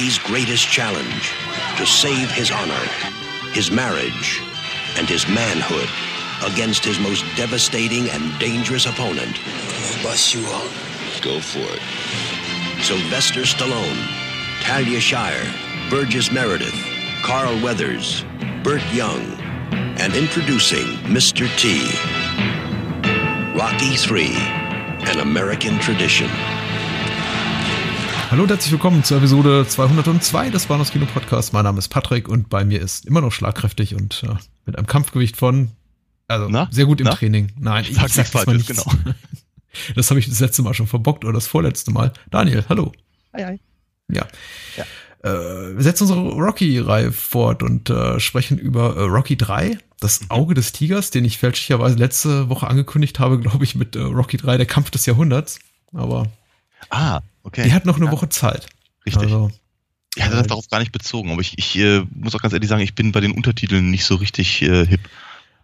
[0.00, 1.30] Rocky's greatest challenge
[1.76, 2.88] to save his honor,
[3.52, 4.40] his marriage,
[4.96, 5.90] and his manhood
[6.50, 9.38] against his most devastating and dangerous opponent.
[9.44, 10.70] I'll bust you out.
[11.20, 11.82] Go for it.
[12.82, 14.00] Sylvester Stallone,
[14.62, 15.44] Talia Shire,
[15.90, 16.82] Burgess Meredith,
[17.22, 18.24] Carl Weathers,
[18.62, 19.20] Burt Young,
[20.00, 21.46] and introducing Mr.
[21.58, 21.84] T.
[23.54, 24.28] Rocky 3,
[25.10, 26.30] an American Tradition.
[28.30, 31.52] Hallo und herzlich willkommen zur Episode 202 des Bahnhofs Kino Podcast.
[31.52, 34.86] Mein Name ist Patrick und bei mir ist immer noch schlagkräftig und äh, mit einem
[34.86, 35.72] Kampfgewicht von,
[36.28, 36.68] also Na?
[36.70, 37.12] sehr gut im Na?
[37.14, 37.50] Training.
[37.58, 38.68] Nein, ich, Sag sag das mal nichts.
[38.68, 38.84] genau.
[39.96, 42.12] Das habe ich das letzte Mal schon verbockt oder das vorletzte Mal.
[42.30, 42.92] Daniel, hallo.
[43.32, 43.60] Ei, ei.
[44.12, 44.26] Ja.
[44.76, 44.84] Ja.
[45.22, 50.20] Äh, wir setzen unsere Rocky-Reihe fort und äh, sprechen über äh, Rocky 3, das.
[50.28, 54.36] Auge des Tigers, den ich fälschlicherweise letzte Woche angekündigt habe, glaube ich, mit äh, Rocky
[54.36, 55.58] 3, der Kampf des Jahrhunderts.
[55.92, 56.26] Aber
[56.90, 57.64] Ah, okay.
[57.64, 58.66] die hat noch eine Ja, Woche Zeit.
[59.06, 59.22] Richtig.
[59.24, 59.50] Also,
[60.16, 62.68] ich hatte das darauf gar nicht bezogen, aber ich, ich äh, muss auch ganz ehrlich
[62.68, 65.00] sagen, ich bin bei den Untertiteln nicht so richtig äh, hip.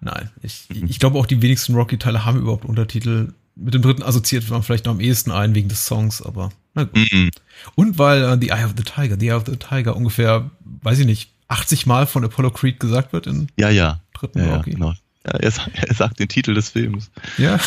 [0.00, 0.86] Nein, ich, Mhm.
[0.88, 3.33] ich glaube auch die wenigsten Rocky-Teile haben überhaupt Untertitel.
[3.56, 6.84] Mit dem dritten assoziiert man vielleicht noch am ehesten ein wegen des Songs, aber na
[6.84, 7.10] gut.
[7.12, 7.30] Mhm.
[7.74, 10.50] Und weil äh, The Eye of the Tiger, The Eye of the Tiger ungefähr,
[10.83, 14.00] weiß ich nicht, 80 Mal von Apollo Creed gesagt wird im Ja, ja.
[14.14, 14.70] dritten Ja, ja, Rocky.
[14.72, 14.90] genau.
[15.24, 15.52] Ja, er,
[15.88, 17.58] er sagt den Titel des Films Ja,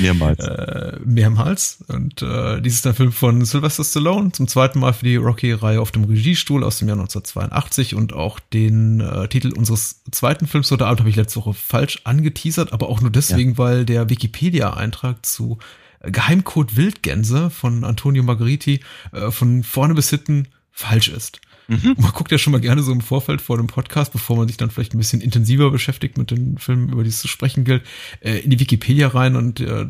[0.00, 0.38] mehrmals.
[0.38, 1.84] äh, mehrmals.
[1.88, 5.80] Und äh, dies ist der Film von Sylvester Stallone, zum zweiten Mal für die Rocky-Reihe
[5.80, 10.70] auf dem Regiestuhl aus dem Jahr 1982 und auch den äh, Titel unseres zweiten Films
[10.70, 15.24] heute Abend habe ich letzte Woche falsch angeteasert, aber auch nur deswegen, weil der Wikipedia-Eintrag
[15.24, 15.58] zu
[16.06, 18.80] Geheimcode Wildgänse von Antonio Margheriti
[19.12, 21.40] äh, von vorne bis hinten falsch ist.
[21.68, 24.48] Und Man guckt ja schon mal gerne so im Vorfeld vor dem Podcast, bevor man
[24.48, 27.64] sich dann vielleicht ein bisschen intensiver beschäftigt mit den Filmen, über die es zu sprechen
[27.64, 27.84] gilt,
[28.20, 29.86] äh, in die Wikipedia rein und äh,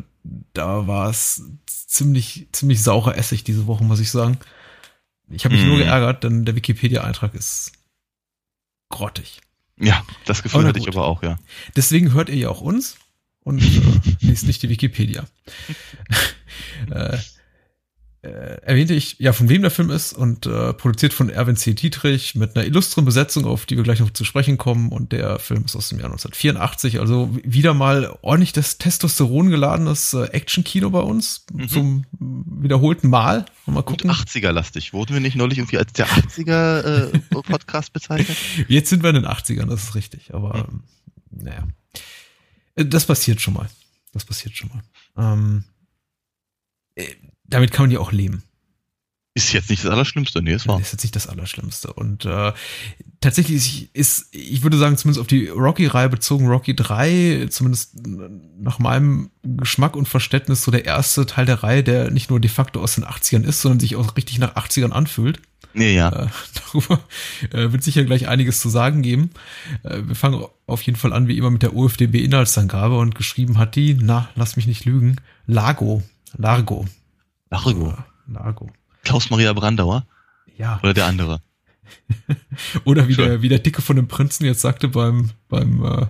[0.53, 4.37] da war es ziemlich, ziemlich saurer Essig diese Woche, muss ich sagen.
[5.29, 5.67] Ich habe mich Mm.
[5.69, 7.73] nur geärgert, denn der Wikipedia-Eintrag ist
[8.89, 9.41] grottig.
[9.77, 10.95] Ja, das Gefühl Aber hatte ich gut.
[10.95, 11.37] aber auch, ja.
[11.75, 12.97] Deswegen hört ihr ja auch uns
[13.43, 13.65] und äh,
[14.21, 15.25] liest nicht die Wikipedia.
[16.89, 17.17] äh,
[18.25, 21.73] erwähnte ich, ja, von wem der Film ist und äh, produziert von Erwin C.
[21.73, 24.89] Dietrich mit einer illustren Besetzung, auf die wir gleich noch zu sprechen kommen.
[24.89, 30.13] Und der Film ist aus dem Jahr 1984, also wieder mal ordentlich das Testosteron geladenes
[30.13, 33.45] äh, Action-Kino bei uns zum wiederholten Mal.
[33.65, 34.11] Mal gucken.
[34.11, 34.93] 80er-lastig.
[34.93, 38.37] Wurden wir nicht neulich irgendwie als der 80er-Podcast bezeichnet?
[38.67, 40.33] Jetzt sind wir in den 80ern, das ist richtig.
[40.33, 40.83] Aber ähm,
[41.31, 41.67] naja.
[42.75, 43.69] Äh, Das passiert schon mal.
[44.13, 44.83] Das passiert schon mal.
[45.33, 45.74] Ähm, äh,
[47.43, 48.43] damit kann man ja auch leben.
[49.37, 50.77] Ist jetzt nicht das Allerschlimmste, nee, es war.
[50.77, 51.91] Das ist jetzt nicht das Allerschlimmste.
[51.91, 52.53] Und äh,
[53.19, 57.95] tatsächlich ist, ich würde sagen, zumindest auf die Rocky-Reihe bezogen, Rocky 3, zumindest
[58.57, 62.49] nach meinem Geschmack und Verständnis, so der erste Teil der Reihe, der nicht nur de
[62.49, 65.41] facto aus den 80ern ist, sondern sich auch richtig nach 80ern anfühlt.
[65.73, 66.07] Nee, ja.
[66.07, 66.27] Äh,
[66.73, 67.01] darüber
[67.51, 69.31] äh, wird sicher gleich einiges zu sagen geben.
[69.83, 73.75] Äh, wir fangen auf jeden Fall an, wie immer, mit der UFDB-Inhaltsangabe und geschrieben hat
[73.75, 76.03] die, na, lass mich nicht lügen, Lago.
[76.37, 76.85] Largo.
[77.49, 77.93] Largo.
[78.27, 78.69] Largo.
[79.03, 80.05] Klaus-Maria Brandauer
[80.57, 80.79] Ja.
[80.81, 81.41] oder der andere?
[82.83, 83.25] Oder wie Schön.
[83.27, 86.07] der, wie der Dicke von dem Prinzen jetzt sagte beim, beim, äh,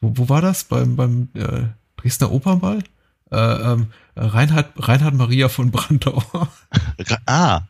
[0.00, 0.62] wo, wo war das?
[0.64, 1.64] Beim, beim äh,
[1.96, 2.84] Dresdner Opernball?
[3.32, 6.48] Äh, ähm, Reinhard, Reinhard Maria von Brandauer.
[7.00, 7.60] Ra- Ah,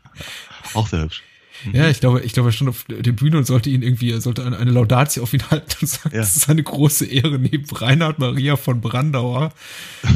[0.74, 1.22] auch sehr hübsch.
[1.72, 4.20] Ja, ich glaube, ich glaube, er stand auf der Bühne und sollte ihn irgendwie, er
[4.20, 6.20] sollte eine, eine Laudatio auf ihn halten und sagt, Ja.
[6.20, 9.52] es ist eine große Ehre, neben Reinhard Maria von Brandauer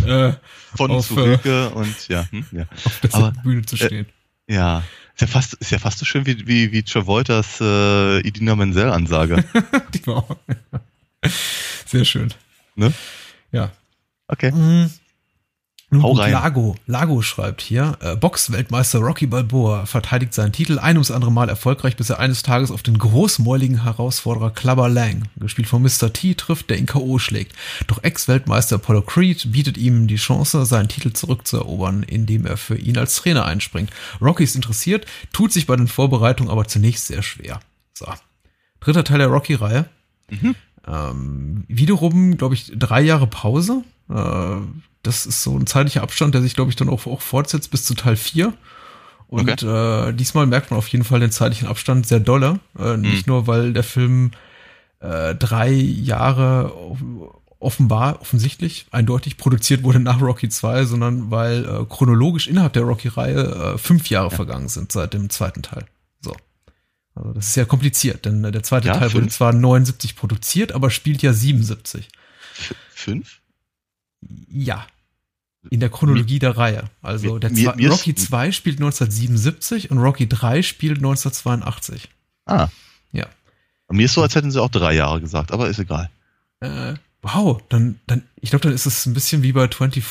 [0.06, 0.32] äh,
[0.76, 2.64] Von auf, äh, Rilke und ja, hm, ja.
[2.84, 4.06] auf der Aber, Bühne zu äh, stehen.
[4.48, 4.84] Ja,
[5.14, 9.44] ist ja fast, ist ja fast so schön wie, wie, wie Travoltas äh, Idina Menzel-Ansage.
[9.94, 10.36] Die war auch-
[11.86, 12.32] Sehr schön.
[12.76, 12.92] ne?
[13.52, 13.72] Ja.
[14.28, 14.52] Okay.
[14.52, 14.90] Mhm.
[15.92, 16.32] Nun Hau rein.
[16.32, 21.48] Lago, Lago schreibt hier, äh, Boxweltmeister Rocky Balboa verteidigt seinen Titel ein ums andere Mal
[21.48, 26.12] erfolgreich, bis er eines Tages auf den großmäuligen Herausforderer Clubber Lang, gespielt von Mr.
[26.12, 27.18] T, trifft, der ihn K.O.
[27.18, 27.56] schlägt.
[27.88, 32.96] Doch Ex-Weltmeister Apollo Creed bietet ihm die Chance, seinen Titel zurückzuerobern, indem er für ihn
[32.96, 33.90] als Trainer einspringt.
[34.20, 37.58] Rocky ist interessiert, tut sich bei den Vorbereitungen aber zunächst sehr schwer.
[37.94, 38.06] So.
[38.78, 39.86] Dritter Teil der Rocky-Reihe.
[40.86, 43.82] Ähm, wiederum, glaube ich, drei Jahre Pause.
[44.08, 44.56] Äh,
[45.02, 47.84] das ist so ein zeitlicher Abstand, der sich, glaube ich, dann auch, auch fortsetzt bis
[47.84, 48.52] zu Teil 4.
[49.28, 52.58] Und äh, diesmal merkt man auf jeden Fall den zeitlichen Abstand sehr dolle.
[52.78, 54.32] Äh, Nicht nur, weil der Film
[54.98, 56.72] äh, drei Jahre
[57.60, 63.74] offenbar, offensichtlich, eindeutig produziert wurde nach Rocky 2, sondern weil äh, chronologisch innerhalb der Rocky-Reihe
[63.74, 65.84] äh, fünf Jahre vergangen sind seit dem zweiten Teil.
[66.20, 66.34] So.
[67.14, 69.34] Also das ist ja kompliziert, denn äh, der zweite Ja, Teil wurde fünf.
[69.36, 72.08] zwar 79 produziert, aber spielt ja 77.
[72.58, 73.39] F fünf?
[74.48, 74.86] Ja.
[75.70, 76.84] in der Chronologie der Reihe.
[77.02, 82.08] Also der mir- zwei, mir Rocky 2 spielt 1977 und Rocky 3 spielt 1982.
[82.46, 82.68] Ah,
[83.12, 83.26] Ja.
[83.90, 86.08] mir ist so, als hätten sie auch drei Jahre gesagt, aber ist egal.
[86.60, 90.02] Äh, wow, dann, dann, ich glaube, dann ist es ein bisschen wie bei 24,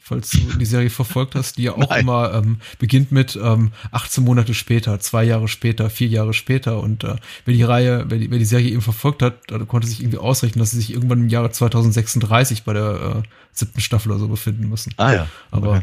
[0.00, 2.00] falls du die Serie verfolgt hast, die ja auch Nein.
[2.00, 6.80] immer ähm, beginnt mit ähm, 18 Monate später, zwei Jahre später, vier Jahre später.
[6.80, 10.00] Und äh, wer die Reihe, wer die, wer die Serie eben verfolgt hat, konnte sich
[10.00, 14.20] irgendwie ausrechnen, dass sie sich irgendwann im Jahre 2036 bei der äh, siebten Staffel oder
[14.20, 14.94] so befinden müssen.
[14.96, 15.28] Ah ja.
[15.50, 15.82] Aber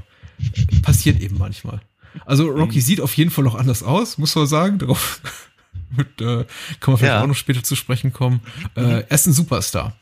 [0.81, 1.81] passiert eben manchmal.
[2.25, 2.81] Also Rocky Mhm.
[2.81, 4.79] sieht auf jeden Fall noch anders aus, muss man sagen.
[4.79, 5.21] Darauf
[5.95, 6.45] mit, äh,
[6.79, 7.21] kann man vielleicht Ja.
[7.21, 8.41] Auch noch später zu sprechen kommen.
[8.75, 9.95] Äh, er ist ein Superstar.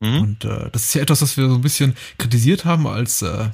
[0.00, 0.20] Mhm.
[0.20, 3.48] Und äh, das ist ja etwas, was wir so ein bisschen kritisiert haben als äh,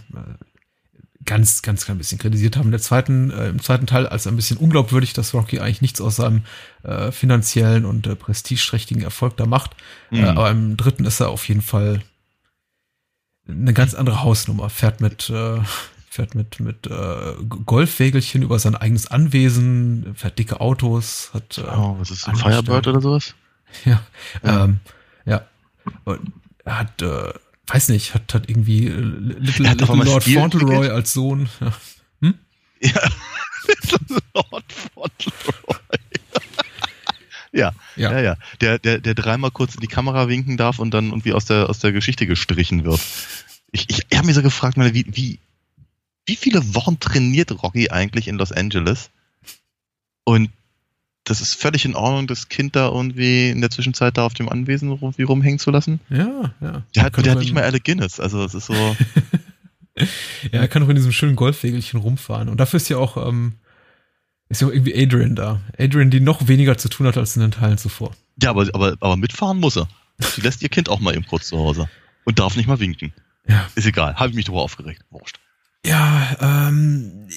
[1.24, 2.70] ganz, ganz klein bisschen kritisiert haben.
[2.70, 6.16] Der zweiten, äh, im zweiten Teil als ein bisschen unglaubwürdig, dass Rocky eigentlich nichts aus
[6.16, 6.44] seinem
[6.84, 9.72] äh, finanziellen und äh, prestigeträchtigen Erfolg da macht.
[10.10, 10.18] Mhm.
[10.18, 12.00] Äh, aber im dritten ist er auf jeden Fall
[13.48, 14.70] eine ganz andere Hausnummer.
[14.70, 15.58] Fährt mit äh,
[16.08, 21.96] fährt mit mit äh, Golfwägelchen über sein eigenes Anwesen, fährt dicke Autos, hat äh, Oh,
[21.98, 22.36] was ist ein.
[22.36, 23.34] Firebird oder sowas?
[23.84, 24.00] ja,
[24.44, 24.64] Ja.
[24.64, 24.80] ähm,
[25.24, 25.42] ja.
[26.04, 26.32] Und
[26.64, 27.32] er hat, äh,
[27.66, 31.48] weiß nicht, hat, hat irgendwie äh, Little, hat Little Lord Fauntleroy als Sohn.
[31.60, 31.72] Ja.
[32.80, 33.00] Ja.
[34.34, 35.98] Lord Fauntleroy.
[37.52, 38.12] ja, Ja.
[38.12, 38.36] ja, ja.
[38.60, 41.68] Der, der, der dreimal kurz in die Kamera winken darf und dann irgendwie aus der,
[41.70, 43.00] aus der Geschichte gestrichen wird.
[43.72, 45.38] Ich, ich, ich habe mir so gefragt, meine, wie, wie,
[46.26, 49.10] wie viele Wochen trainiert Rocky eigentlich in Los Angeles?
[50.24, 50.50] Und
[51.26, 54.48] das ist völlig in Ordnung, das Kind da irgendwie in der Zwischenzeit da auf dem
[54.48, 56.00] Anwesen irgendwie rumhängen zu lassen.
[56.08, 56.82] Ja, ja.
[56.94, 58.96] Der hat, der hat nicht mal Alec Guinness, also es ist so.
[60.52, 62.50] Ja, er kann auch in diesem schönen Golfwägelchen rumfahren.
[62.50, 63.54] Und dafür ist ja auch, ähm,
[64.50, 65.62] ist ja auch irgendwie Adrian da.
[65.78, 68.14] Adrian, die noch weniger zu tun hat als in den Teilen zuvor.
[68.42, 69.88] Ja, aber, aber, aber mitfahren muss er.
[70.18, 71.88] Sie lässt ihr Kind auch mal eben kurz zu Hause.
[72.24, 73.14] Und darf nicht mal winken.
[73.48, 73.68] Ja.
[73.74, 75.02] Ist egal, habe ich mich drüber aufgeregt.
[75.08, 75.40] Wurscht.
[75.86, 77.28] Ja, ähm,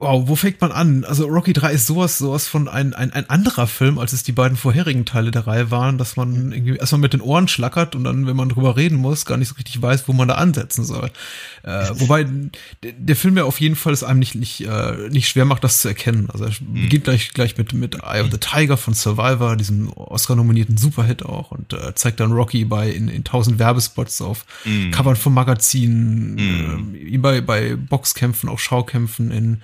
[0.00, 1.04] wow, wo fängt man an?
[1.04, 4.32] Also Rocky 3 ist sowas, sowas von ein, ein, ein anderer Film, als es die
[4.32, 8.04] beiden vorherigen Teile der Reihe waren, dass man irgendwie erstmal mit den Ohren schlackert und
[8.04, 10.84] dann, wenn man drüber reden muss, gar nicht so richtig weiß, wo man da ansetzen
[10.84, 11.10] soll.
[11.64, 12.26] Äh, wobei
[12.82, 15.80] der, Film ja auf jeden Fall es einem nicht, nicht, äh, nicht schwer macht, das
[15.80, 16.28] zu erkennen.
[16.32, 20.76] Also er beginnt gleich, gleich mit, mit Eye of the Tiger von Survivor, diesem Oscar-nominierten
[20.76, 24.90] Superhit auch und äh, zeigt dann Rocky bei in, in tausend Werbespots auf Mm.
[24.90, 26.94] Covern von Magazinen, Mm.
[26.94, 29.62] äh, bei, bei Boxkämpfen, auch Schaukämpfen in,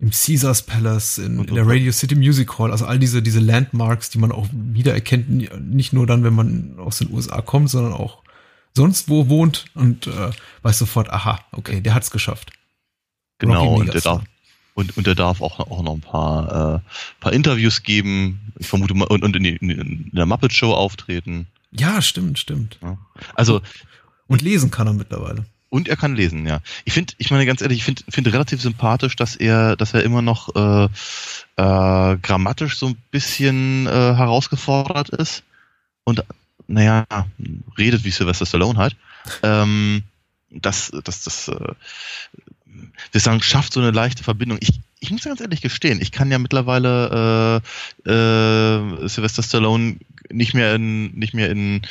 [0.00, 4.10] im Caesars Palace, in, in der Radio City Music Hall, also all diese, diese Landmarks,
[4.10, 8.22] die man auch wiedererkennt, nicht nur dann, wenn man aus den USA kommt, sondern auch
[8.76, 10.30] sonst wo wohnt und äh,
[10.62, 12.52] weiß sofort, aha, okay, der hat's geschafft.
[13.38, 14.22] Genau, und der darf,
[14.74, 18.52] und, und der darf auch, auch noch ein paar, äh, paar Interviews geben.
[18.58, 21.46] Ich vermute mal, und, und in, die, in der Muppet Show auftreten.
[21.70, 22.78] Ja, stimmt, stimmt.
[22.82, 22.98] Ja.
[23.34, 23.60] Also,
[24.26, 25.46] Und lesen kann er mittlerweile.
[25.74, 26.60] Und er kann lesen, ja.
[26.84, 30.04] Ich finde, ich meine ganz ehrlich, ich finde finde relativ sympathisch, dass er, dass er
[30.04, 30.84] immer noch äh,
[31.56, 35.42] äh, grammatisch so ein bisschen äh, herausgefordert ist
[36.04, 36.22] und
[36.68, 37.04] naja,
[37.76, 38.94] redet wie Sylvester Stallone halt.
[39.42, 40.04] Ähm,
[40.48, 41.74] das, das, das, äh,
[43.10, 44.58] wir sagen, schafft so eine leichte Verbindung.
[44.60, 47.60] Ich, ich muss ganz ehrlich gestehen, ich kann ja mittlerweile
[48.06, 49.96] äh, äh, Sylvester Stallone
[50.30, 51.82] nicht mehr in, nicht mehr in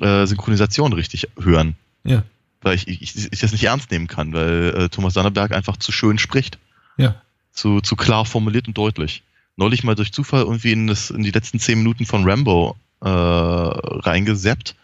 [0.00, 2.22] äh, Synchronisation richtig hören Ja,
[2.62, 5.92] weil ich, ich, ich das nicht ernst nehmen kann, weil äh, Thomas Dannerberg einfach zu
[5.92, 6.58] schön spricht,
[6.96, 7.20] ja.
[7.52, 9.22] zu, zu klar formuliert und deutlich.
[9.56, 13.08] Neulich mal durch Zufall irgendwie in, das, in die letzten zehn Minuten von Rambo äh,
[13.08, 14.74] reingeseppt,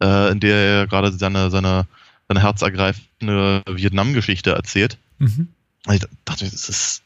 [0.00, 1.86] äh, in der er gerade seine, seine,
[2.28, 4.98] seine herzergreifende Vietnam-Geschichte erzählt.
[5.18, 5.48] Mhm.
[5.86, 7.02] Und ich dachte, es ist,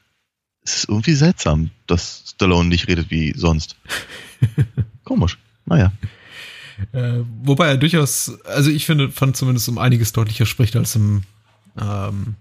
[0.62, 3.76] es ist irgendwie seltsam, dass Stallone nicht redet wie sonst.
[5.04, 5.38] Komisch.
[5.64, 5.92] Naja.
[6.92, 11.22] Äh, wobei er durchaus, also ich finde, fand zumindest um einiges deutlicher spricht als im,
[11.80, 12.34] ähm,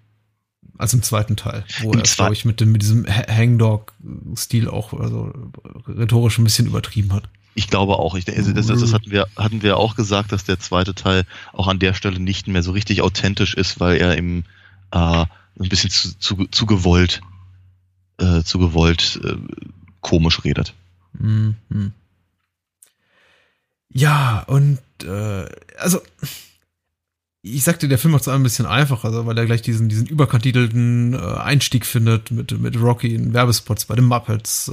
[0.77, 4.67] als im zweiten Teil, wo Im er, glaube ich, mit, dem, mit diesem Ha- Hangdog-Stil
[4.69, 5.33] auch also,
[5.87, 7.29] rhetorisch ein bisschen übertrieben hat.
[7.57, 8.15] Ich glaube auch.
[8.15, 11.23] Ich, also das, das, hatten wir hatten wir auch gesagt, dass der zweite Teil
[11.53, 14.43] auch an der Stelle nicht mehr so richtig authentisch ist, weil er eben
[14.91, 17.21] äh, ein bisschen zu, zu, zu gewollt
[18.17, 19.35] äh, zu gewollt äh,
[20.01, 20.73] komisch redet.
[21.17, 21.55] Mhm.
[23.97, 25.45] Ja, und äh,
[25.77, 26.01] also
[27.41, 30.07] ich sagte, der Film macht es ein bisschen einfacher, also, weil er gleich diesen, diesen
[30.07, 34.67] überkantelten äh, Einstieg findet mit, mit Rocky in Werbespots bei den Muppets.
[34.67, 34.71] Äh,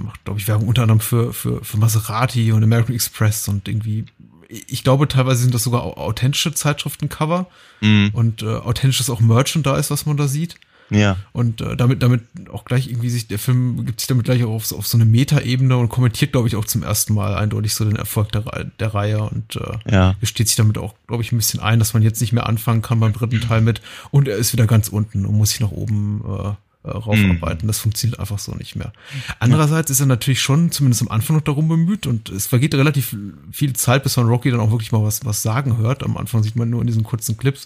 [0.00, 4.06] macht, glaube ich, Werbung unter anderem für, für, für Maserati und American Express und irgendwie,
[4.48, 7.46] ich glaube, teilweise sind das sogar au- authentische Zeitschriftencover
[7.82, 8.10] Mhm.
[8.14, 10.56] und äh, authentisches auch Merchandise, was man da sieht.
[10.94, 11.16] Ja.
[11.32, 12.22] Und äh, damit, damit
[12.52, 14.96] auch gleich irgendwie sich, der Film gibt sich damit gleich auch auf, so- auf so
[14.96, 18.44] eine Metaebene und kommentiert, glaube ich, auch zum ersten Mal eindeutig so den Erfolg der,
[18.78, 20.14] der Reihe und äh, Ja.
[20.20, 22.82] gesteht sich damit auch, glaube ich, ein bisschen ein, dass man jetzt nicht mehr anfangen
[22.82, 25.70] kann beim dritten Teil mit und er ist wieder ganz unten und muss sich nach
[25.72, 26.52] oben äh,
[26.84, 27.66] äh, raufarbeiten.
[27.66, 28.92] Das funktioniert einfach so nicht mehr.
[29.40, 33.16] Andererseits ist er natürlich schon zumindest am Anfang noch darum bemüht und es vergeht relativ
[33.50, 36.02] viel Zeit, bis man Rocky dann auch wirklich mal was, was sagen hört.
[36.02, 37.64] Am Anfang sieht man nur in diesen kurzen Clips.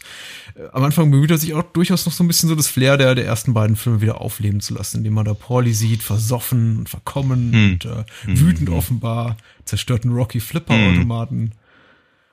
[0.55, 2.97] Äh, Am Anfang bemüht er sich auch durchaus noch so ein bisschen so das Flair
[2.97, 6.79] der, der ersten beiden Filme wieder aufleben zu lassen, indem man da Pauli sieht, versoffen
[6.79, 7.73] und verkommen Hm.
[7.73, 11.53] und äh, wütend offenbar, zerstörten Rocky Flipper-Automaten.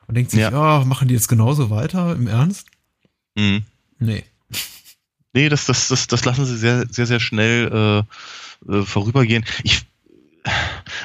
[0.08, 0.52] Und denkt sich, Ja.
[0.52, 0.86] ja.
[0.86, 2.14] machen die jetzt genauso weiter?
[2.16, 2.68] Im Ernst?
[3.36, 3.64] Mhm.
[4.00, 4.24] Nee.
[5.36, 8.06] Nee, das, das, das, das lassen sie sehr, sehr, sehr schnell
[8.70, 9.44] äh, äh, vorübergehen.
[9.64, 9.82] Ich,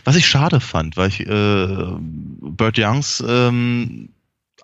[0.04, 4.10] was ich schade fand, weil ich äh, Burt Youngs ähm,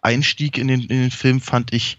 [0.02, 1.98] Einstieg in den, in den Film fand ich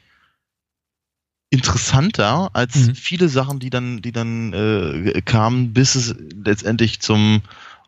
[1.50, 2.95] interessanter als Mhm.
[2.95, 7.41] viele Sachen, die dann, die dann äh, kamen, bis es letztendlich zum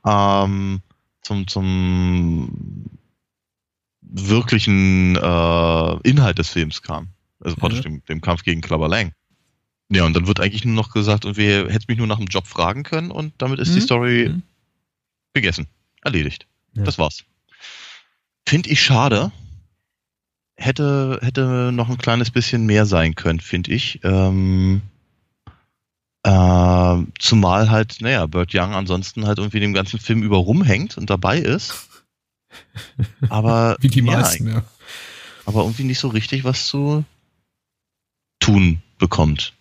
[0.05, 0.81] ähm,
[1.21, 2.85] zum zum
[4.01, 7.09] wirklichen äh, Inhalt des Films kam.
[7.39, 7.83] Also praktisch Ja.
[7.83, 9.13] dem, dem Kampf gegen Clubber Lang.
[9.91, 12.27] Ja, und dann wird eigentlich nur noch gesagt, und wir hätten mich nur nach dem
[12.27, 13.83] Job fragen können und damit ist die Mhm.
[13.83, 14.43] Story Mhm.
[15.33, 15.67] gegessen.
[16.03, 16.45] Erledigt.
[16.75, 16.83] Ja.
[16.83, 17.23] Das war's.
[18.47, 19.31] Finde ich schade.
[20.55, 23.99] Hätte, hätte noch ein kleines bisschen mehr sein können, finde ich.
[24.03, 24.81] Ähm,
[26.23, 31.09] äh, zumal halt, naja, Burt Young ansonsten halt irgendwie dem ganzen Film über rumhängt und
[31.09, 31.87] dabei ist.
[33.29, 34.63] Aber, Wie die ja, meisten, ja.
[35.45, 37.05] aber irgendwie nicht so richtig was zu
[38.39, 39.53] tun bekommt.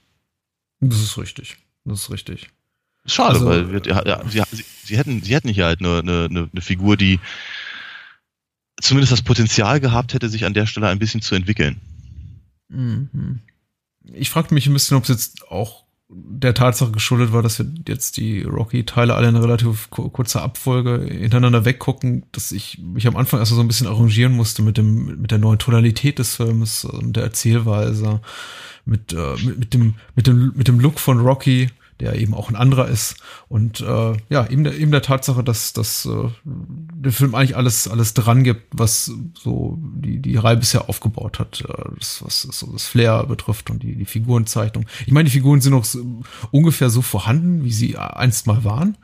[0.80, 1.56] Das ist richtig.
[1.84, 2.48] Das ist richtig.
[3.06, 6.60] Schade, Also, weil wir, ja, sie, sie, hätten, sie hätten hier halt eine, eine, eine
[6.60, 7.20] Figur, die
[8.80, 11.80] zumindest das Potenzial gehabt hätte, sich an der Stelle ein bisschen zu entwickeln.
[12.68, 13.40] Mhm.
[14.12, 17.66] Ich fragte mich ein bisschen, ob es jetzt auch der Tatsache geschuldet war, dass wir
[17.86, 23.16] jetzt die Rocky-Teile alle in relativ ku- kurzer Abfolge hintereinander weggucken, dass ich mich am
[23.16, 26.84] Anfang erst so ein bisschen arrangieren musste mit dem, mit der neuen Tonalität des Films
[26.86, 28.20] und der Erzählweise,
[28.86, 31.68] mit, äh, mit, mit dem, mit dem, mit dem Look von Rocky,
[32.00, 33.16] der eben auch ein anderer ist
[33.48, 37.88] und äh, ja, eben der, eben der Tatsache, dass, dass äh, der Film eigentlich alles,
[37.88, 42.72] alles dran gibt, was so die, die Reihe bisher aufgebaut hat, äh, das, was so
[42.72, 44.86] das Flair betrifft und die, die Figurenzeichnung.
[45.06, 48.96] Ich meine, die Figuren sind noch so, ungefähr so vorhanden, wie sie einst mal waren.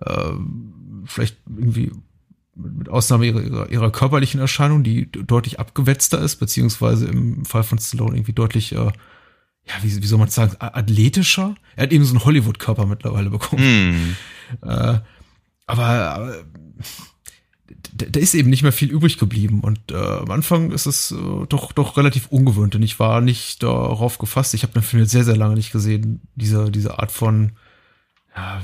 [0.00, 0.32] Äh,
[1.06, 1.92] vielleicht irgendwie
[2.56, 7.78] mit Ausnahme ihrer, ihrer, ihrer körperlichen Erscheinung, die deutlich abgewetzter ist, beziehungsweise im Fall von
[7.78, 8.92] Stallone irgendwie deutlich, äh,
[9.66, 11.54] ja, wie, wie soll man sagen, athletischer.
[11.74, 13.62] Er hat eben so einen Hollywood-Körper mittlerweile bekommen.
[13.62, 14.16] Hm.
[14.62, 15.00] Äh,
[15.66, 16.44] aber, aber
[17.92, 19.60] da, ist eben nicht mehr viel übrig geblieben.
[19.60, 22.74] Und äh, am Anfang ist es äh, doch, doch relativ ungewöhnt.
[22.74, 24.54] Denn ich war nicht darauf gefasst.
[24.54, 26.20] Ich habe den Film jetzt sehr, sehr lange nicht gesehen.
[26.36, 27.52] Diese, diese Art von
[28.36, 28.62] ja,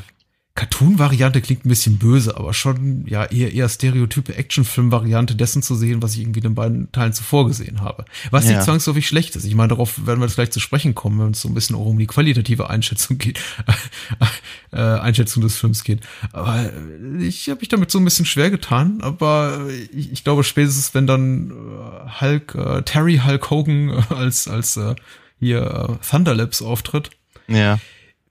[0.54, 6.02] Cartoon-Variante klingt ein bisschen böse, aber schon ja eher, eher stereotype Actionfilm-Variante dessen zu sehen,
[6.02, 8.04] was ich irgendwie in den beiden Teilen zuvor gesehen habe.
[8.30, 8.52] Was Ja.
[8.56, 9.44] nicht zwangsläufig schlecht ist.
[9.46, 11.74] Ich meine, darauf werden wir jetzt gleich zu sprechen kommen, wenn es so ein bisschen
[11.74, 13.40] auch um die qualitative Einschätzung geht,
[14.72, 16.00] äh, Einschätzung des Films geht.
[16.32, 16.70] Aber
[17.18, 21.06] ich habe mich damit so ein bisschen schwer getan, aber ich, ich glaube spätestens, wenn
[21.06, 24.94] dann äh, Hulk, äh, Terry Hulk Hogan als, als äh,
[25.40, 27.10] hier äh, Thunderlips auftritt,
[27.48, 27.78] Ja.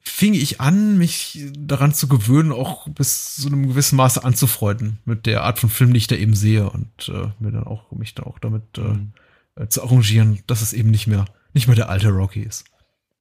[0.04, 5.26] Fing ich an, mich daran zu gewöhnen, auch bis zu einem gewissen Maße anzufreunden mit
[5.26, 8.16] der Art von Film, die ich da eben sehe und äh, mir dann auch mich
[8.16, 11.90] dann auch damit äh, äh, zu arrangieren, dass es eben nicht mehr nicht mehr der
[11.90, 12.66] alte Rocky ist.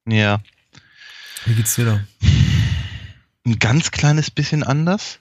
[0.07, 0.41] Ja.
[1.45, 2.01] Wie geht's dir da?
[3.45, 5.19] Ein ganz kleines bisschen anders,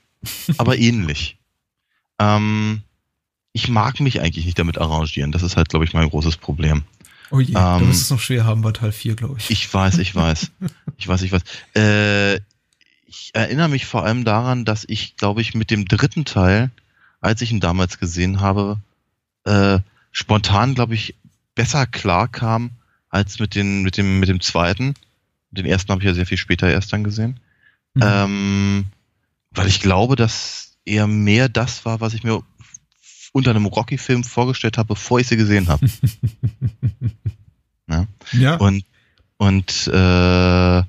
[0.58, 1.38] aber ähnlich.
[2.18, 2.82] Ähm,
[3.52, 5.32] ich mag mich eigentlich nicht damit arrangieren.
[5.32, 6.84] Das ist halt, glaube ich, mein großes Problem.
[7.30, 9.50] Oh je, Ähm, wirst du es noch schwer haben bei Teil 4, glaube ich.
[9.50, 10.50] Ich weiß, ich weiß.
[11.00, 11.42] Ich weiß, ich weiß.
[11.75, 12.37] Äh,
[13.07, 16.71] ich erinnere mich vor allem daran, dass ich, glaube ich, mit dem dritten Teil,
[17.21, 18.78] als ich ihn damals gesehen habe,
[19.45, 19.80] äh,
[20.12, 21.16] spontan, glaube ich,
[21.54, 22.71] besser klarkam
[23.09, 24.95] als mit, den, mit, dem, mit dem zweiten.
[25.50, 27.40] Den ersten habe ich ja sehr viel später erst dann gesehen.
[27.95, 28.02] Mhm.
[28.04, 28.85] Ähm,
[29.50, 32.42] weil ich glaube, dass er mehr das war, was ich mir
[33.33, 35.87] unter einem Rocky-Film vorgestellt habe, bevor ich sie gesehen habe.
[37.88, 38.07] ja,
[38.57, 38.85] Und,
[39.40, 40.82] und äh,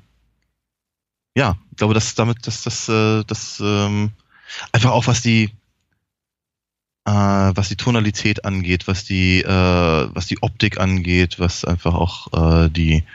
[1.38, 4.12] ja, ich glaube, dass damit, dass das, äh, das ähm,
[4.74, 5.51] einfach auch was die
[7.05, 12.65] äh, was die Tonalität angeht, was die, äh, was die Optik angeht, was einfach auch
[12.65, 13.05] äh, die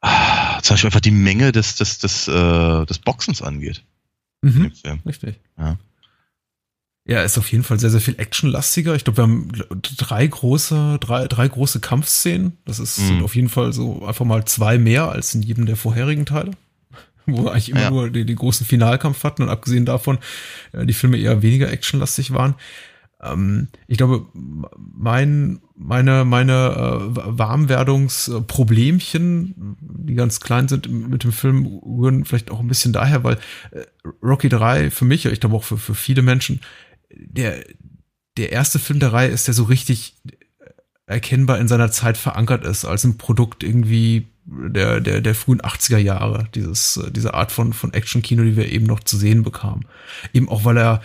[0.00, 3.82] ah, zum Beispiel einfach die Menge des, des, des, äh, des Boxens angeht
[4.42, 4.72] mhm.
[5.06, 5.40] richtig.
[5.58, 5.76] Ja.
[7.08, 8.94] Ja, ist auf jeden Fall sehr, sehr viel actionlastiger.
[8.94, 9.50] Ich glaube, wir haben
[9.96, 12.58] drei große, drei, drei große Kampfszenen.
[12.66, 13.24] Das ist mhm.
[13.24, 16.50] auf jeden Fall so einfach mal zwei mehr als in jedem der vorherigen Teile.
[17.26, 17.90] Wo wir eigentlich immer ja.
[17.90, 20.18] nur den, den, großen Finalkampf hatten und abgesehen davon
[20.72, 22.56] äh, die Filme eher weniger actionlastig waren.
[23.22, 31.64] Ähm, ich glaube, mein, meine, meine äh, Warmwerdungsproblemchen, die ganz klein sind mit dem Film,
[31.66, 33.38] rühren vielleicht auch ein bisschen daher, weil
[33.70, 33.86] äh,
[34.22, 36.60] Rocky 3 für mich, ich glaube auch für, für viele Menschen,
[37.10, 37.64] der,
[38.36, 40.14] der erste Film der Reihe ist, der so richtig
[41.06, 45.98] erkennbar in seiner Zeit verankert ist, als ein Produkt irgendwie der, der, der frühen 80er
[45.98, 49.86] Jahre, dieses, diese Art von, von Action-Kino, die wir eben noch zu sehen bekamen.
[50.32, 51.02] Eben auch, weil er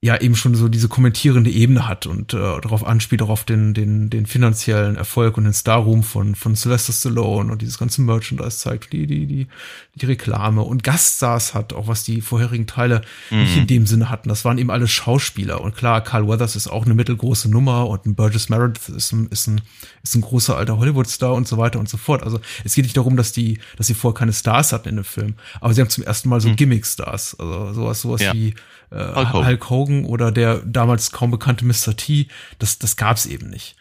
[0.00, 3.74] ja eben schon so diese kommentierende Ebene hat und äh, darauf anspielt, auch auf den,
[3.74, 8.58] den, den finanziellen Erfolg und den Star-Room von, von Sylvester Stallone und dieses ganze Merchandise
[8.58, 9.48] zeigt, die, die, die,
[9.96, 13.00] die Reklame und Gaststars hat, auch was die vorherigen Teile
[13.30, 13.40] mhm.
[13.40, 14.28] nicht in dem Sinne hatten.
[14.28, 15.60] Das waren eben alle Schauspieler.
[15.60, 19.26] Und klar, Carl Weathers ist auch eine mittelgroße Nummer und ein Burgess Meredith ist ein,
[19.30, 19.62] ist ein,
[20.04, 22.22] ist ein großer alter Hollywood-Star und so weiter und so fort.
[22.22, 25.04] Also es geht nicht darum, dass die, dass sie vorher keine Stars hatten in dem
[25.04, 26.54] Film, aber sie haben zum ersten Mal so mhm.
[26.54, 27.40] Gimmick-Stars.
[27.40, 28.32] Also sowas, sowas ja.
[28.32, 28.54] wie
[28.90, 29.46] Hulk, Hogan.
[29.46, 30.04] Hulk, Hogan.
[30.04, 31.96] oder der damals kaum bekannte Mr.
[31.96, 32.28] T,
[32.58, 33.76] das, das gab's eben nicht.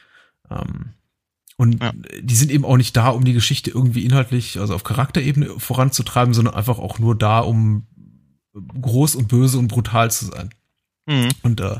[0.49, 0.93] Ähm,
[1.57, 1.91] und ja.
[2.21, 6.33] die sind eben auch nicht da, um die Geschichte irgendwie inhaltlich, also auf Charakterebene voranzutreiben,
[6.33, 7.87] sondern einfach auch nur da, um
[8.53, 10.49] groß und böse und brutal zu sein.
[11.07, 11.29] Mhm.
[11.41, 11.77] Und äh,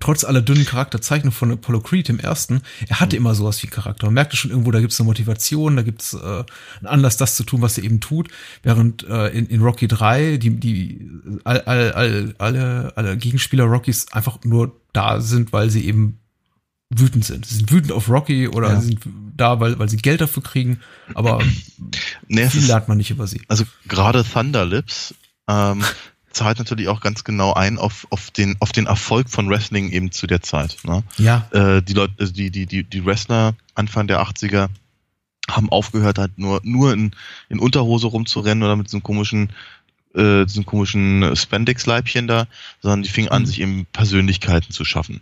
[0.00, 3.22] trotz aller dünnen Charakterzeichnungen von Apollo Creed im ersten, er hatte mhm.
[3.22, 4.06] immer sowas wie Charakter.
[4.06, 7.18] Man merkte schon irgendwo, da gibt es eine Motivation, da gibt es äh, einen Anlass,
[7.18, 8.28] das zu tun, was er eben tut.
[8.62, 11.06] Während äh, in, in Rocky 3 die, die
[11.44, 16.18] all, all, all, alle, alle Gegenspieler Rockys einfach nur da sind, weil sie eben
[16.88, 17.44] wütend sind.
[17.46, 18.80] Sie sind wütend auf Rocky oder ja.
[18.80, 19.00] sind
[19.36, 20.80] da, weil, weil sie Geld dafür kriegen,
[21.14, 21.42] aber
[22.28, 23.42] nee, viel lernt man nicht über sie.
[23.48, 25.14] Also gerade Thunderlips
[25.48, 25.84] ähm,
[26.32, 30.12] zahlt natürlich auch ganz genau ein auf, auf, den, auf den Erfolg von Wrestling eben
[30.12, 30.78] zu der Zeit.
[30.84, 31.02] Ne?
[31.18, 31.48] Ja.
[31.52, 34.68] Äh, die Leute, also die, die, die, die Wrestler Anfang der 80er
[35.50, 37.12] haben aufgehört, halt nur, nur in,
[37.48, 39.52] in Unterhose rumzurennen oder mit diesem komischen,
[40.14, 42.46] äh, diesem komischen Spandex-Leibchen da,
[42.80, 43.46] sondern die fingen an, mhm.
[43.46, 45.20] sich eben Persönlichkeiten zu schaffen.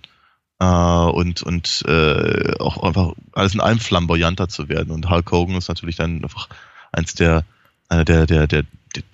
[0.60, 4.90] Äh, und und äh, auch einfach alles in allem flamboyanter zu werden.
[4.90, 6.48] Und Hulk Hogan ist natürlich dann einfach
[6.92, 7.44] eins der,
[7.88, 8.64] einer der, der, der,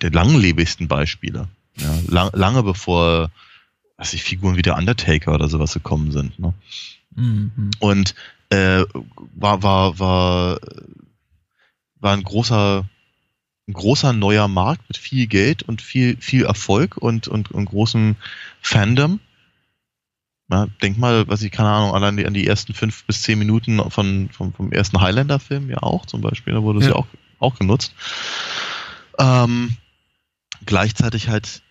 [0.01, 1.47] der langlebigsten Beispiele.
[1.79, 3.31] Ja, lang, lange bevor,
[3.97, 6.37] was ich, Figuren wie der Undertaker oder sowas gekommen sind.
[6.39, 6.53] Ne?
[7.15, 7.71] Mhm.
[7.79, 8.15] Und
[8.49, 8.83] äh,
[9.35, 10.59] war, war, war,
[11.99, 12.85] war ein großer,
[13.67, 18.15] ein großer neuer Markt mit viel Geld und viel, viel Erfolg und, und, und großem
[18.61, 19.19] Fandom.
[20.49, 23.81] Ja, denk mal, was ich, keine Ahnung, allein an die ersten fünf bis zehn Minuten
[23.91, 26.91] von, vom, vom ersten Highlander-Film ja auch zum Beispiel, da wurde es ja.
[26.91, 27.07] ja, auch,
[27.39, 27.93] auch genutzt.
[29.19, 29.75] Ähm,
[30.65, 31.61] gleichzeitig halt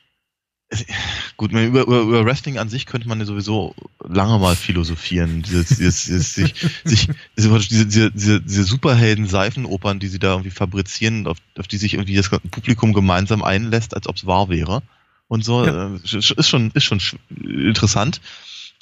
[1.36, 5.42] Gut, über, über, über Wrestling an sich könnte man ja sowieso lange mal philosophieren.
[5.42, 11.26] Dieses, dieses, dieses, sich, sich, diese, diese, diese, diese Superhelden-Seifenopern, die sie da irgendwie fabrizieren,
[11.28, 14.82] auf, auf die sich irgendwie das Publikum gemeinsam einlässt, als ob es wahr wäre.
[15.28, 15.94] Und so ja.
[15.94, 17.00] äh, ist schon, ist schon
[17.44, 18.20] interessant.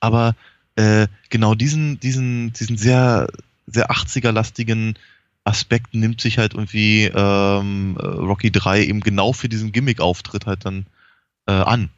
[0.00, 0.36] Aber
[0.76, 3.28] äh, genau diesen, diesen, diesen sehr,
[3.66, 4.94] sehr 80er-lastigen
[5.44, 10.86] Aspekt nimmt sich halt irgendwie ähm, Rocky 3 eben genau für diesen Gimmick-Auftritt halt dann
[11.46, 11.90] äh, an.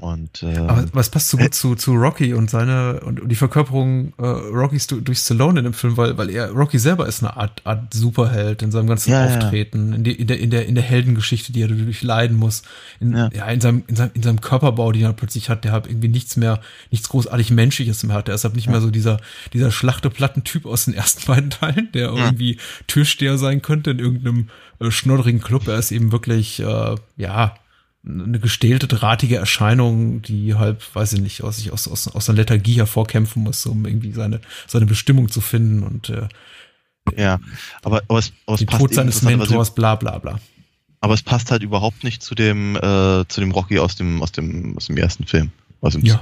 [0.00, 3.28] Und, äh, Aber was passt so gut äh, zu, zu Rocky und seine und, und
[3.28, 7.06] die Verkörperung äh, Rockys durch, durch Stallone in dem Film, weil, weil er Rocky selber
[7.06, 9.96] ist eine Art, Art Superheld in seinem ganzen ja, Auftreten, ja.
[9.96, 12.62] In, die, in, der, in, der, in der Heldengeschichte, die er durchleiden muss,
[12.98, 13.28] in, ja.
[13.34, 13.44] ja.
[13.48, 16.34] in, seinem, in, seinem, in seinem Körperbau, den er plötzlich hat, der hat irgendwie nichts
[16.38, 18.28] mehr, nichts großartig Menschliches mehr hat.
[18.28, 19.20] Der ist halt nicht mehr so dieser,
[19.52, 24.90] dieser Schlachteplatten-Typ aus den ersten beiden Teilen, der irgendwie Türsteher sein könnte in irgendeinem äh,
[24.90, 25.68] schnoddrigen Club.
[25.68, 27.54] Er ist eben wirklich, äh, ja,
[28.04, 32.38] eine gestählte, drahtige Erscheinung, die halt, weiß ich nicht, aus sich aus, aus, aus einer
[32.38, 36.28] Lethargie hervorkämpfen muss, um irgendwie seine, seine Bestimmung zu finden und äh,
[37.16, 37.40] ja,
[37.82, 40.40] aber, aber es, aber es den passt Tod seines Mentors, bla bla bla.
[41.00, 44.32] Aber es passt halt überhaupt nicht zu dem, äh, zu dem Rocky aus dem, aus
[44.32, 45.50] dem, aus dem ersten Film.
[45.80, 46.20] Aus dem, ja.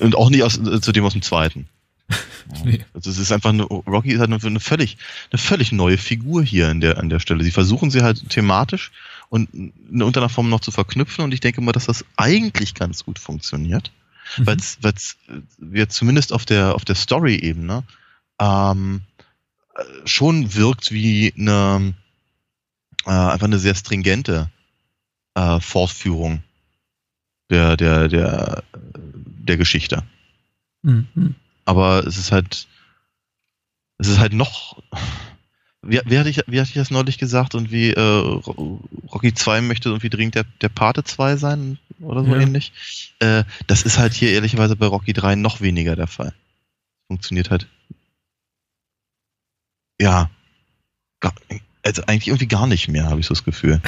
[0.00, 1.68] Und auch nicht aus, zu dem aus dem zweiten.
[2.64, 2.84] nee.
[2.92, 4.98] Also es ist einfach eine, Rocky ist halt eine, eine völlig,
[5.32, 7.42] eine völlig neue Figur hier an der, an der Stelle.
[7.42, 8.92] Sie versuchen sie halt thematisch
[9.34, 11.24] und in irgendeiner Form noch zu verknüpfen.
[11.24, 13.90] Und ich denke mal, dass das eigentlich ganz gut funktioniert,
[14.38, 14.46] mhm.
[14.46, 14.78] weil es
[15.58, 17.82] wir zumindest auf der auf der Story-Ebene
[18.38, 19.00] ähm,
[20.04, 21.94] schon wirkt wie eine
[23.06, 24.52] äh, einfach eine sehr stringente
[25.34, 26.44] äh, Fortführung
[27.50, 30.04] der der der der Geschichte.
[30.82, 31.34] Mhm.
[31.64, 32.68] Aber es ist halt
[33.98, 34.80] es ist halt noch
[35.86, 39.60] wie, wie, hatte ich, wie hatte ich das neulich gesagt und wie äh, Rocky 2
[39.60, 41.78] möchte irgendwie dringend der, der Pate 2 sein?
[42.00, 42.40] oder so ja.
[42.40, 42.72] ähnlich.
[43.18, 46.32] Äh, das ist halt hier ehrlicherweise bei Rocky 3 noch weniger der Fall.
[47.08, 47.66] Funktioniert halt.
[50.00, 50.30] Ja.
[51.20, 51.34] Gar,
[51.82, 53.80] also eigentlich irgendwie gar nicht mehr, habe ich so das Gefühl.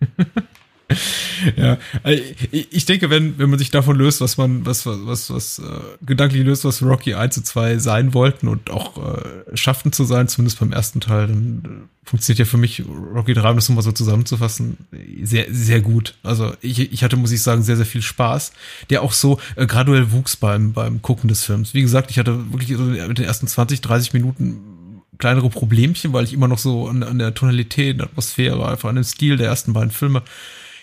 [1.56, 2.20] ja, äh,
[2.50, 5.80] ich denke, wenn, wenn man sich davon löst, was man, was, was, was, was äh,
[6.04, 10.28] gedanklich löst, was Rocky 1 und 2 sein wollten und auch äh, schafften zu sein,
[10.28, 13.82] zumindest beim ersten Teil, dann äh, funktioniert ja für mich Rocky 3, um das nochmal
[13.82, 14.78] so zusammenzufassen,
[15.22, 16.14] sehr, sehr gut.
[16.22, 18.52] Also ich, ich hatte, muss ich sagen, sehr, sehr viel Spaß,
[18.90, 21.74] der auch so äh, graduell wuchs beim, beim Gucken des Films.
[21.74, 26.24] Wie gesagt, ich hatte wirklich so mit den ersten 20, 30 Minuten kleinere Problemchen, weil
[26.24, 29.48] ich immer noch so an, an der Tonalität, der Atmosphäre, einfach an dem Stil der
[29.48, 30.22] ersten beiden Filme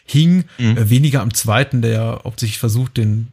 [0.05, 0.77] hing, mhm.
[0.77, 3.29] äh, weniger am zweiten, der hauptsächlich versucht, den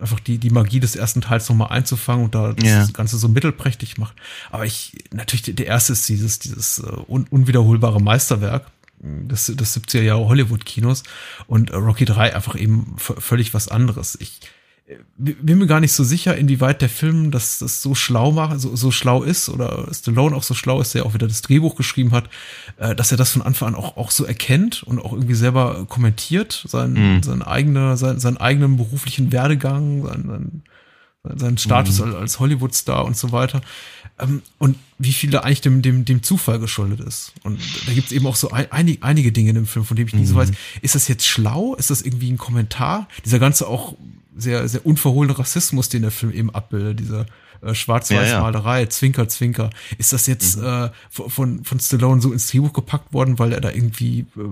[0.00, 2.86] einfach die, die Magie des ersten Teils nochmal einzufangen und da das ja.
[2.92, 4.14] Ganze so mittelprächtig macht.
[4.50, 8.66] Aber ich, natürlich, der erste ist dieses, dieses uh, un, unwiederholbare Meisterwerk
[9.00, 11.02] des, des 70er Jahre Hollywood-Kinos
[11.46, 14.16] und uh, Rocky 3 einfach eben völlig was anderes.
[14.20, 14.40] Ich,
[15.16, 18.74] bin mir gar nicht so sicher, inwieweit der Film das, das so schlau macht, so,
[18.74, 22.12] so schlau ist oder Stallone auch so schlau ist, der auch wieder das Drehbuch geschrieben
[22.12, 22.28] hat,
[22.78, 25.86] äh, dass er das von Anfang an auch, auch so erkennt und auch irgendwie selber
[25.88, 27.22] kommentiert, sein, mhm.
[27.22, 30.62] sein eigener, sein, seinen eigenen beruflichen Werdegang, sein,
[31.22, 32.14] sein, seinen Status mhm.
[32.16, 33.60] als Hollywood-Star und so weiter.
[34.22, 37.32] Ähm, und wie viel da eigentlich dem, dem, dem Zufall geschuldet ist.
[37.42, 39.96] Und da gibt es eben auch so ein, einige, einige Dinge in dem Film, von
[39.96, 40.38] dem ich so mhm.
[40.38, 41.74] weiß, ist das jetzt schlau?
[41.74, 43.08] Ist das irgendwie ein Kommentar?
[43.24, 43.96] Dieser ganze auch
[44.36, 47.26] sehr, sehr unverhohlene Rassismus, den der Film eben abbildet, diese
[47.62, 48.90] äh, Schwarz-Weiß-Malerei, ja, ja.
[48.90, 49.70] Zwinker, Zwinker.
[49.98, 50.64] Ist das jetzt mhm.
[50.64, 54.42] äh, von, von Stallone so ins Drehbuch gepackt worden, weil er da irgendwie, äh,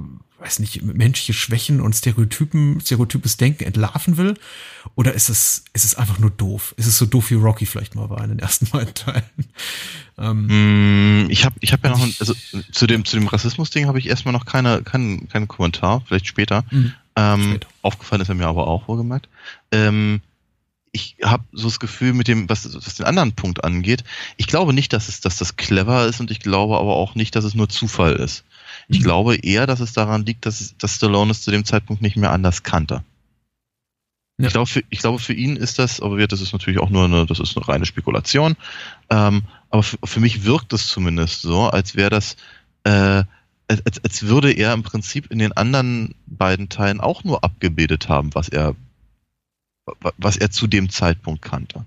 [0.41, 4.35] weiß nicht, menschliche Schwächen und Stereotypen, stereotypes Denken entlarven will?
[4.95, 6.75] Oder ist es, ist es einfach nur doof?
[6.79, 9.23] Ist es so doof wie Rocky vielleicht mal war in den ersten beiden Teilen?
[10.19, 12.35] Ähm, mm, ich habe ich hab ja noch, ein, also
[12.73, 16.65] zu dem, zu dem Rassismus-Ding habe ich erstmal noch keine, keinen keinen Kommentar, vielleicht später.
[16.71, 16.95] Mhm.
[17.17, 19.29] Ähm, aufgefallen ist er mir aber auch wohlgemerkt.
[19.73, 20.23] Ähm,
[20.93, 24.05] ich habe so das Gefühl mit dem, was, was den anderen Punkt angeht,
[24.37, 27.37] ich glaube nicht, dass es, dass das clever ist und ich glaube aber auch nicht,
[27.37, 28.45] dass es nur Zufall ist.
[28.91, 32.17] Ich glaube eher, dass es daran liegt, dass, dass Stallone es zu dem Zeitpunkt nicht
[32.17, 33.05] mehr anders kannte.
[34.39, 34.47] Ja.
[34.47, 37.05] Ich, glaube, für, ich glaube, für ihn ist das, aber das ist natürlich auch nur
[37.05, 38.57] eine, das ist eine reine Spekulation.
[39.11, 42.37] Ähm, aber für, für mich wirkt es zumindest so, als wäre das
[42.85, 43.23] äh,
[43.71, 48.35] als, als würde er im Prinzip in den anderen beiden Teilen auch nur abgebildet haben,
[48.35, 48.75] was er,
[50.19, 51.85] was er zu dem Zeitpunkt kannte.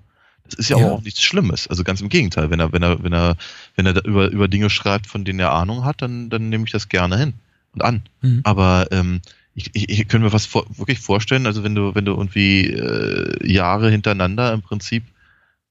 [0.56, 0.92] Das ist ja, ja.
[0.92, 1.68] auch nichts Schlimmes.
[1.68, 2.50] Also ganz im Gegenteil.
[2.50, 3.36] Wenn er, wenn er, wenn er,
[3.76, 6.72] wenn er über, über Dinge schreibt, von denen er Ahnung hat, dann, dann nehme ich
[6.72, 7.34] das gerne hin
[7.74, 8.04] und an.
[8.22, 8.42] Mhm.
[8.44, 9.22] Aber ähm,
[9.56, 12.68] ich, ich, ich könnte mir was vor, wirklich vorstellen, also wenn du, wenn du irgendwie
[12.68, 15.04] äh, Jahre hintereinander im Prinzip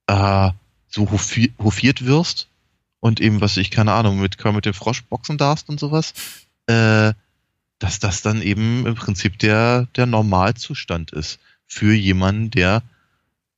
[0.07, 0.51] äh,
[0.88, 2.49] so hofiert wirst,
[3.03, 6.14] und eben, was ich, keine Ahnung, mit Kermit den Frosch boxen darfst und sowas,
[6.66, 7.12] äh,
[7.81, 12.83] dass das dann eben im Prinzip der, der Normalzustand ist für jemanden, der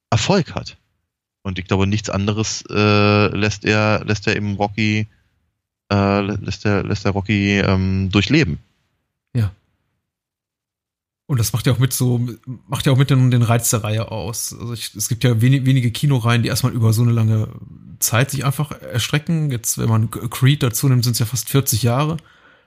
[0.08, 0.78] Erfolg hat.
[1.44, 5.06] Und ich glaube, nichts anderes äh, lässt er, lässt er eben Rocky,
[5.92, 8.58] äh, lässt er, lässt er Rocky ähm, durchleben.
[9.36, 9.52] Ja.
[11.26, 12.26] Und das macht ja auch mit so,
[12.66, 14.56] macht ja auch mit den, den Reiz der Reihe aus.
[14.58, 17.48] Also ich, es gibt ja wenig, wenige Kinoreihen, die erstmal über so eine lange
[17.98, 19.50] Zeit sich einfach erstrecken.
[19.50, 22.16] Jetzt, wenn man Creed dazu nimmt, sind es ja fast 40 Jahre.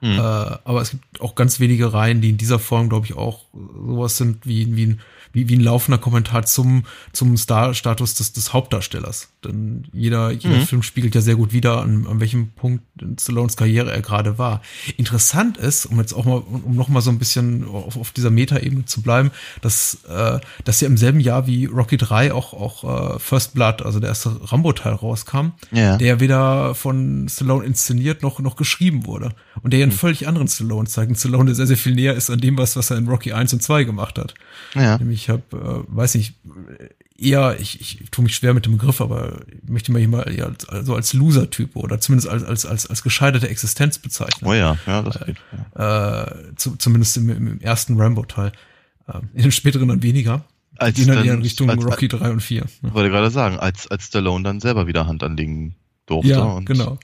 [0.01, 0.19] Mhm.
[0.19, 3.45] Äh, aber es gibt auch ganz wenige Reihen, die in dieser Form, glaube ich, auch
[3.53, 5.01] sowas sind wie, wie ein
[5.33, 9.29] wie, wie ein laufender Kommentar zum, zum Star-Status des, des Hauptdarstellers.
[9.43, 10.65] Denn jeder, jeder mhm.
[10.65, 14.37] Film spiegelt ja sehr gut wider, an, an welchem Punkt in Stallones Karriere er gerade
[14.37, 14.61] war.
[14.97, 18.29] Interessant ist, um jetzt auch mal, um noch mal so ein bisschen auf, auf dieser
[18.29, 23.15] Metaebene zu bleiben, dass, äh, dass ja im selben Jahr wie Rocky 3 auch, auch
[23.15, 25.97] äh, First Blood, also der erste Rambo-Teil rauskam, ja.
[25.97, 29.31] der weder von Stallone inszeniert noch, noch geschrieben wurde.
[29.61, 29.97] Und der ja einen mhm.
[29.97, 31.11] völlig anderen Stallone zeigt.
[31.11, 33.33] Ein Stallone, der sehr, sehr viel näher ist an dem, was, was er in Rocky
[33.33, 34.33] 1 und 2 gemacht hat.
[34.75, 34.97] Ja.
[34.97, 36.35] Nämlich ich habe, äh, weiß nicht,
[37.17, 40.47] eher, ich, ich tue mich schwer mit dem Begriff, aber ich möchte hier mal eher
[40.47, 44.49] als, also als Loser-Typ oder zumindest als, als, als, als gescheiterte Existenz bezeichnen.
[44.49, 45.37] Oh ja, ja, das geht.
[45.75, 46.23] Ja.
[46.23, 48.51] Äh, zu, zumindest im, im ersten Rambo-Teil.
[49.07, 50.45] Äh, in den späteren dann weniger.
[50.77, 52.63] Als die dann eher in Richtung als, Rocky 3 und 4.
[52.83, 55.75] Ich wollte gerade sagen, als, als Stallone dann selber wieder Hand anlegen
[56.05, 56.29] durfte.
[56.29, 56.99] Ja, und, genau.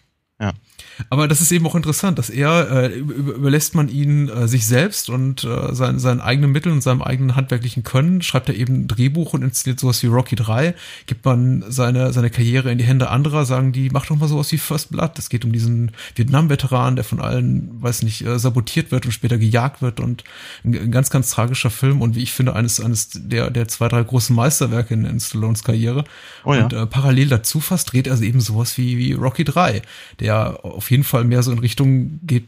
[1.10, 5.10] Aber das ist eben auch interessant, dass er äh, überlässt man ihn äh, sich selbst
[5.10, 8.88] und äh, sein, seinen eigenen Mitteln und seinem eigenen handwerklichen Können, schreibt er eben ein
[8.88, 10.76] Drehbuch und inszeniert sowas wie Rocky 3,
[11.06, 14.52] gibt man seine, seine Karriere in die Hände anderer, sagen die, mach doch mal sowas
[14.52, 15.18] wie First Blood.
[15.18, 19.38] Das geht um diesen Vietnam-Veteran, der von allen, weiß nicht, äh, sabotiert wird und später
[19.38, 20.24] gejagt wird und
[20.64, 23.88] ein, ein, ganz, ganz tragischer Film und wie ich finde, eines, eines der, der zwei,
[23.88, 26.04] drei großen Meisterwerke in, in Stallones Karriere.
[26.46, 26.64] Oh ja.
[26.64, 29.82] Und äh, parallel dazu fast dreht er eben sowas wie, wie Rocky 3,
[30.20, 32.48] der auf jeden Fall mehr so in Richtung geht,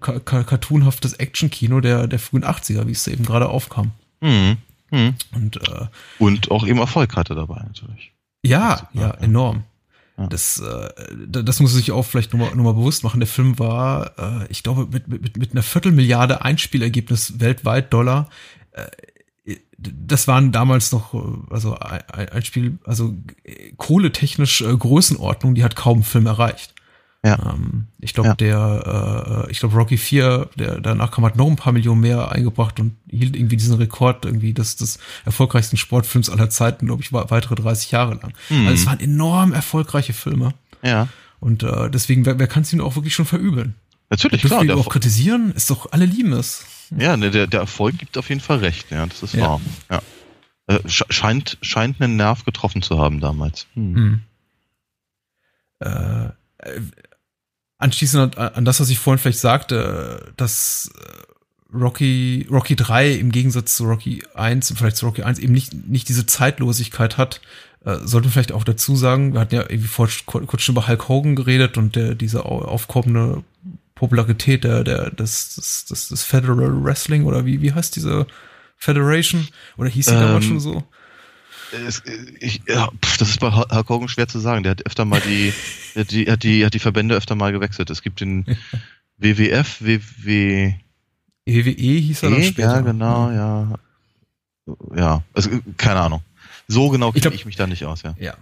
[0.00, 3.92] cartoonhaftes Action-Kino der, der frühen 80er, wie es eben gerade aufkam.
[4.20, 4.56] Mhm.
[4.90, 5.14] Mhm.
[5.34, 5.86] Und, äh,
[6.18, 8.12] Und auch eben Erfolg hatte dabei natürlich.
[8.44, 9.10] ja, ja, ja.
[9.14, 9.64] enorm.
[10.18, 10.26] Ja.
[10.26, 10.88] Das, äh,
[11.28, 13.20] da- das muss man sich auch vielleicht nochmal noch mal bewusst machen.
[13.20, 18.28] Der Film war, äh, ich glaube, mit, mit, mit einer Viertelmilliarde Einspielergebnis weltweit Dollar.
[18.72, 18.86] Äh,
[19.78, 23.14] das waren damals noch, äh, also ein, Spiel, also
[23.44, 26.74] äh, kohletechnisch äh, Größenordnung, die hat kaum ein Film erreicht.
[27.24, 27.52] Ja.
[27.54, 28.34] Ähm, ich glaube, Ja.
[28.34, 32.32] der, äh, ich glaube, Rocky 4, der danach kam, hat noch ein paar Millionen mehr
[32.32, 37.12] eingebracht und hielt irgendwie diesen Rekord irgendwie des, des erfolgreichsten Sportfilms aller Zeiten, glaube ich,
[37.12, 38.32] weitere 30 Jahre lang.
[38.48, 38.66] Mhm.
[38.68, 40.54] Also es waren enorm erfolgreiche Filme.
[40.82, 41.08] Ja.
[41.40, 43.74] Und äh, deswegen, wer, wer kann es ihnen auch wirklich schon verübeln?
[44.08, 44.62] Natürlich, klar.
[44.62, 45.52] wir auch Erfolg, kritisieren?
[45.52, 46.64] Ist doch, alle lieben es.
[46.98, 48.90] ja, ne, der, der Erfolg gibt auf jeden Fall recht.
[48.90, 49.42] Ja, das ist Ja.
[49.42, 49.60] wahr.
[49.90, 50.02] Ja.
[50.68, 53.66] Äh, sch- scheint, scheint einen Nerv getroffen zu haben damals.
[53.74, 53.94] Hm.
[53.94, 54.20] Hm.
[55.80, 56.24] Äh,
[56.58, 56.80] äh,
[57.80, 63.76] anschließend an, das, was ich vorhin vielleicht sagte, dass äh, Rocky, Rocky 3 im Gegensatz
[63.76, 67.40] zu Rocky 1 und vielleicht zu Rocky 1 eben nicht, nicht diese Zeitlosigkeit hat,
[67.84, 70.86] äh, sollte man vielleicht auch dazu sagen, wir hatten ja irgendwie vor, kurz schon über
[70.88, 73.42] Hulk Hogan geredet und der, diese au- aufkommende
[73.94, 78.26] Popularität der, der, des, des, des, des Federal Wrestling oder wie, wie heißt diese
[78.76, 79.46] Federation?
[79.76, 80.84] Oder hieß sie damals Ähm, schon so?
[81.72, 82.02] Es,
[82.40, 84.62] ich, ja, pf, das ist bei Hulk Hogan schwer zu sagen.
[84.62, 85.52] Der hat öfter mal die,
[86.10, 87.90] die, hat die, hat die Verbände öfter mal gewechselt.
[87.90, 88.44] Es gibt den
[89.18, 90.74] WWF, WW,
[91.46, 92.74] EWE E hieß er dann später.
[92.74, 93.74] ja, genau, ja.
[94.94, 96.22] Ja, also, keine Ahnung.
[96.68, 98.14] So genau Ich kenne glaub- ich mich da nicht aus, ja.
[98.20, 98.34] Ja,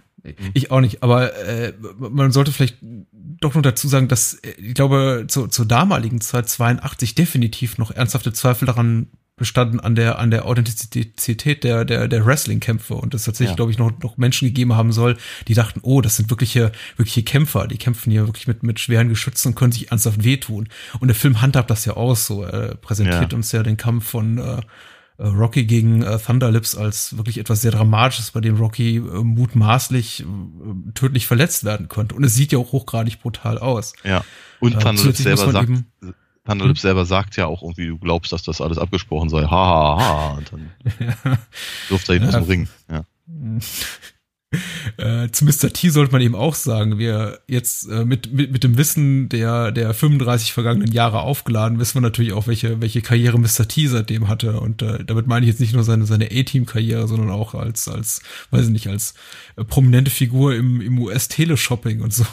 [0.53, 1.01] ich auch nicht.
[1.01, 5.65] Aber äh, man sollte vielleicht doch noch dazu sagen, dass äh, ich glaube, zu, zur
[5.65, 9.07] damaligen Zeit 82 definitiv noch ernsthafte Zweifel daran
[9.39, 13.55] bestanden an der an der Authentizität der der der Wrestling-Kämpfe und es tatsächlich Ja.
[13.55, 17.23] glaube ich noch noch Menschen gegeben haben soll, die dachten, oh, das sind wirkliche wirkliche
[17.23, 20.67] Kämpfer, die kämpfen hier wirklich mit mit schweren Geschützen und können sich ernsthaft wehtun.
[20.99, 23.35] Und der Film handhabt das ja aus so, er präsentiert Ja.
[23.35, 24.61] uns ja den Kampf von äh,
[25.17, 30.21] äh, Rocky gegen äh, Thunderlips als wirklich etwas sehr Dramatisches, bei dem Rocky äh, mutmaßlich
[30.21, 32.15] äh, tödlich verletzt werden könnte.
[32.15, 33.93] Und es sieht ja auch hochgradig brutal aus.
[34.03, 34.23] Ja.
[34.61, 35.85] Und Äh, Thunderlips selber sagt, eben-
[36.49, 39.43] Thunderlips selber sagt ja auch irgendwie, du glaubst, dass das alles abgesprochen sei.
[39.43, 40.37] Ha, ha, ha.
[40.37, 40.71] Und dann
[41.89, 42.47] wirft er ihn aus dem Ja.
[42.47, 42.67] Ring.
[42.89, 43.03] Ja.
[44.97, 45.71] Äh, zu Mr.
[45.71, 49.71] T sollte man eben auch sagen, wir jetzt äh, mit, mit, mit dem Wissen der,
[49.71, 53.67] der 35 vergangenen Jahre aufgeladen, wissen wir natürlich auch, welche, welche Karriere Mr.
[53.67, 54.59] T seitdem hatte.
[54.59, 58.23] Und äh, damit meine ich jetzt nicht nur seine, seine A-Team-Karriere, sondern auch als, als,
[58.49, 59.13] weiß ich nicht, als
[59.55, 62.25] äh, prominente Figur im, im US-Teleshopping und so.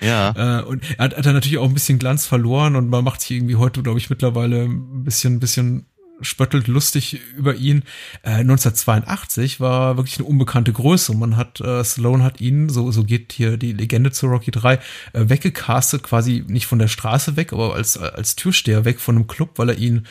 [0.00, 0.60] Ja.
[0.60, 3.20] Äh, und er hat, hat er natürlich auch ein bisschen Glanz verloren und man macht
[3.20, 5.86] sich irgendwie heute, glaube ich, mittlerweile ein bisschen, ein bisschen
[6.22, 7.82] spöttelt lustig über ihn.
[8.22, 11.14] Äh, 1982 war wirklich eine unbekannte Größe.
[11.14, 14.74] Man hat, äh, Stallone hat ihn, so, so geht hier die Legende zu Rocky 3,
[14.74, 14.78] äh,
[15.14, 19.52] weggecastet, quasi nicht von der Straße weg, aber als, als Türsteher weg von einem Club,
[19.56, 20.06] weil er ihn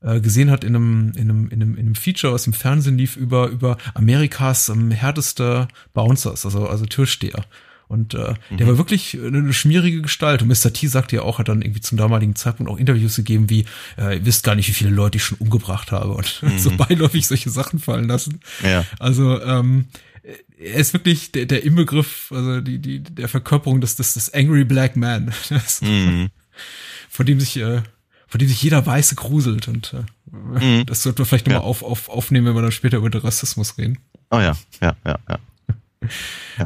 [0.00, 2.98] äh, gesehen hat in einem, in einem, in einem, in einem Feature, was im Fernsehen
[2.98, 7.44] lief, über, über Amerikas ähm, härteste Bouncers, also, also Türsteher.
[7.88, 10.42] Und äh, der war wirklich eine schmierige Gestalt.
[10.42, 10.72] Und Mr.
[10.72, 13.66] T sagte ja auch, hat dann irgendwie zum damaligen Zeitpunkt auch Interviews gegeben, wie,
[13.98, 16.12] äh, ihr wisst gar nicht, wie viele Leute ich schon umgebracht habe.
[16.14, 18.40] Und so beiläufig solche Sachen fallen lassen.
[18.62, 18.84] Ja.
[18.98, 19.86] Also ähm,
[20.58, 24.64] er ist wirklich der, der Inbegriff, also die, die, der Verkörperung des, des, des Angry
[24.64, 25.32] Black Man,
[25.82, 26.30] Mhm.
[27.10, 27.82] vor dem sich, äh,
[28.26, 29.68] vor dem sich jeder Weiße gruselt.
[29.68, 30.02] Und äh,
[30.36, 30.86] Mhm.
[30.86, 31.66] das sollten wir vielleicht nochmal Ja.
[31.66, 33.98] auf, auf, aufnehmen, wenn wir dann später über den Rassismus reden.
[34.30, 35.38] Oh ja, ja, ja, ja.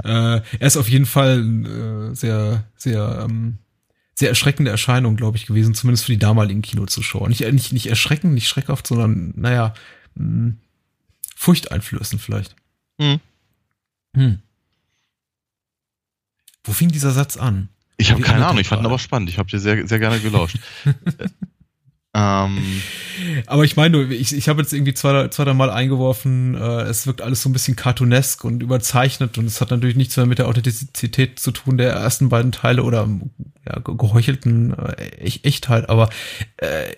[0.05, 3.57] Äh, er ist auf jeden Fall äh, sehr, sehr, ähm,
[4.15, 7.29] sehr erschreckende Erscheinung, glaube ich, gewesen, zumindest für die damaligen Kinozuschauer.
[7.29, 9.73] Nicht, nicht, nicht erschreckend, nicht schreckhaft, sondern, naja,
[10.15, 10.57] mh,
[11.37, 12.55] furchteinflößend vielleicht.
[13.01, 13.21] Hm.
[14.15, 14.43] Hm.
[16.65, 17.71] Wo fing dieser Satz an?
[17.97, 19.31] Ich habe keine Ahnung, ich fand ihn aber spannend.
[19.31, 20.59] Ich habe dir sehr, sehr gerne gelauscht.
[22.15, 22.83] ähm,
[23.47, 27.07] Aber ich meine, ich, ich habe jetzt irgendwie zwei, zwei drei Mal eingeworfen, äh, es
[27.07, 30.39] wirkt alles so ein bisschen cartoonesk und überzeichnet und es hat natürlich nichts mehr mit
[30.39, 33.09] der Authentizität zu tun der ersten beiden Teile oder
[33.67, 36.09] ja, ge- geheuchelten äh, Ech- Echtheit, aber
[36.57, 36.93] äh,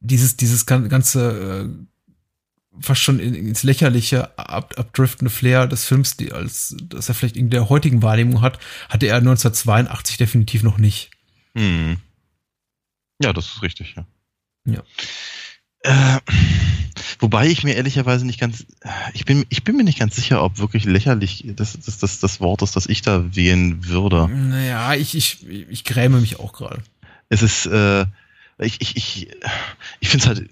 [0.00, 6.16] dieses, dieses gan- ganze äh, fast schon in, ins lächerliche ab, abdriftende Flair des Films,
[6.16, 8.58] die als das er vielleicht in der heutigen Wahrnehmung hat,
[8.88, 11.10] hatte er 1982 definitiv noch nicht.
[11.54, 11.98] hm.
[13.20, 14.06] Ja, das ist richtig, ja.
[14.72, 14.82] Ja.
[15.80, 16.20] Äh,
[17.18, 18.66] wobei ich mir ehrlicherweise nicht ganz,
[19.14, 22.40] ich bin, ich bin mir nicht ganz sicher, ob wirklich lächerlich das, das, das, das
[22.40, 24.28] Wort ist, das ich da wählen würde.
[24.28, 26.82] Naja, ich, ich, ich gräme mich auch gerade.
[27.28, 28.06] Es ist, äh,
[28.58, 29.28] ich, ich, ich,
[30.00, 30.50] ich finde es halt,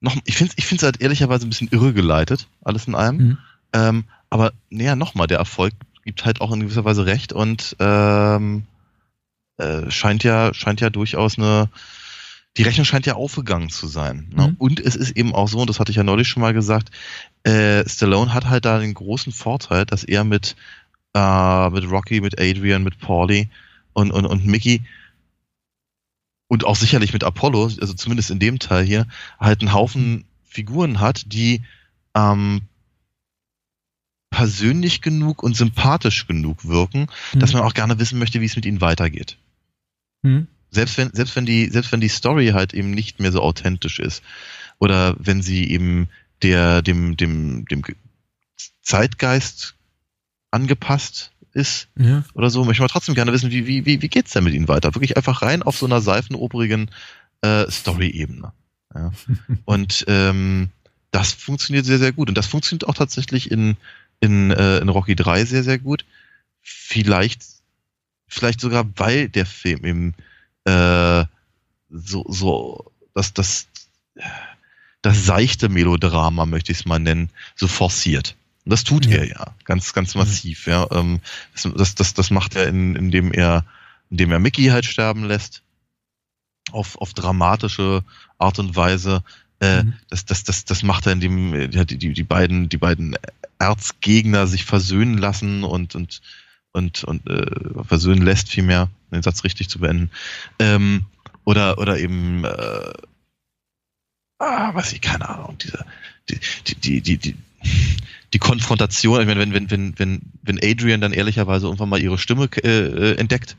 [0.00, 3.16] noch, ich finde ich es halt ehrlicherweise ein bisschen irregeleitet, alles in allem.
[3.16, 3.38] Mhm.
[3.72, 5.72] Ähm, aber naja, nochmal, der Erfolg
[6.04, 8.64] gibt halt auch in gewisser Weise recht und ähm,
[9.58, 11.68] äh, scheint ja, scheint ja durchaus eine,
[12.56, 14.30] die Rechnung scheint ja aufgegangen zu sein.
[14.34, 14.48] Ne?
[14.48, 14.54] Mhm.
[14.58, 16.90] Und es ist eben auch so, und das hatte ich ja neulich schon mal gesagt,
[17.44, 20.54] äh, Stallone hat halt da den großen Vorteil, dass er mit,
[21.14, 23.48] äh, mit Rocky, mit Adrian, mit Paulie
[23.94, 24.82] und, und, und Mickey
[26.48, 29.06] und auch sicherlich mit Apollo, also zumindest in dem Teil hier,
[29.40, 31.62] halt einen Haufen Figuren hat, die
[32.14, 32.60] ähm,
[34.28, 37.38] persönlich genug und sympathisch genug wirken, mhm.
[37.38, 39.38] dass man auch gerne wissen möchte, wie es mit ihnen weitergeht.
[40.20, 40.46] Mhm.
[40.72, 43.98] Selbst wenn, selbst wenn die, selbst wenn die Story halt eben nicht mehr so authentisch
[43.98, 44.22] ist.
[44.78, 46.08] Oder wenn sie eben
[46.42, 47.82] der, dem, dem, dem
[48.80, 49.76] Zeitgeist
[50.50, 52.24] angepasst ist ja.
[52.34, 54.68] oder so, möchte man trotzdem gerne wissen, wie, wie, wie, wie geht's denn mit ihnen
[54.68, 54.94] weiter?
[54.94, 56.90] Wirklich einfach rein auf so einer seifenoberigen
[57.42, 58.52] äh, Story-Ebene.
[58.94, 59.12] Ja.
[59.66, 60.70] Und ähm,
[61.10, 62.28] das funktioniert sehr, sehr gut.
[62.28, 63.76] Und das funktioniert auch tatsächlich in,
[64.20, 66.06] in, äh, in Rocky 3 sehr, sehr gut.
[66.62, 67.42] Vielleicht,
[68.26, 70.14] vielleicht sogar, weil der Film eben
[70.64, 71.24] äh,
[71.90, 73.66] so, so, das, das,
[75.02, 78.36] das seichte Melodrama, möchte ich es mal nennen, so forciert.
[78.64, 79.18] Und das tut ja.
[79.18, 80.66] er ja, ganz, ganz massiv.
[80.66, 81.20] Ja, ähm,
[81.76, 83.64] das, das, das macht er, in, indem er,
[84.10, 85.62] indem er Mickey halt sterben lässt,
[86.70, 88.04] auf, auf dramatische
[88.38, 89.22] Art und Weise.
[89.60, 89.94] Äh, mhm.
[90.08, 93.16] das, das, das, das macht er, indem die, die, die beiden, die beiden
[93.58, 96.20] Erzgegner sich versöhnen lassen und und
[96.72, 100.10] und und äh, versöhnen lässt vielmehr, den Satz richtig zu beenden.
[100.58, 101.06] Ähm,
[101.44, 102.92] oder oder eben äh,
[104.38, 105.84] ah, was ich keine Ahnung, diese
[106.28, 107.36] die die die die,
[108.32, 112.18] die Konfrontation, ich meine, wenn, wenn, wenn, wenn, wenn Adrian dann ehrlicherweise irgendwann mal ihre
[112.18, 113.56] Stimme äh, entdeckt,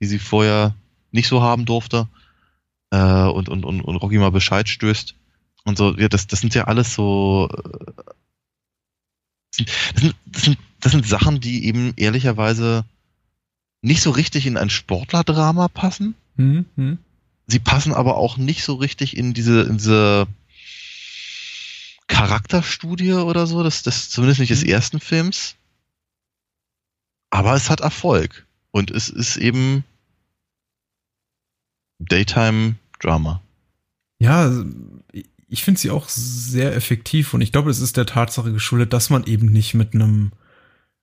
[0.00, 0.74] die sie vorher
[1.12, 2.08] nicht so haben durfte,
[2.90, 5.14] äh, und, und, und, und Rocky mal Bescheid stößt
[5.64, 8.02] und so, ja, das, das sind ja alles so, äh,
[9.56, 12.84] das sind, das sind, das sind Sachen, die eben ehrlicherweise
[13.80, 16.14] nicht so richtig in ein Sportlerdrama passen.
[16.36, 16.98] Mhm.
[17.46, 20.26] Sie passen aber auch nicht so richtig in diese, in diese
[22.08, 24.70] Charakterstudie oder so, das, das zumindest nicht des mhm.
[24.70, 25.54] ersten Films.
[27.30, 28.46] Aber es hat Erfolg.
[28.72, 29.84] Und es ist eben
[31.98, 33.40] Daytime Drama.
[34.18, 34.50] Ja,
[35.48, 39.10] ich finde sie auch sehr effektiv und ich glaube, es ist der Tatsache geschuldet, dass
[39.10, 40.32] man eben nicht mit einem,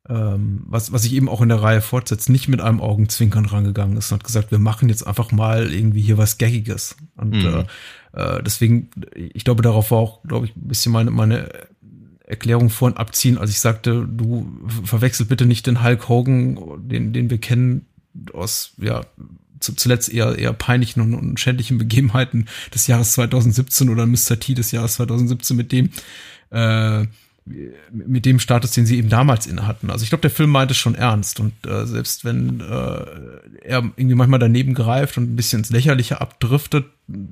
[0.07, 3.97] ähm, was, was ich eben auch in der Reihe fortsetzt, nicht mit einem Augenzwinkern rangegangen
[3.97, 6.95] ist und hat gesagt, wir machen jetzt einfach mal irgendwie hier was Gaggiges.
[7.15, 7.65] Und mhm.
[8.13, 11.49] äh, äh, deswegen, ich glaube, darauf war auch, glaube ich, ein bisschen meine, meine
[12.23, 14.47] Erklärung vorhin abziehen, als ich sagte, du
[14.83, 17.87] verwechsel bitte nicht den Hulk Hogan, den, den wir kennen
[18.33, 19.01] aus, ja,
[19.59, 24.39] zu, zuletzt eher, eher peinlichen und, und schändlichen Begebenheiten des Jahres 2017 oder Mr.
[24.39, 25.89] T des Jahres 2017 mit dem,
[26.51, 27.05] äh,
[27.91, 29.89] mit dem Status, den sie eben damals inne hatten.
[29.89, 33.05] Also ich glaube, der Film meint es schon ernst und äh, selbst wenn äh,
[33.63, 36.85] er irgendwie manchmal daneben greift und ein bisschen ins Lächerliche abdriftet,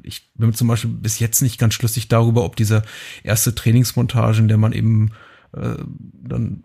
[0.03, 2.83] ich bin zum Beispiel bis jetzt nicht ganz schlüssig darüber, ob diese
[3.23, 5.11] erste Trainingsmontage, in der man eben
[5.53, 5.75] äh,
[6.23, 6.63] dann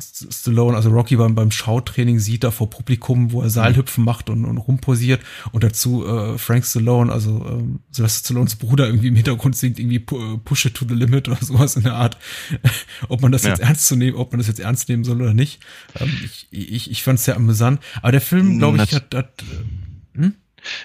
[0.00, 4.44] Stallone, also Rocky beim, beim Schautraining sieht da vor Publikum, wo er Seilhüpfen macht und,
[4.44, 5.20] und rumposiert
[5.52, 9.96] und dazu äh, Frank Stallone, also ähm, Sylvester Stallones Bruder irgendwie im Hintergrund singt irgendwie
[9.96, 12.16] äh, Push it to the limit oder sowas in der Art.
[13.08, 13.50] ob man das ja.
[13.50, 15.60] jetzt ernst zu nehmen, ob man das jetzt ernst nehmen soll oder nicht.
[15.98, 17.80] Ähm, ich ich, ich fand es sehr amüsant.
[18.02, 20.34] Aber der Film, glaube ich, hat, hat äh, hm?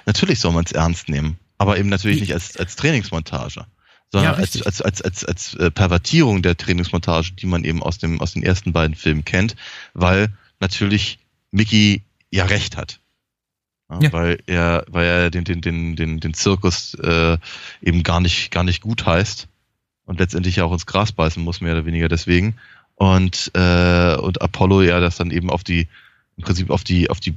[0.06, 3.66] Natürlich soll man es ernst nehmen, aber eben natürlich nicht als, als Trainingsmontage
[4.12, 7.98] sondern ja, als, als, als, als, als äh, Pervertierung der Trainingsmontage, die man eben aus,
[7.98, 9.56] dem, aus den ersten beiden Filmen kennt,
[9.94, 11.20] weil natürlich
[11.52, 13.00] Mickey ja recht hat.
[13.90, 14.14] Ja, ja.
[14.14, 17.38] Weil er, weil er den, den, den, den, den Zirkus äh,
[17.82, 19.48] eben gar nicht, gar nicht gut heißt
[20.06, 22.56] und letztendlich auch ins Gras beißen muss, mehr oder weniger deswegen.
[22.96, 25.88] Und, äh, und Apollo ja das dann eben auf die,
[26.38, 27.36] im Prinzip auf die, auf die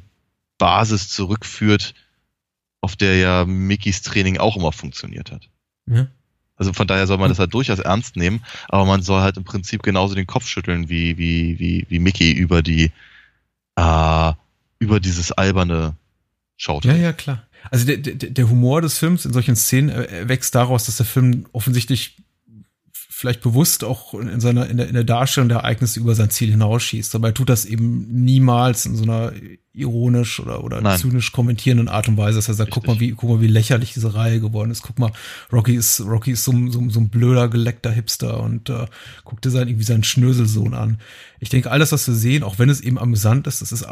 [0.58, 1.94] Basis zurückführt,
[2.80, 5.48] auf der ja Mickeys Training auch immer funktioniert hat.
[5.86, 6.06] Ja.
[6.58, 9.44] Also von daher soll man das halt durchaus ernst nehmen, aber man soll halt im
[9.44, 12.90] Prinzip genauso den Kopf schütteln wie, wie, wie, wie Mickey über die,
[13.76, 14.32] äh,
[14.78, 15.94] über dieses alberne
[16.60, 16.84] Schaut.
[16.84, 17.44] Ja, ja, klar.
[17.70, 21.06] Also der, der, der Humor des Films in solchen Szenen äh, wächst daraus, dass der
[21.06, 22.16] Film offensichtlich
[23.18, 26.52] vielleicht bewusst auch in seiner in der, in der Darstellung der Ereignisse über sein Ziel
[26.52, 27.12] hinausschießt.
[27.12, 29.32] Dabei tut das eben niemals in so einer
[29.72, 31.00] ironisch oder oder Nein.
[31.00, 32.84] zynisch kommentierenden Art und Weise, dass er sagt, Richtig.
[32.84, 34.82] guck mal, wie guck mal, wie lächerlich diese Reihe geworden ist.
[34.82, 35.10] Guck mal,
[35.52, 38.86] Rocky ist Rocky ist so, so, so ein blöder geleckter Hipster und äh,
[39.24, 41.00] guck dir sein irgendwie seinen Schnöselsohn an.
[41.40, 43.84] Ich denke, alles, was wir sehen, auch wenn es eben amüsant ist, es ist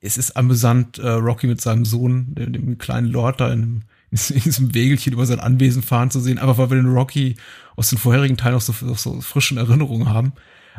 [0.00, 3.82] es ist amüsant, äh, Rocky mit seinem Sohn, dem, dem kleinen Lord da in einem
[4.10, 7.36] in diesem Wägelchen über sein Anwesen fahren zu sehen, einfach weil wir den Rocky
[7.76, 10.32] aus den vorherigen Teilen noch so, noch so frischen Erinnerungen haben.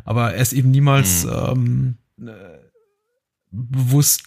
[0.03, 1.95] Aber er ist eben niemals mhm.
[2.19, 2.57] ähm, äh,
[3.51, 4.23] bewusst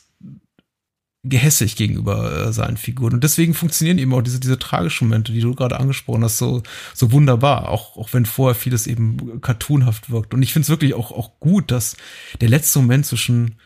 [1.25, 3.15] gehässig gegenüber äh, seinen Figuren.
[3.15, 6.63] Und deswegen funktionieren eben auch diese, diese tragischen Momente, die du gerade angesprochen hast, so,
[6.95, 7.69] so wunderbar.
[7.69, 10.33] Auch, auch wenn vorher vieles eben cartoonhaft wirkt.
[10.33, 11.97] Und ich finde es wirklich auch, auch gut, dass
[12.41, 13.57] der letzte Moment zwischen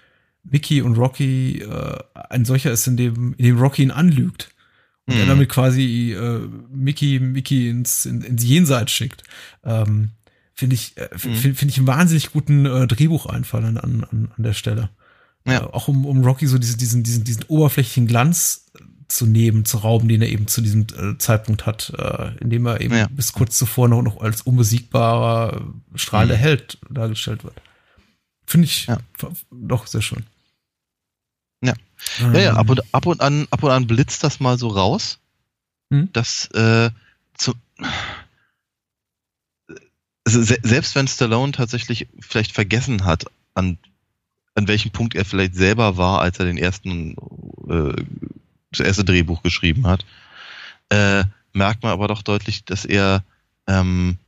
[0.44, 1.98] Mickey und Rocky äh,
[2.30, 4.51] ein solcher ist, in dem, in dem Rocky ihn anlügt.
[5.06, 5.20] Und mhm.
[5.20, 9.24] er damit quasi äh, Mickey, Mickey ins, in, ins Jenseits schickt.
[9.64, 10.10] Ähm,
[10.54, 11.18] finde ich, äh, mhm.
[11.18, 14.90] finde find ich einen wahnsinnig guten äh, Drehbucheinfall an, an, an der Stelle.
[15.46, 15.62] Ja.
[15.62, 18.70] Äh, auch um, um Rocky so diese, diesen, diesen, diesen oberflächlichen Glanz
[19.08, 22.80] zu nehmen, zu rauben, den er eben zu diesem äh, Zeitpunkt hat, äh, indem er
[22.80, 23.08] eben ja.
[23.10, 26.40] bis kurz zuvor noch, noch als unbesiegbarer, strahlender mhm.
[26.40, 27.54] Held dargestellt wird.
[28.46, 28.98] Finde ich ja.
[29.50, 30.24] doch sehr schön.
[31.62, 31.74] Ja.
[32.20, 32.34] Ähm.
[32.34, 35.18] Ja, ja, ab und, ab und an, ab und an blitzt das mal so raus,
[35.90, 36.08] hm?
[36.12, 36.90] dass äh,
[37.34, 37.54] zu,
[40.24, 43.78] se selbst wenn Stallone tatsächlich vielleicht vergessen hat, an
[44.54, 47.16] an welchem Punkt er vielleicht selber war, als er den ersten,
[47.68, 48.02] äh,
[48.70, 50.04] das erste Drehbuch geschrieben hat,
[50.90, 53.24] äh, merkt man aber doch deutlich, dass er,
[53.66, 54.18] ähm,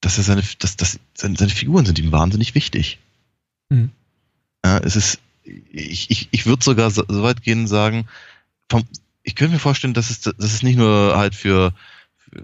[0.00, 2.98] dass er seine, dass, dass seine, seine Figuren sind ihm wahnsinnig wichtig.
[3.68, 3.90] Mhm.
[4.64, 5.20] Ja, es ist,
[5.72, 8.06] ich, ich, ich würde sogar so, weit gehen und sagen,
[8.68, 8.84] vom,
[9.22, 11.72] ich könnte mir vorstellen, dass es, dass es nicht nur halt für,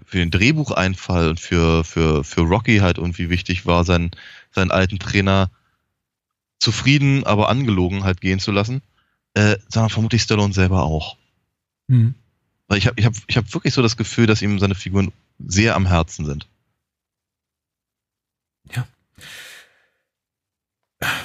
[0.05, 4.11] für den Drehbucheinfall und für, für, für Rocky halt irgendwie wichtig war, seinen,
[4.51, 5.51] seinen alten Trainer
[6.59, 8.83] zufrieden, aber angelogen halt gehen zu lassen,
[9.35, 11.17] äh, sondern vermutlich Stallone selber auch.
[11.89, 12.15] Mhm.
[12.69, 15.13] Weil ich habe ich hab, ich hab wirklich so das Gefühl, dass ihm seine Figuren
[15.39, 16.49] sehr am Herzen sind.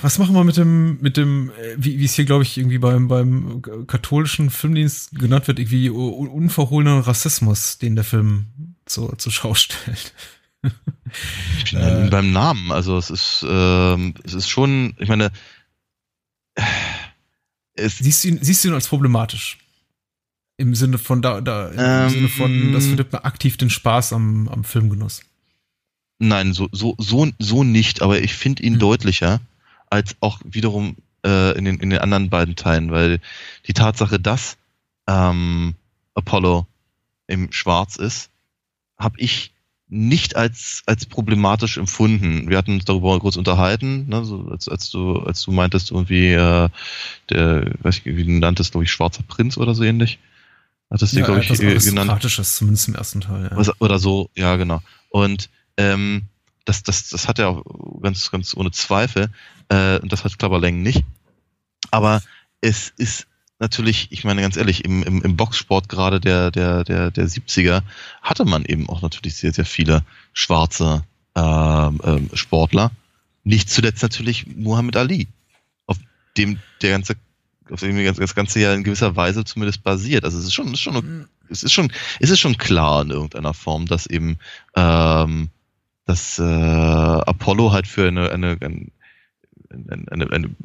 [0.01, 2.79] Was machen wir mit dem, mit dem, äh, wie, wie es hier, glaube ich, irgendwie
[2.79, 9.53] beim, beim katholischen Filmdienst genannt wird, irgendwie unverhohlenen Rassismus, den der Film zur, zur Schau
[9.53, 10.13] stellt?
[11.63, 12.71] Ich bin äh, beim Namen.
[12.71, 15.31] Also es ist, ähm, es ist schon, ich meine,
[17.75, 19.57] es siehst, du ihn, siehst du ihn als problematisch?
[20.57, 24.11] Im Sinne von da, da im ähm, Sinne von, das verdirbt mir aktiv den Spaß
[24.11, 25.21] am, am Filmgenuss.
[26.17, 28.79] Nein, so, so, so, so nicht, aber ich finde ihn mhm.
[28.79, 29.39] deutlicher
[29.89, 33.19] als auch wiederum äh, in, den, in den anderen beiden Teilen, weil
[33.67, 34.57] die Tatsache, dass
[35.07, 35.75] ähm,
[36.13, 36.67] Apollo
[37.27, 38.29] im Schwarz ist,
[38.97, 39.53] habe ich
[39.87, 42.49] nicht als, als problematisch empfunden.
[42.49, 46.31] Wir hatten uns darüber kurz unterhalten, ne, so als, als du, als du meintest, irgendwie,
[46.33, 46.69] äh,
[47.29, 50.19] der, weiß ich, wie du nanntest, glaube ich, Schwarzer Prinz oder so ähnlich.
[50.91, 52.21] Hattest du, ja, glaube ich, äh, genannt.
[52.21, 53.73] zumindest im ersten Teil, ja.
[53.79, 54.81] Oder so, ja, genau.
[55.09, 56.28] Und ähm,
[56.65, 57.63] das, das, das hat er auch
[58.01, 59.29] ganz, ganz ohne Zweifel.
[59.69, 61.03] Äh, und das hat Klapperlängen nicht.
[61.91, 62.21] Aber
[62.61, 63.27] es ist
[63.59, 67.83] natürlich, ich meine ganz ehrlich, im, im, im Boxsport gerade der, der, der, der 70er
[68.21, 70.03] hatte man eben auch natürlich sehr, sehr viele
[70.33, 71.03] schwarze
[71.35, 72.91] ähm, ähm, Sportler.
[73.43, 75.27] Nicht zuletzt natürlich Muhammad Ali,
[75.87, 75.97] auf
[76.37, 77.15] dem der ganze,
[77.69, 80.23] auf dem das Ganze ja in gewisser Weise zumindest basiert.
[80.23, 81.27] Also es ist schon, es ist schon, mhm.
[81.49, 84.39] es ist schon, es ist schon klar in irgendeiner Form, dass eben
[84.75, 85.49] ähm,
[86.09, 88.87] dass äh, Apollo halt für eine, eine, eine
[89.71, 90.55] eine, eine, eine,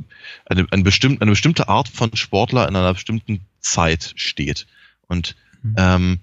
[0.47, 4.67] eine, eine, bestimmte, eine bestimmte Art von Sportler in einer bestimmten Zeit steht.
[5.07, 5.75] Und mhm.
[5.77, 6.21] ähm,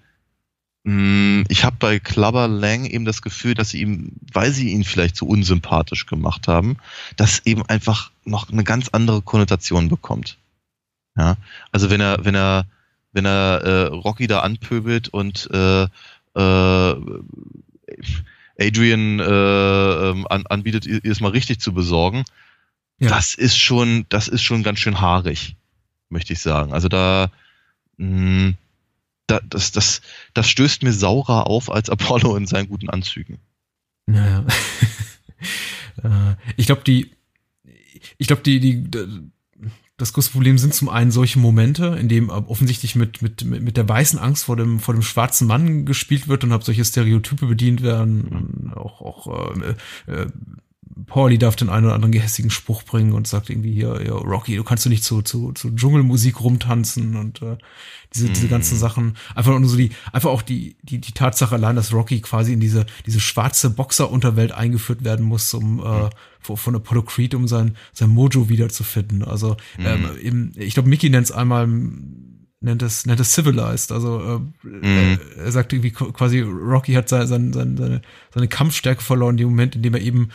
[0.85, 4.83] mh, ich habe bei Clubber Lang eben das Gefühl, dass sie ihm, weil sie ihn
[4.83, 6.77] vielleicht so unsympathisch gemacht haben,
[7.15, 10.39] das eben einfach noch eine ganz andere Konnotation bekommt.
[11.15, 11.37] Ja,
[11.71, 12.65] also wenn er, wenn er,
[13.11, 15.83] wenn er äh, Rocky da anpöbelt und äh,
[16.33, 16.95] äh,
[18.61, 22.23] Adrian äh, ähm, an, anbietet, ihr es mal richtig zu besorgen,
[22.99, 23.09] ja.
[23.09, 25.55] das ist schon, das ist schon ganz schön haarig,
[26.09, 26.73] möchte ich sagen.
[26.73, 27.31] Also da,
[27.97, 28.57] mh, mm,
[29.27, 30.01] da das, das,
[30.33, 33.39] das stößt mir saurer auf als Apollo in seinen guten Anzügen.
[34.05, 34.45] Naja.
[36.03, 37.11] Äh, ich glaube, die,
[38.17, 38.89] ich glaube, die, die,
[40.01, 43.87] das größte Problem sind zum einen solche Momente, in dem offensichtlich mit, mit, mit der
[43.87, 47.83] weißen Angst vor dem, vor dem schwarzen Mann gespielt wird und ob solche Stereotype bedient
[47.83, 49.75] werden, auch, auch äh,
[50.11, 50.25] äh,
[51.05, 54.55] Pauli darf den einen oder anderen gehässigen Spruch bringen und sagt irgendwie hier, ja, Rocky,
[54.55, 57.57] du kannst du nicht zu, zu, zu Dschungelmusik rumtanzen und äh,
[58.13, 58.49] diese, diese mm.
[58.49, 59.17] ganzen Sachen.
[59.35, 62.59] Einfach nur so die, einfach auch die, die, die Tatsache allein, dass Rocky quasi in
[62.59, 67.77] diese, diese schwarze Boxer-Unterwelt eingeführt werden muss, um äh, von, von Apollo Creed, um sein,
[67.93, 69.23] sein Mojo wiederzufinden.
[69.23, 69.85] Also mm.
[69.85, 71.67] ähm, eben, ich glaube, Mickey nennt es einmal
[72.61, 73.91] nennt es, nennt es civilized.
[73.91, 75.19] Also äh, mm.
[75.37, 78.01] er sagt irgendwie quasi, Rocky hat seine, seine, seine,
[78.33, 80.29] seine Kampfstärke verloren, in dem Moment, in dem er eben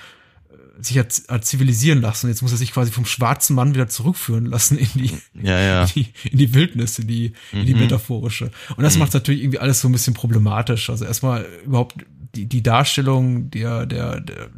[0.81, 2.29] sich hat, hat zivilisieren lassen.
[2.29, 5.11] Jetzt muss er sich quasi vom schwarzen Mann wieder zurückführen lassen in die,
[5.43, 5.83] ja, ja.
[5.83, 7.61] In, die in die Wildnis, in die, mhm.
[7.61, 7.81] in die mhm.
[7.81, 8.51] metaphorische.
[8.77, 9.01] Und das mhm.
[9.01, 10.91] macht natürlich irgendwie alles so ein bisschen problematisch.
[10.91, 12.05] Also erstmal überhaupt
[12.35, 14.51] die, die Darstellung der, der, der,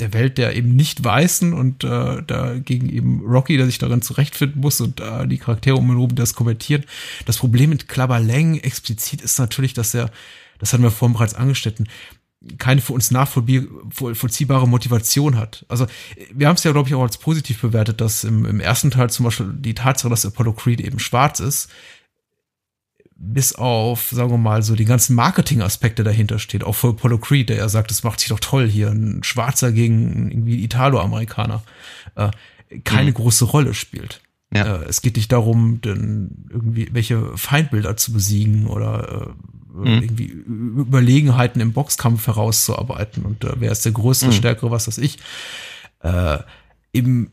[0.00, 4.60] der Welt der eben nicht Weißen und äh, dagegen eben Rocky, der sich darin zurechtfinden
[4.60, 6.84] muss und äh, die Charaktere um ihn herum das kommentieren.
[7.26, 10.10] Das Problem mit Clubber Lang explizit ist natürlich, dass er,
[10.58, 11.88] das hatten wir vorhin bereits angeschnitten,
[12.58, 15.64] keine für uns nachvollziehbare Motivation hat.
[15.68, 15.86] Also
[16.32, 19.10] wir haben es ja, glaube ich, auch als positiv bewertet, dass im, im ersten Teil
[19.10, 21.70] zum Beispiel die Tatsache, dass Apollo Creed eben schwarz ist,
[23.16, 26.64] bis auf, sagen wir mal, so die ganzen Marketing-Aspekte dahinter steht.
[26.64, 29.72] Auch für Apollo Creed, der ja sagt, das macht sich doch toll hier, ein Schwarzer
[29.72, 31.62] gegen irgendwie Italo-Amerikaner,
[32.16, 32.30] äh,
[32.84, 33.14] keine mhm.
[33.14, 34.20] große Rolle spielt.
[34.54, 34.76] Ja.
[34.76, 39.34] Äh, es geht nicht darum, denn irgendwie welche Feindbilder zu besiegen oder
[39.74, 40.02] äh, mhm.
[40.02, 44.32] irgendwie Überlegenheiten im Boxkampf herauszuarbeiten und äh, wer ist der größte, mhm.
[44.32, 45.18] stärkere, was weiß ich.
[46.00, 46.38] Äh,
[46.92, 47.30] eben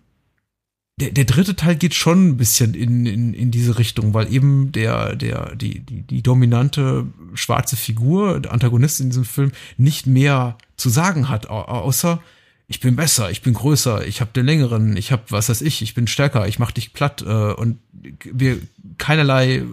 [0.99, 4.71] der, der dritte Teil geht schon ein bisschen in, in, in diese Richtung, weil eben
[4.71, 10.57] der, der, die, die, die dominante schwarze Figur, der Antagonist in diesem Film, nicht mehr
[10.77, 12.21] zu sagen hat, außer
[12.71, 15.81] ich bin besser, ich bin größer, ich habe den längeren, ich habe was weiß ich,
[15.81, 17.79] ich bin stärker, ich mach dich platt äh, und
[18.23, 18.59] wir
[18.97, 19.63] keinerlei äh,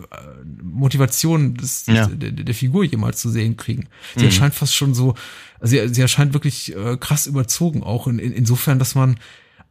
[0.61, 2.07] Motivation des, ja.
[2.09, 3.86] der, der, Figur jemals zu sehen kriegen.
[4.14, 4.26] Sie mhm.
[4.26, 5.14] erscheint fast schon so,
[5.61, 9.20] also sie, sie erscheint wirklich äh, krass überzogen auch in, in, insofern, dass man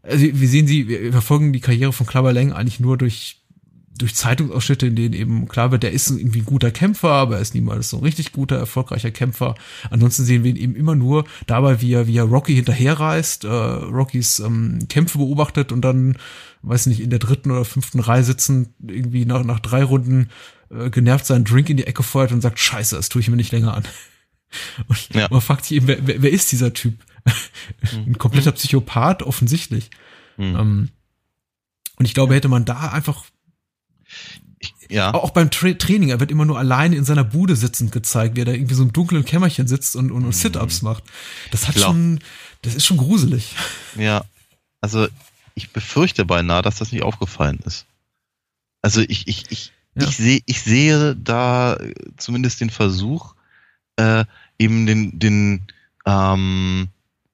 [0.03, 3.41] also wir sehen sie, wir verfolgen die Karriere von Clubber Lang eigentlich nur durch
[3.97, 7.41] durch Zeitungsausschnitte, in denen eben klar wird, der ist irgendwie ein guter Kämpfer, aber er
[7.41, 9.55] ist niemals so ein richtig guter, erfolgreicher Kämpfer.
[9.89, 13.47] Ansonsten sehen wir ihn eben immer nur dabei, wie er, wie er Rocky hinterherreist, äh,
[13.47, 16.17] Rockys ähm, Kämpfe beobachtet und dann,
[16.61, 20.29] weiß nicht, in der dritten oder fünften Reihe sitzen, irgendwie nach, nach drei Runden
[20.69, 23.35] äh, genervt seinen Drink in die Ecke feuert und sagt, scheiße, das tue ich mir
[23.35, 23.83] nicht länger an.
[24.87, 25.27] Und ja.
[25.29, 27.03] man fragt sich eben, wer, wer, wer ist dieser Typ?
[27.91, 29.89] ein kompletter Psychopath, offensichtlich.
[30.37, 30.55] Mhm.
[30.55, 30.89] Ähm,
[31.97, 33.25] und ich glaube, hätte man da einfach
[34.89, 35.13] ja.
[35.13, 38.41] Auch beim Tra Training, er wird immer nur alleine in seiner Bude sitzend gezeigt, wie
[38.41, 40.89] er da irgendwie so im dunklen Kämmerchen sitzt und, und, und Sit-Ups mhm.
[40.89, 41.03] macht.
[41.51, 42.19] Das hat schon,
[42.61, 43.55] das ist schon gruselig.
[43.95, 44.23] Ja,
[44.81, 45.07] also
[45.55, 47.85] ich befürchte beinahe, dass das nicht aufgefallen ist.
[48.81, 50.07] Also ich, ich, ich, ja.
[50.07, 51.77] ich sehe, ich sehe da
[52.15, 53.35] zumindest den Versuch,
[53.97, 54.25] äh,
[54.59, 55.63] eben den, den,
[56.05, 56.87] ähm,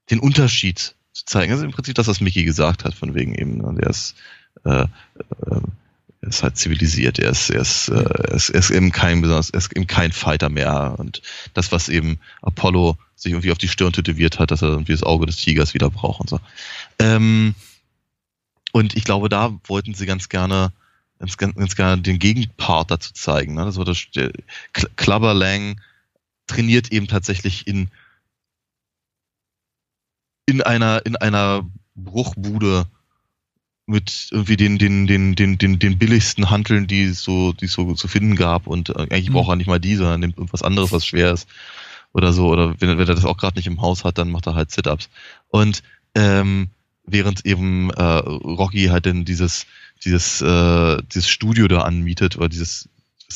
[0.09, 1.51] den Unterschied zu zeigen.
[1.51, 4.15] Das ist im Prinzip das, was Mickey gesagt hat, von wegen eben, ne, der ist,
[4.63, 5.61] äh, äh,
[6.23, 9.21] er ist halt zivilisiert, er ist, er ist, äh, er ist, er ist eben kein
[9.21, 10.95] besonders, er ist eben kein Fighter mehr.
[10.97, 11.21] Und
[11.53, 15.03] das, was eben Apollo sich irgendwie auf die Stirn tätowiert hat, dass er irgendwie das
[15.03, 16.39] Auge des Tigers wieder braucht und so.
[16.97, 17.55] Ähm,
[18.71, 20.71] und ich glaube, da wollten sie ganz gerne,
[21.19, 23.55] ganz, ganz, ganz gerne den Gegenpart dazu zeigen.
[23.55, 23.65] Ne?
[23.65, 24.07] Das war das,
[24.95, 25.81] Clubber Lang
[26.47, 27.89] trainiert eben tatsächlich in
[30.45, 31.65] in einer, in einer
[31.95, 32.85] Bruchbude
[33.85, 37.73] mit irgendwie den, den, den, den, den, den billigsten Hanteln, die es so, die es
[37.73, 38.67] so zu finden gab.
[38.67, 39.33] Und äh, eigentlich mhm.
[39.33, 41.47] braucht er nicht mal die, sondern nimmt irgendwas anderes, was schwer ist.
[42.13, 42.47] Oder so.
[42.47, 44.71] Oder wenn, wenn er das auch gerade nicht im Haus hat, dann macht er halt
[44.71, 45.09] Sit-Ups.
[45.49, 45.83] Und
[46.15, 46.69] ähm,
[47.05, 49.65] während eben äh, Rocky halt dann dieses,
[50.05, 52.87] dieses, äh, dieses Studio da anmietet, oder dieses,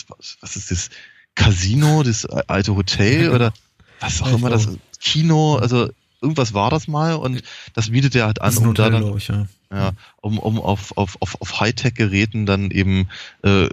[0.08, 0.90] was, was ist das?
[1.38, 3.54] Casino, das alte Hotel oder
[4.00, 4.68] was auch immer das
[5.00, 5.90] Kino, also
[6.20, 7.44] irgendwas war das mal und
[7.74, 9.48] das bietet er halt an, um da dann, ich, ja.
[9.72, 9.92] Ja.
[10.18, 13.10] um, um auf, auf, auf, auf Hightech-Geräten dann eben
[13.44, 13.68] äh,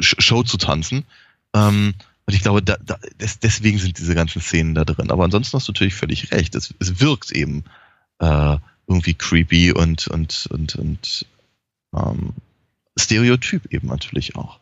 [0.00, 1.04] Show zu tanzen.
[1.54, 1.94] Ähm,
[2.26, 5.10] und ich glaube, da, da, des, deswegen sind diese ganzen Szenen da drin.
[5.10, 6.54] Aber ansonsten hast du natürlich völlig recht.
[6.54, 7.64] Es, es wirkt eben
[8.18, 8.56] äh,
[8.86, 11.26] irgendwie creepy und, und, und, und
[11.94, 12.34] ähm,
[12.98, 14.60] Stereotyp eben natürlich auch.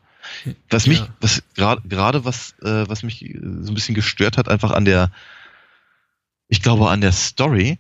[0.71, 1.09] Was mich, ja.
[1.21, 5.13] was gerade gerade was, äh, was mich so ein bisschen gestört hat, einfach an der
[6.49, 7.79] ich glaube, an der Story,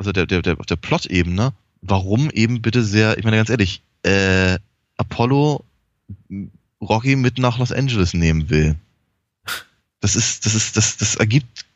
[0.00, 3.82] also der, der, der, auf der Plot-Ebene, warum eben bitte sehr, ich meine ganz ehrlich,
[4.02, 4.58] äh,
[4.96, 5.62] Apollo
[6.80, 8.76] Rocky mit nach Los Angeles nehmen will.
[10.00, 11.66] Das ist, das ist, das, das ergibt,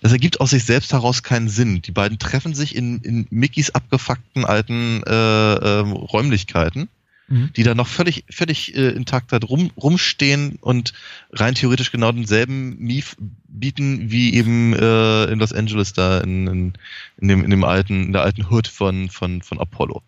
[0.00, 1.82] das ergibt aus sich selbst heraus keinen Sinn.
[1.82, 6.88] Die beiden treffen sich in, in Mickys abgefuckten alten äh, äh, Räumlichkeiten
[7.32, 7.52] mhm.
[7.54, 10.92] die da noch völlig, völlig äh, intakt halt rum, rumstehen und
[11.32, 13.16] rein theoretisch genau denselben Mief
[13.48, 16.72] bieten wie eben äh, in Los Angeles da in, in,
[17.18, 20.02] in, dem, in dem alten, in der alten Hood von, von, von Apollo.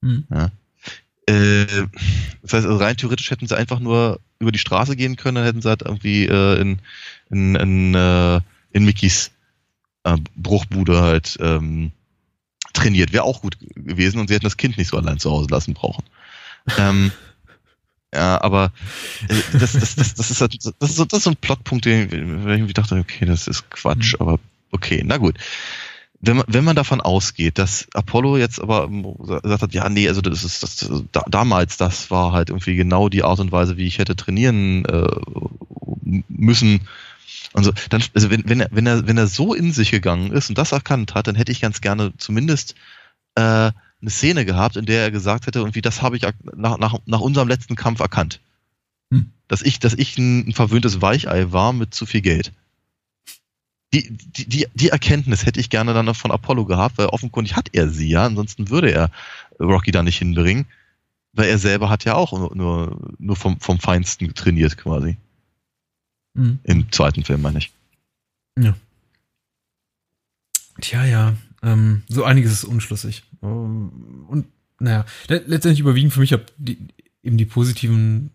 [0.00, 0.24] Mhm.
[0.30, 0.50] Ja.
[1.26, 1.66] Äh,
[2.42, 5.44] das heißt, also rein theoretisch hätten sie einfach nur über die Straße gehen können, dann
[5.44, 6.78] hätten sie halt irgendwie äh, in,
[7.30, 8.40] in, in, äh,
[8.72, 9.30] in Mickys
[10.04, 11.92] äh, Bruchbude halt ähm,
[12.72, 13.12] trainiert.
[13.12, 15.74] Wäre auch gut gewesen und sie hätten das Kind nicht so allein zu Hause lassen
[15.74, 16.04] brauchen
[16.78, 17.12] ähm,
[18.14, 18.72] ja, aber
[19.28, 21.84] äh, das, das, das, das, ist, halt, das, ist so, das ist so ein Plotpunkt,
[21.84, 24.20] den ich irgendwie dachte, okay, das ist Quatsch, mhm.
[24.20, 24.40] aber
[24.70, 25.36] okay, na gut.
[26.24, 30.20] Wenn man, wenn man davon ausgeht, dass Apollo jetzt aber gesagt hat, ja, nee, also
[30.20, 33.86] das ist das, da, damals, das war halt irgendwie genau die Art und Weise, wie
[33.86, 36.86] ich hätte trainieren äh, müssen,
[37.54, 40.32] Und so, dann, also wenn, wenn er, wenn er, wenn er so in sich gegangen
[40.32, 42.74] ist und das erkannt hat, dann hätte ich ganz gerne zumindest
[43.34, 43.72] äh,
[44.02, 46.22] eine Szene gehabt, in der er gesagt hätte, und wie das habe ich
[46.54, 48.40] nach, nach, nach unserem letzten Kampf erkannt.
[49.10, 49.30] Hm.
[49.48, 52.52] Dass ich, dass ich ein, ein verwöhntes Weichei war mit zu viel Geld.
[53.94, 57.68] Die, die, die, die Erkenntnis hätte ich gerne dann von Apollo gehabt, weil offenkundig hat
[57.72, 59.10] er sie ja, ansonsten würde er
[59.60, 60.66] Rocky da nicht hinbringen,
[61.32, 65.16] weil er selber hat ja auch nur, nur, nur vom, vom Feinsten trainiert quasi.
[66.34, 66.58] Mhm.
[66.64, 67.70] Im zweiten Film, meine ich.
[68.58, 68.74] Ja.
[70.80, 71.34] Tja, ja.
[71.62, 73.22] Ähm, so einiges ist unschlüssig.
[73.42, 74.46] Ähm, und
[74.78, 76.78] naja, letztendlich überwiegen für mich die,
[77.22, 78.30] eben die positiven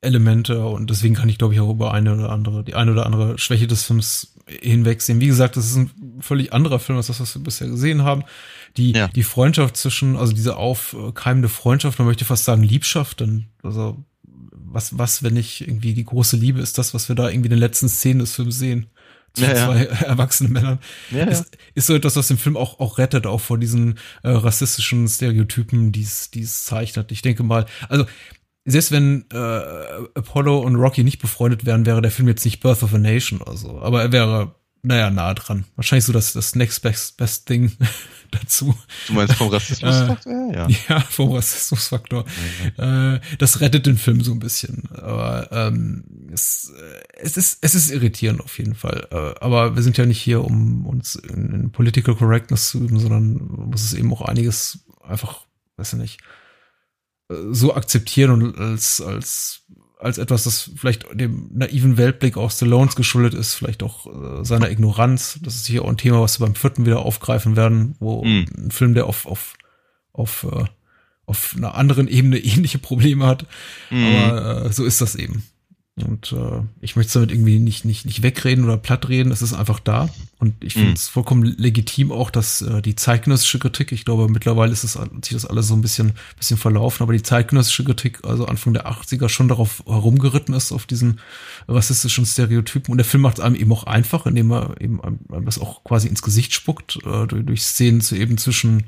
[0.00, 3.06] Elemente und deswegen kann ich, glaube ich, auch über eine oder andere, die eine oder
[3.06, 5.20] andere Schwäche des Films hinwegsehen.
[5.20, 5.90] Wie gesagt, das ist ein
[6.20, 8.24] völlig anderer Film als das, was wir bisher gesehen haben.
[8.76, 9.08] Die, ja.
[9.08, 14.04] die Freundschaft zwischen, also diese aufkeimende Freundschaft, man möchte fast sagen Liebschaft, denn, also
[14.52, 17.52] was, was, wenn nicht irgendwie die große Liebe ist das, was wir da irgendwie in
[17.52, 18.86] den letzten Szenen des Films sehen.
[19.34, 20.78] Zu ja, zwei erwachsenen Männern.
[21.10, 24.30] Ja, ist, ist so etwas, was den Film auch, auch rettet, auch vor diesen äh,
[24.30, 27.12] rassistischen Stereotypen, die es zeichnet.
[27.12, 28.04] Ich denke mal, also
[28.64, 29.36] selbst wenn äh,
[30.14, 33.40] Apollo und Rocky nicht befreundet wären, wäre der Film jetzt nicht Birth of a Nation
[33.40, 33.80] oder so.
[33.80, 35.64] Aber er wäre, naja, nah dran.
[35.76, 37.70] Wahrscheinlich so das, das next best, best thing
[38.32, 38.74] dazu.
[39.06, 40.32] Du meinst vom Rassismusfaktor?
[40.32, 40.68] Äh, ja.
[40.88, 42.24] ja, vom Rassismusfaktor.
[42.78, 42.82] Mhm.
[42.82, 44.88] Äh, das rettet den Film so ein bisschen.
[44.90, 46.72] Aber ähm, es,
[47.14, 49.06] es, ist, es ist irritierend auf jeden Fall.
[49.12, 52.98] Äh, aber wir sind ja nicht hier, um uns in, in Political Correctness zu üben,
[52.98, 53.34] sondern
[53.70, 56.20] muss es eben auch einiges einfach, weiß ich nicht,
[57.30, 59.61] äh, so akzeptieren und als, als
[60.02, 64.70] als etwas, das vielleicht dem naiven Weltblick auch Stallones geschuldet ist, vielleicht auch äh, seiner
[64.70, 65.38] Ignoranz.
[65.42, 68.46] Das ist hier auch ein Thema, was wir beim vierten wieder aufgreifen werden, wo mhm.
[68.56, 69.54] ein Film, der auf, auf,
[70.12, 70.64] auf, äh,
[71.26, 73.46] auf einer anderen Ebene ähnliche Probleme hat.
[73.90, 74.04] Mhm.
[74.04, 75.44] Aber äh, so ist das eben.
[75.96, 79.52] Und äh, ich möchte es damit irgendwie nicht, nicht, nicht wegreden oder plattreden, es ist
[79.52, 80.08] einfach da.
[80.38, 81.12] Und ich finde es mhm.
[81.12, 85.34] vollkommen legitim auch, dass äh, die zeitgenössische Kritik, ich glaube, mittlerweile ist es, hat sich
[85.34, 89.28] das alles so ein bisschen, bisschen verlaufen, aber die zeitgenössische Kritik, also Anfang der 80er,
[89.28, 91.20] schon darauf herumgeritten ist, auf diesen
[91.68, 92.92] rassistischen Stereotypen.
[92.92, 95.84] Und der Film macht es einem eben auch einfach, indem er eben einem das auch
[95.84, 98.84] quasi ins Gesicht spuckt, äh, durch, durch Szenen zu eben zwischen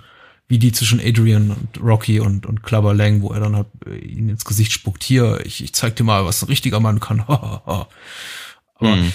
[0.47, 3.69] wie die zwischen Adrian und Rocky und, und Clubber Lang, wo er dann halt
[4.03, 5.03] ihn ins Gesicht spuckt.
[5.03, 7.21] Hier, ich, ich zeig dir mal, was ein richtiger Mann kann.
[7.27, 7.89] Aber
[8.81, 9.13] mhm.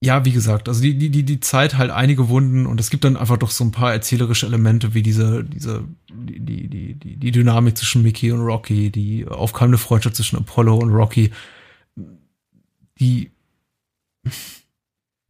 [0.00, 3.04] ja, wie gesagt, also die, die, die, die Zeit halt einige Wunden und es gibt
[3.04, 7.16] dann einfach doch so ein paar erzählerische Elemente, wie diese, diese, die, die, die, die,
[7.16, 11.32] die Dynamik zwischen Mickey und Rocky, die aufkeimende Freundschaft zwischen Apollo und Rocky,
[12.98, 13.30] die,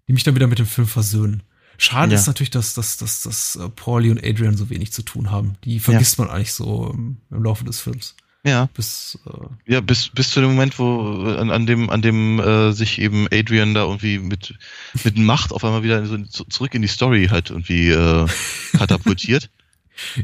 [0.07, 1.43] die mich dann wieder mit dem Film versöhnen.
[1.81, 2.19] Schade ja.
[2.19, 5.55] ist natürlich, dass, dass, dass, dass äh, Pauli und Adrian so wenig zu tun haben.
[5.65, 6.25] Die vergisst ja.
[6.25, 8.17] man eigentlich so im, im, Laufe des Films.
[8.45, 8.69] Ja.
[8.75, 12.73] Bis, äh, ja, bis, bis zu dem Moment, wo an, an dem, an dem äh,
[12.73, 14.59] sich eben Adrian da irgendwie mit,
[15.05, 18.27] mit Macht auf einmal wieder so zurück in die Story halt irgendwie äh,
[18.77, 19.49] katapultiert.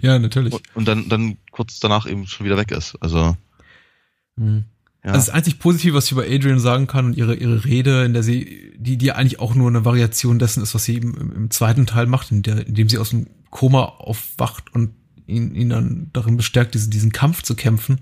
[0.03, 0.55] ja, natürlich.
[0.55, 2.97] Und, und, dann, dann kurz danach eben schon wieder weg ist.
[3.01, 3.37] Also.
[4.35, 4.65] Mhm.
[5.05, 5.13] Ja.
[5.13, 8.15] Also das einzig Positive, was ich über Adrian sagen kann und ihre, ihre Rede, in
[8.15, 11.51] der sie, die, die eigentlich auch nur eine Variation dessen ist, was sie im, im
[11.51, 14.95] zweiten Teil macht, in der, in dem sie aus dem Koma aufwacht und
[15.27, 18.01] ihn, ihn dann darin bestärkt, diesen, diesen Kampf zu kämpfen.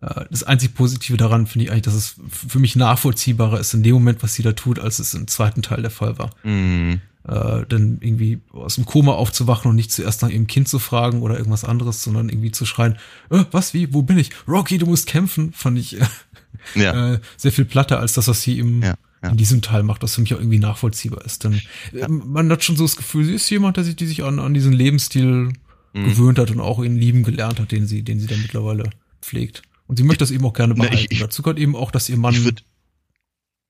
[0.00, 3.82] Äh, das einzig Positive daran finde ich eigentlich, dass es für mich nachvollziehbarer ist in
[3.82, 6.30] dem Moment, was sie da tut, als es im zweiten Teil der Fall war.
[6.42, 10.78] Mhm äh, dann irgendwie aus dem Koma aufzuwachen und nicht zuerst nach ihrem Kind zu
[10.78, 12.96] fragen oder irgendwas anderes, sondern irgendwie zu schreien,
[13.30, 14.30] äh, was, wie, wo bin ich?
[14.48, 16.04] Rocky, du musst kämpfen, fand ich äh,
[16.74, 17.14] ja.
[17.14, 19.30] äh, sehr viel platter als das, was sie im, ja, ja.
[19.30, 21.44] in diesem Teil macht, was für mich auch irgendwie nachvollziehbar ist.
[21.44, 21.60] Denn
[21.92, 24.38] äh, man hat schon so das Gefühl, sie ist jemand, der sich, die sich an,
[24.38, 25.52] an diesen Lebensstil
[25.92, 26.04] mhm.
[26.04, 28.90] gewöhnt hat und auch ihn lieben gelernt hat, den sie, den sie dann mittlerweile
[29.22, 29.62] pflegt.
[29.86, 30.94] Und sie möchte das eben auch gerne behalten.
[30.94, 32.34] Na, ich, ich, Dazu gehört eben auch, dass ihr Mann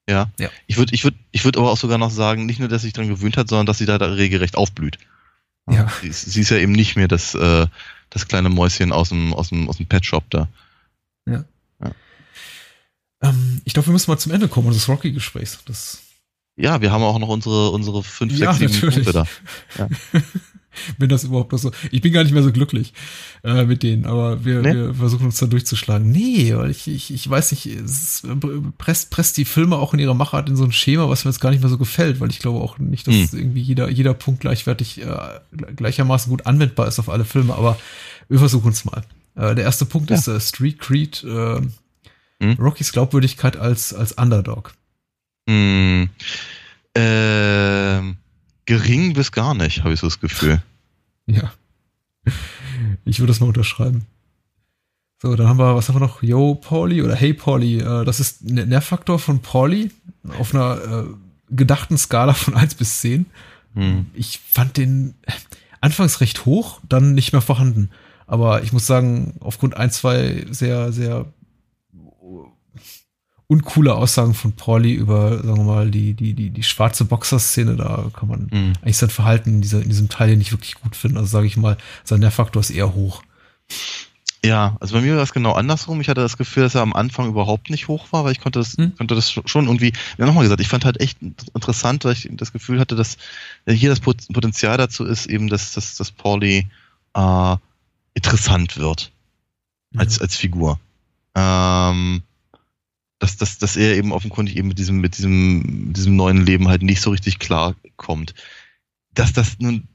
[0.08, 0.30] ja.
[0.38, 0.50] ja.
[0.66, 2.88] Ich würde ich würd, ich würd aber auch sogar noch sagen, nicht nur, dass sie
[2.88, 4.98] sich daran gewöhnt hat, sondern dass sie da, da regelrecht aufblüht.
[5.70, 5.90] Ja.
[6.02, 7.66] Sie, ist, sie ist ja eben nicht mehr das, äh,
[8.10, 10.48] das kleine Mäuschen aus dem, aus dem, aus dem Pet Shop da.
[13.22, 15.58] Ähm, ich glaube, wir müssen mal zum Ende kommen unseres Rocky-Gesprächs.
[16.56, 19.26] ja, wir haben auch noch unsere, unsere fünf, ja, sechs, sieben Punkte da.
[19.78, 19.88] Ja.
[20.98, 21.72] wenn das überhaupt noch so.
[21.90, 22.92] Ich bin gar nicht mehr so glücklich
[23.42, 24.74] äh, mit denen, aber wir, nee?
[24.74, 26.10] wir versuchen uns da durchzuschlagen.
[26.10, 28.22] Nee, weil ich, ich, ich weiß nicht, es
[28.78, 31.40] presst, presst die Filme auch in ihrer Machart in so ein Schema, was mir jetzt
[31.40, 33.28] gar nicht mehr so gefällt, weil ich glaube auch nicht, dass hm.
[33.32, 35.40] irgendwie jeder, jeder Punkt gleichwertig äh,
[35.76, 37.78] gleichermaßen gut anwendbar ist auf alle Filme, aber
[38.28, 39.02] wir versuchen es mal.
[39.34, 40.16] Äh, der erste Punkt ja.
[40.16, 41.60] ist äh, Street Creed, äh,
[42.40, 42.56] hm?
[42.58, 44.72] Rockys Glaubwürdigkeit als, als Underdog.
[45.48, 46.10] Hm.
[46.94, 48.16] Ähm
[48.66, 50.62] gering bis gar nicht, habe ich so das Gefühl.
[51.26, 51.52] Ja.
[53.04, 54.04] Ich würde das mal unterschreiben.
[55.22, 56.24] So, dann haben wir, was haben wir noch?
[56.24, 57.78] Yo, Pauli oder Hey Pauli.
[57.78, 59.92] Äh, das ist der Nervfaktor von Pauli.
[60.36, 61.04] auf einer äh,
[61.50, 63.26] gedachten Skala von 1 bis 10.
[63.74, 64.06] Hm.
[64.14, 65.14] Ich fand den
[65.80, 67.90] anfangs recht hoch, dann nicht mehr vorhanden.
[68.26, 71.26] Aber ich muss sagen, aufgrund ein, zwei sehr, sehr
[73.46, 78.10] uncoole Aussagen von Pauli über, sagen wir mal, die, die, die, die schwarze Boxer-Szene, da
[78.14, 78.72] kann man Mhm.
[78.82, 81.16] eigentlich sein Verhalten in, dieser, in diesem Teil hier nicht wirklich gut finden.
[81.16, 83.22] Also sage ich mal, sein Nervfaktor ist eher hoch.
[84.44, 86.00] Ja, also bei mir war es genau andersrum.
[86.00, 88.58] Ich hatte das Gefühl, dass er am Anfang überhaupt nicht hoch war, weil ich konnte
[88.60, 88.96] das, Hm.
[88.96, 92.52] konnte das schon irgendwie, ja nochmal gesagt, ich fand halt echt interessant, weil ich das
[92.52, 93.18] Gefühl hatte, dass
[93.68, 96.68] hier das Pot- Potenzial dazu ist, eben, dass, dass, dass Pauli
[97.14, 97.56] äh,
[98.14, 99.10] interessant wird
[99.96, 100.78] als, als Figur.
[101.34, 102.22] Ähm,
[103.20, 106.68] dass, dass, dass er eben offenkundig eben mit diesem, mit diesem, mit diesem neuen Leben
[106.68, 108.34] halt nicht so richtig klarkommt.
[109.14, 109.86] Dass das nun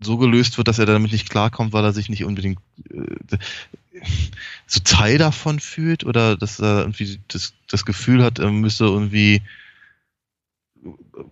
[0.00, 2.58] so gelöst wird, dass er damit nicht klarkommt, weil er sich nicht unbedingt
[2.90, 3.38] äh,
[4.66, 9.42] so Teil davon fühlt oder dass er irgendwie das, das Gefühl hat, er müsse irgendwie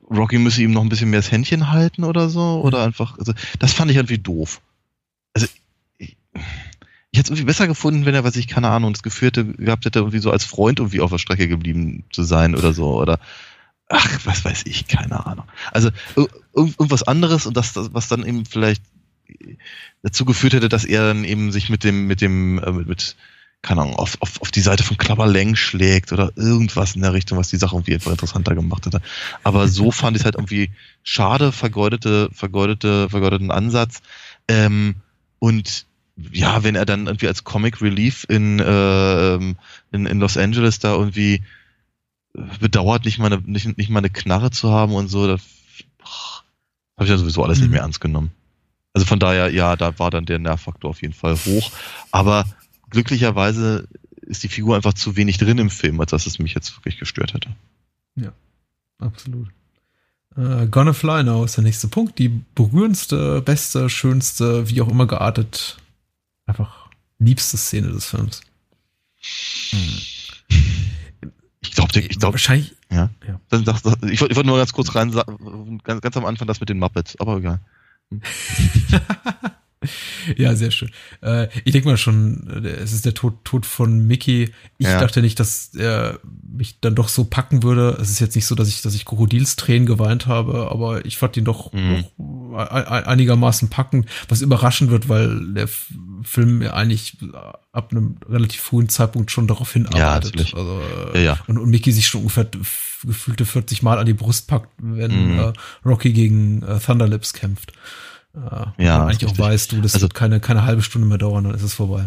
[0.09, 3.33] Rocky müsse ihm noch ein bisschen mehr das Händchen halten oder so oder einfach, also
[3.59, 4.61] das fand ich irgendwie doof.
[5.35, 5.49] Also
[7.11, 9.45] ich, hätte es irgendwie besser gefunden, wenn er, was ich, keine Ahnung, das Gefühl hätte,
[9.45, 12.97] gehabt hätte, irgendwie so als Freund irgendwie auf der Strecke geblieben zu sein oder so
[13.01, 13.19] oder
[13.89, 15.47] ach, was weiß ich, keine Ahnung.
[15.73, 18.83] Also ir- ir- irgendwas anderes und das, was dann eben vielleicht
[20.03, 23.17] dazu geführt hätte, dass er dann eben sich mit dem, mit dem, äh, mit, mit
[23.63, 27.13] keine Ahnung, auf, auf, auf die Seite von Klapper Lang schlägt oder irgendwas in der
[27.13, 29.03] Richtung, was die Sache irgendwie einfach interessanter gemacht hätte.
[29.43, 30.71] Aber so fand ich es halt irgendwie
[31.03, 34.01] schade, vergeudete, vergeudete, vergeudeten Ansatz.
[34.49, 34.97] Ähm,
[35.41, 35.87] und
[36.33, 39.57] ja, wenn er dann irgendwie als Comic Relief in, äh, in,
[40.07, 41.43] in Los Angeles da irgendwie
[42.61, 45.39] bedauert, nicht mal eine, nicht, nicht mal eine Knarre zu haben und so, da
[46.97, 47.73] habe ich ja sowieso alles nicht Mhm.
[47.73, 48.31] mehr ernst genommen.
[48.93, 51.71] Also von daher, ja, da war dann der Nervfaktor auf jeden Fall hoch.
[52.11, 52.45] Aber
[52.91, 53.89] glücklicherweise
[54.23, 56.99] ist die Figur einfach zu wenig drin im Film, als dass es mich jetzt wirklich
[56.99, 57.51] gestört hätte.
[58.99, 59.49] Absolut.
[60.37, 62.19] Äh, Gonna Fly Now ist der nächste Punkt.
[62.19, 65.79] Die berührendste, beste, schönste, wie auch immer geartet,
[66.51, 66.89] einfach
[67.19, 68.41] liebste Szene des Films.
[71.63, 72.75] Ich glaube, ich glaube, wahrscheinlich.
[72.91, 73.11] ja.
[73.27, 73.41] Ja.
[73.51, 75.13] Sag, sag, ich wollte nur ganz kurz rein,
[75.85, 77.61] ganz, ganz am Anfang das mit den Muppets, aber egal.
[80.37, 80.91] Ja, sehr schön.
[81.23, 84.53] Äh, ich denke mal schon, äh, es ist der Tod, Tod von Mickey.
[84.77, 85.01] Ich Ja.
[85.01, 87.97] dachte nicht, dass er mich dann doch so packen würde.
[87.99, 91.39] Es ist jetzt nicht so, dass ich, dass ich Krokodilstränen geweint habe, aber ich fand
[91.39, 92.05] ihn doch, Mhm.
[92.55, 95.67] einigermaßen packend, was überraschend wird, weil der
[96.23, 97.17] Film ja eigentlich
[97.73, 100.35] ab einem relativ frühen Zeitpunkt schon darauf hinarbeitet.
[100.37, 100.55] natürlich.
[100.57, 100.81] Also,
[101.15, 101.39] äh, Ja, ja.
[101.47, 102.47] Und, und Mickey sich schon ungefähr
[103.05, 105.39] gefühlte 40 Mal an die Brust packt, wenn Mhm.
[105.39, 105.53] äh,
[105.85, 107.73] Rocky gegen äh, Thunderlips kämpft.
[108.35, 111.45] Äh, Ja, eigentlich auch weißt, du, das Also- wird keine, keine halbe Stunde mehr dauern,
[111.45, 112.05] dann ist es vorbei.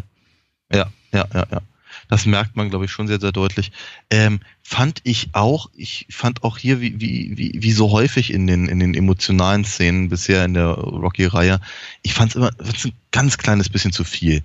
[0.71, 1.61] Ja, ja, ja, ja.
[2.09, 3.71] Das merkt man, glaube ich, schon sehr, sehr deutlich.
[4.09, 8.47] Ähm, fand ich auch, ich fand auch hier, wie, wie, wie, wie so häufig in
[8.47, 11.59] den, in den emotionalen Szenen bisher in der Rocky-Reihe,
[12.01, 14.43] ich fand es immer fand's ein ganz kleines bisschen zu viel.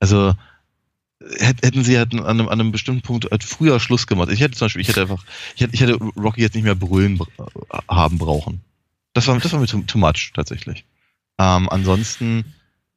[0.00, 0.34] Also,
[1.38, 4.30] hätt- hätten sie halt an einem, an einem bestimmten Punkt halt früher Schluss gemacht.
[4.30, 6.74] Ich hätte zum Beispiel, ich hätte einfach, ich hätte, ich hätte Rocky jetzt nicht mehr
[6.74, 8.60] brüllen bra- haben brauchen.
[9.14, 10.84] Das war, das war mir too, too much, tatsächlich.
[11.38, 12.44] Ähm, ansonsten,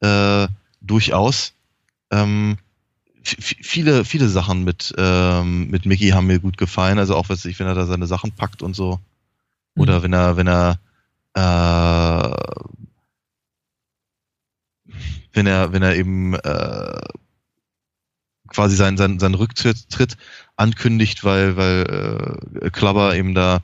[0.02, 0.48] äh,
[0.82, 1.54] durchaus,
[2.12, 2.58] ähm,
[3.28, 7.00] viele, viele Sachen mit, ähm, mit Mickey haben mir gut gefallen.
[7.00, 9.00] Also auch, was ich, wenn er da seine Sachen packt und so.
[9.76, 10.04] Oder Mhm.
[10.04, 10.80] wenn er, wenn er,
[11.34, 12.36] äh,
[15.34, 17.02] wenn er, wenn er eben äh,
[18.48, 20.18] quasi seinen, seinen, seinen Rücktritt
[20.56, 23.62] ankündigt, weil, weil äh, Clubber eben da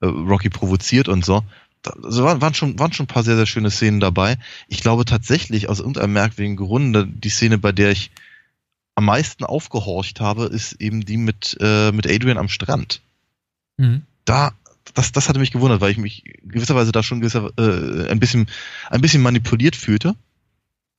[0.00, 1.42] äh, Rocky provoziert und so.
[1.82, 4.36] Da, also waren, waren, schon, waren schon ein paar sehr, sehr schöne Szenen dabei.
[4.68, 8.10] Ich glaube tatsächlich, aus irgendeinem merkwürdigen Grunde, die Szene, bei der ich
[9.00, 13.00] am meisten aufgehorcht habe, ist eben die mit, äh, mit Adrian am Strand
[13.78, 14.02] Mhm.
[14.26, 14.52] da,
[14.92, 18.50] das, das hatte mich gewundert, weil ich mich gewisserweise da schon gewisser, äh, ein bisschen,
[18.90, 20.14] ein bisschen manipuliert fühlte.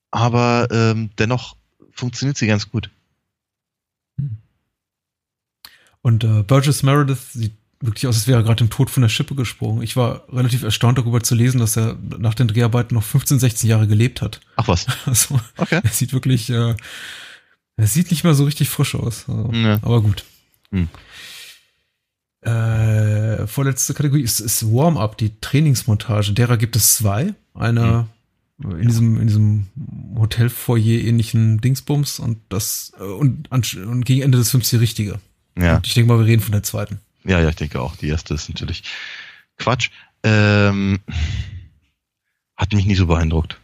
[0.09, 1.55] Aber ähm, dennoch
[1.91, 2.89] funktioniert sie ganz gut.
[6.01, 9.09] Und äh, Burgess Meredith sieht wirklich aus, als wäre er gerade im Tod von der
[9.09, 9.83] Schippe gesprungen.
[9.83, 13.69] Ich war relativ erstaunt darüber zu lesen, dass er nach den Dreharbeiten noch 15, 16
[13.69, 14.41] Jahre gelebt hat.
[14.55, 14.87] Ach was.
[15.05, 15.81] Also, Okay.
[15.83, 16.75] er sieht wirklich, äh,
[17.81, 19.25] er sieht nicht mehr so richtig frisch aus.
[19.27, 19.79] Also, Ja.
[19.81, 20.23] Aber gut.
[20.71, 20.87] Hm.
[22.41, 26.33] Äh, vorletzte Kategorie ist, ist Warm-up, die Trainingsmontage.
[26.33, 27.33] Derer gibt es zwei.
[27.53, 28.07] Eine
[28.63, 29.67] in diesem, in diesem
[30.17, 35.19] Hotelfoyer ähnlichen Dingsbums und das äh, und, und gegen Ende des Films die richtige.
[35.57, 35.77] Ja.
[35.77, 36.99] Und ich denke mal, wir reden von der zweiten.
[37.23, 37.95] ja, ja, ich denke auch.
[37.95, 38.83] Die erste ist natürlich
[39.57, 39.89] Quatsch.
[40.23, 40.99] Ähm,
[42.55, 43.59] hat mich nicht so beeindruckt.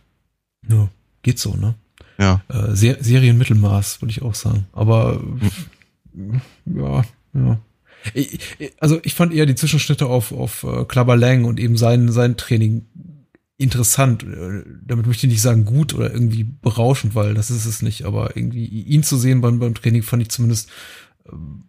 [0.67, 0.89] Ja,
[1.21, 1.75] geht so, ne?
[2.17, 2.41] Ja.
[2.49, 4.67] Äh, Ser Serienmittelmaß, würde ich auch sagen.
[4.73, 5.21] Aber
[6.65, 7.03] ja,
[7.33, 7.59] ja.
[8.13, 8.39] Ich,
[8.79, 12.37] also ich fand eher die Zwischenschnitte auf, auf uh, Clubber Lang und eben sein, sein
[12.37, 12.85] Training
[13.57, 14.23] interessant.
[14.23, 18.05] Äh, damit möchte ich nicht sagen gut oder irgendwie berauschend, weil das ist es nicht.
[18.05, 20.69] Aber irgendwie ihn zu sehen beim, beim Training fand ich zumindest
[21.31, 21.63] ähm,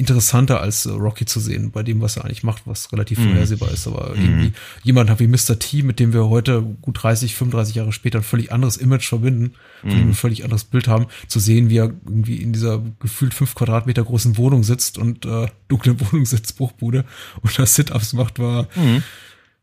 [0.00, 3.28] interessanter als äh, Rocky zu sehen, bei dem, was er eigentlich macht, was relativ mhm.
[3.28, 3.86] vorhersehbar ist.
[3.86, 4.22] Aber mhm.
[4.22, 5.58] irgendwie jemand wie Mr.
[5.58, 9.54] T, mit dem wir heute gut 30, 35 Jahre später ein völlig anderes Image verbinden,
[9.82, 10.08] von dem mhm.
[10.10, 14.02] ein völlig anderes Bild haben, zu sehen, wie er irgendwie in dieser gefühlt fünf Quadratmeter
[14.02, 17.04] großen Wohnung sitzt und äh, dunkle Wohnung sitzt, Bruchbude
[17.42, 19.02] und da Sit-Ups macht, war mhm.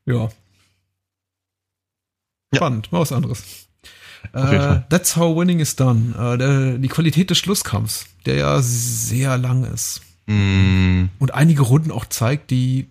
[0.06, 0.30] ja
[2.56, 3.44] spannend, mal was anderes.
[4.34, 6.14] Uh, that's how winning is done.
[6.18, 10.02] Uh, der, die Qualität des Schlusskampfs, der ja sehr lang ist.
[10.28, 11.06] Mm.
[11.20, 12.88] Und einige Runden auch zeigt, die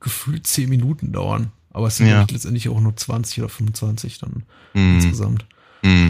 [0.00, 1.52] gefühlt zehn Minuten dauern.
[1.70, 2.26] Aber es sind ja.
[2.30, 4.42] letztendlich auch nur 20 oder 25 dann
[4.74, 4.94] mm.
[4.96, 5.46] insgesamt.
[5.82, 6.08] Mm.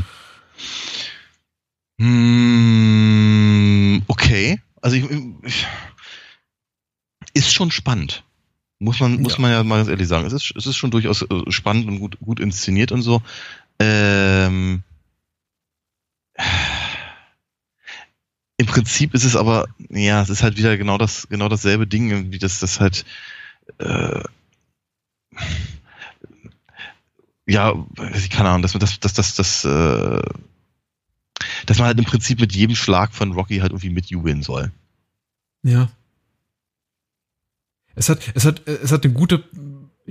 [1.99, 4.03] mm.
[4.09, 4.61] Okay.
[4.81, 5.05] Also ich,
[5.45, 5.67] ich,
[7.35, 8.25] ist schon spannend.
[8.79, 9.41] Muss man, muss ja.
[9.41, 10.27] man ja mal ganz ehrlich sagen.
[10.27, 13.23] Es ist, es ist schon durchaus äh, spannend und gut, gut inszeniert und so.
[13.79, 14.83] Ähm,
[18.63, 22.31] Im Prinzip ist es aber, ja, es ist halt wieder genau das, genau dasselbe Ding,
[22.31, 23.05] wie das, das halt,
[23.79, 24.23] äh,
[27.45, 27.75] ja,
[28.31, 30.23] keine Ahnung, dass man das, das, das, das, äh,
[31.67, 34.71] dass man halt im Prinzip mit jedem Schlag von Rocky halt irgendwie mitjubeln soll.
[35.65, 35.91] Ja.
[37.97, 39.43] Es hat, es hat, es hat eine gute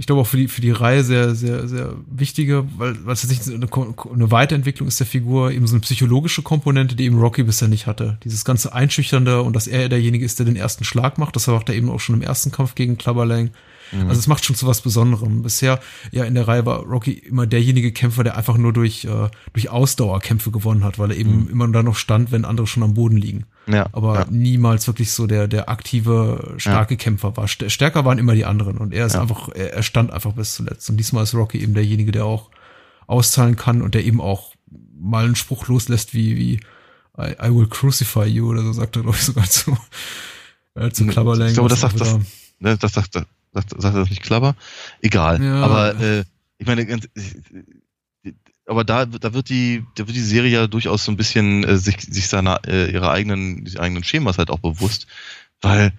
[0.02, 3.30] ich glaube auch für die, für die Reihe sehr, sehr, sehr wichtige, weil, weil es
[3.30, 3.68] nicht eine,
[4.12, 7.86] eine Weiterentwicklung ist der Figur, eben so eine psychologische Komponente, die eben Rocky bisher nicht
[7.86, 8.18] hatte.
[8.24, 11.70] Dieses ganze Einschüchternde und dass er derjenige ist, der den ersten Schlag macht, das macht
[11.70, 13.52] er eben auch schon im ersten Kampf gegen Clubberlang.
[13.92, 14.08] Mhm.
[14.08, 15.42] Also es macht schon zu was Besonderem.
[15.42, 15.80] Bisher,
[16.12, 19.70] ja, in der Reihe war Rocky immer derjenige Kämpfer, der einfach nur durch, äh, durch
[19.70, 21.50] Ausdauerkämpfe gewonnen hat, weil er eben mhm.
[21.50, 23.46] immer da noch stand, wenn andere schon am Boden liegen.
[23.68, 24.26] Ja, aber ja.
[24.30, 26.98] niemals wirklich so der, der aktive, starke ja.
[26.98, 27.48] Kämpfer war.
[27.48, 29.22] Stärker waren immer die anderen und er ist ja.
[29.22, 30.90] einfach, er, er stand einfach bis zuletzt.
[30.90, 32.50] Und diesmal ist Rocky eben derjenige, der auch
[33.08, 34.54] auszahlen kann und der eben auch
[34.98, 36.60] mal einen Spruch loslässt wie, wie
[37.18, 39.78] I, I will crucify you oder so sagt er, glaube ich, sogar zu,
[40.76, 41.50] äh, zu Klabberlang.
[41.50, 42.18] Ich glaube, das sagt das,
[42.60, 44.56] ne, das, das, das, sagt, sagt er das nicht Klabber?
[45.02, 45.44] Egal.
[45.44, 45.64] Ja.
[45.64, 46.24] Aber äh,
[46.58, 47.08] ich meine, ganz,
[48.66, 51.78] aber da, da wird die, da wird die Serie ja durchaus so ein bisschen äh,
[51.78, 55.08] sich, sich seiner äh, ihrer eigenen, eigenen Schemas halt auch bewusst,
[55.62, 55.94] weil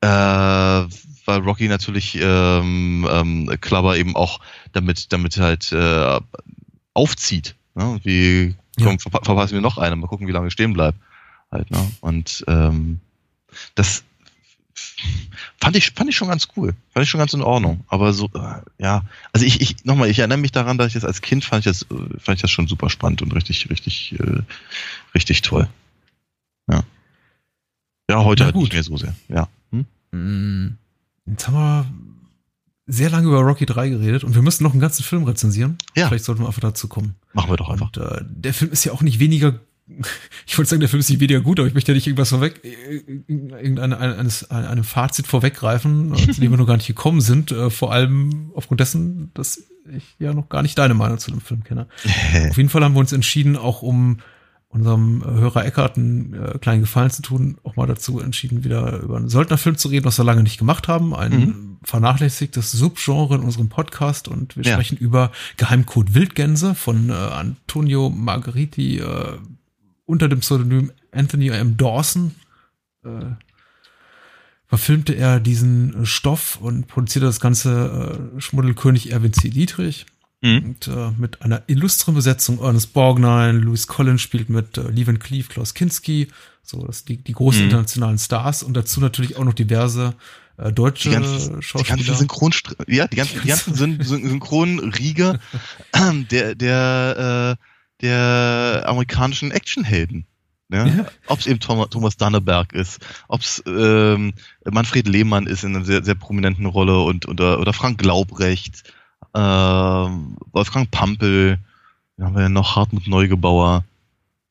[0.00, 0.86] äh,
[1.26, 4.40] weil Rocky natürlich ähm, ähm, Klabber eben auch
[4.72, 6.20] damit, damit halt äh,
[6.94, 7.56] aufzieht.
[7.74, 8.00] Ne?
[8.04, 8.98] Wie komm, ja.
[8.98, 10.98] ver verpassen wir noch eine, mal gucken, wie lange stehen bleibt.
[11.50, 11.90] Halt, ne?
[12.00, 13.00] Und ähm,
[13.74, 14.04] das
[15.60, 16.74] fand ich, fand ich schon ganz cool.
[16.92, 17.84] Fand ich schon ganz in Ordnung.
[17.88, 19.04] Aber so, äh, ja.
[19.32, 21.72] Also ich, ich, nochmal, ich erinnere mich daran, dass ich das als Kind fand ich
[21.72, 24.42] das, äh, fand ich das schon super spannend und richtig, richtig, äh,
[25.14, 25.68] richtig toll.
[26.70, 26.82] Ja.
[28.10, 29.14] Ja, heute halt nicht mehr so sehr.
[29.28, 29.48] Ja.
[29.72, 29.86] Hm?
[30.12, 30.78] Mm,
[31.26, 31.86] jetzt haben wir
[32.86, 35.76] sehr lange über Rocky 3 geredet und wir müssen noch einen ganzen Film rezensieren.
[35.96, 36.08] Ja.
[36.08, 37.16] Vielleicht sollten wir einfach dazu kommen.
[37.32, 37.88] Machen wir doch einfach.
[37.88, 39.58] Und, äh, der Film ist ja auch nicht weniger
[40.46, 42.30] ich wollte sagen, der Film ist nicht weniger gut, aber ich möchte ja nicht irgendwas
[42.30, 42.60] vorweg,
[43.28, 47.92] irgendeine, eines, einem Fazit vorweggreifen, zu dem wir noch gar nicht gekommen sind, äh, vor
[47.92, 49.62] allem aufgrund dessen, dass
[49.96, 51.86] ich ja noch gar nicht deine Meinung zu dem Film kenne.
[52.50, 54.18] Auf jeden Fall haben wir uns entschieden, auch um
[54.68, 59.16] unserem Hörer Eckart einen äh, kleinen Gefallen zu tun, auch mal dazu entschieden, wieder über
[59.16, 61.14] einen Söldnerfilm zu reden, was wir lange nicht gemacht haben.
[61.14, 61.76] Ein mhm.
[61.82, 64.72] vernachlässigtes Subgenre in unserem Podcast und wir ja.
[64.72, 69.38] sprechen über Geheimcode Wildgänse von äh, Antonio Margheriti, äh,
[70.06, 71.76] unter dem Pseudonym Anthony M.
[71.76, 72.34] Dawson
[73.04, 73.34] äh,
[74.66, 79.50] verfilmte er diesen Stoff und produzierte das ganze äh, Schmuddelkönig Erwin C.
[79.50, 80.06] Dietrich.
[80.42, 80.58] Mhm.
[80.64, 85.48] Und äh, mit einer illustren Besetzung Ernest Borgnine, Louis Collins spielt mit äh, Lieven Cleave,
[85.48, 86.28] Klaus Kinski,
[86.62, 87.66] so das die, die großen mhm.
[87.66, 90.14] internationalen Stars und dazu natürlich auch noch diverse
[90.58, 91.96] äh, deutsche die ganzen, Schauspieler.
[91.96, 92.52] Die ganzen Synchron
[92.86, 95.38] ja, die ganzen, die ganzen Syn Synchronriege
[96.30, 100.26] der der äh, der amerikanischen Actionhelden.
[100.68, 100.96] Ne?
[100.96, 101.06] Ja.
[101.28, 104.34] Ob es eben Thomas, Danneberg ist, ob es ähm,
[104.64, 108.82] Manfred Lehmann ist in einer sehr, sehr prominenten Rolle und oder, oder Frank Glaubrecht,
[109.32, 111.58] äh, Wolfgang Pampel,
[112.16, 113.84] dann haben wir ja noch Hartmut Neugebauer.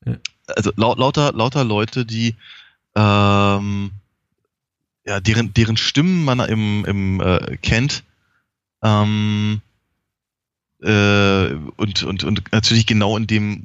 [0.05, 0.15] Ja.
[0.47, 2.35] Also laut, lauter, lauter Leute, die
[2.95, 3.91] ähm,
[5.05, 8.03] ja, deren, deren Stimmen man im, im äh, kennt,
[8.81, 9.61] ähm,
[10.81, 10.89] äh,
[11.77, 13.63] und, und, und natürlich genau in dem,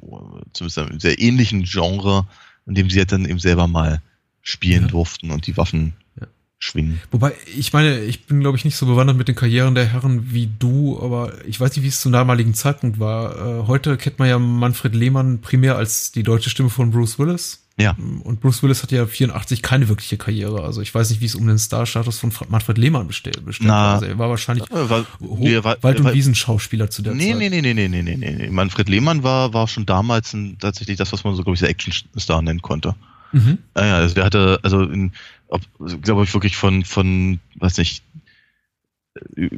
[0.52, 2.26] zumindest in sehr ähnlichen Genre,
[2.66, 4.02] in dem sie halt dann eben selber mal
[4.42, 4.88] spielen ja.
[4.88, 6.26] durften und die Waffen ja.
[6.58, 7.00] schwingen.
[7.10, 10.32] Wobei, ich meine, ich bin, glaube ich, nicht so bewandert mit den Karrieren der Herren
[10.32, 13.62] wie du, aber ich weiß nicht, wie es zum damaligen Zeitpunkt war.
[13.62, 17.64] Äh, heute kennt man ja Manfred Lehmann primär als die deutsche Stimme von Bruce Willis.
[17.80, 17.96] Ja.
[18.24, 20.62] Und Bruce Willis hat ja 84 keine wirkliche Karriere.
[20.64, 23.40] Also ich weiß nicht, wie es um den Star-Status von Manfred Lehmann besteht.
[23.60, 27.14] Na, also er war wahrscheinlich Äh, war- nee, war- Wald- und war- Wiesenschauspieler zu der
[27.14, 27.38] Nee, Zeit.
[27.38, 28.50] nee, nee, nee, nee, nee, nee, nee.
[28.50, 32.42] Manfred Lehmann war, war schon damals ein, tatsächlich das, was man so, glaube ich, Action-Star
[32.42, 32.94] nennen konnte.
[33.32, 33.58] Mhm.
[33.76, 35.12] Ja, also der hatte, also in,
[35.48, 35.60] ob,
[36.02, 38.02] glaube ich, wirklich von, von, weiß nicht,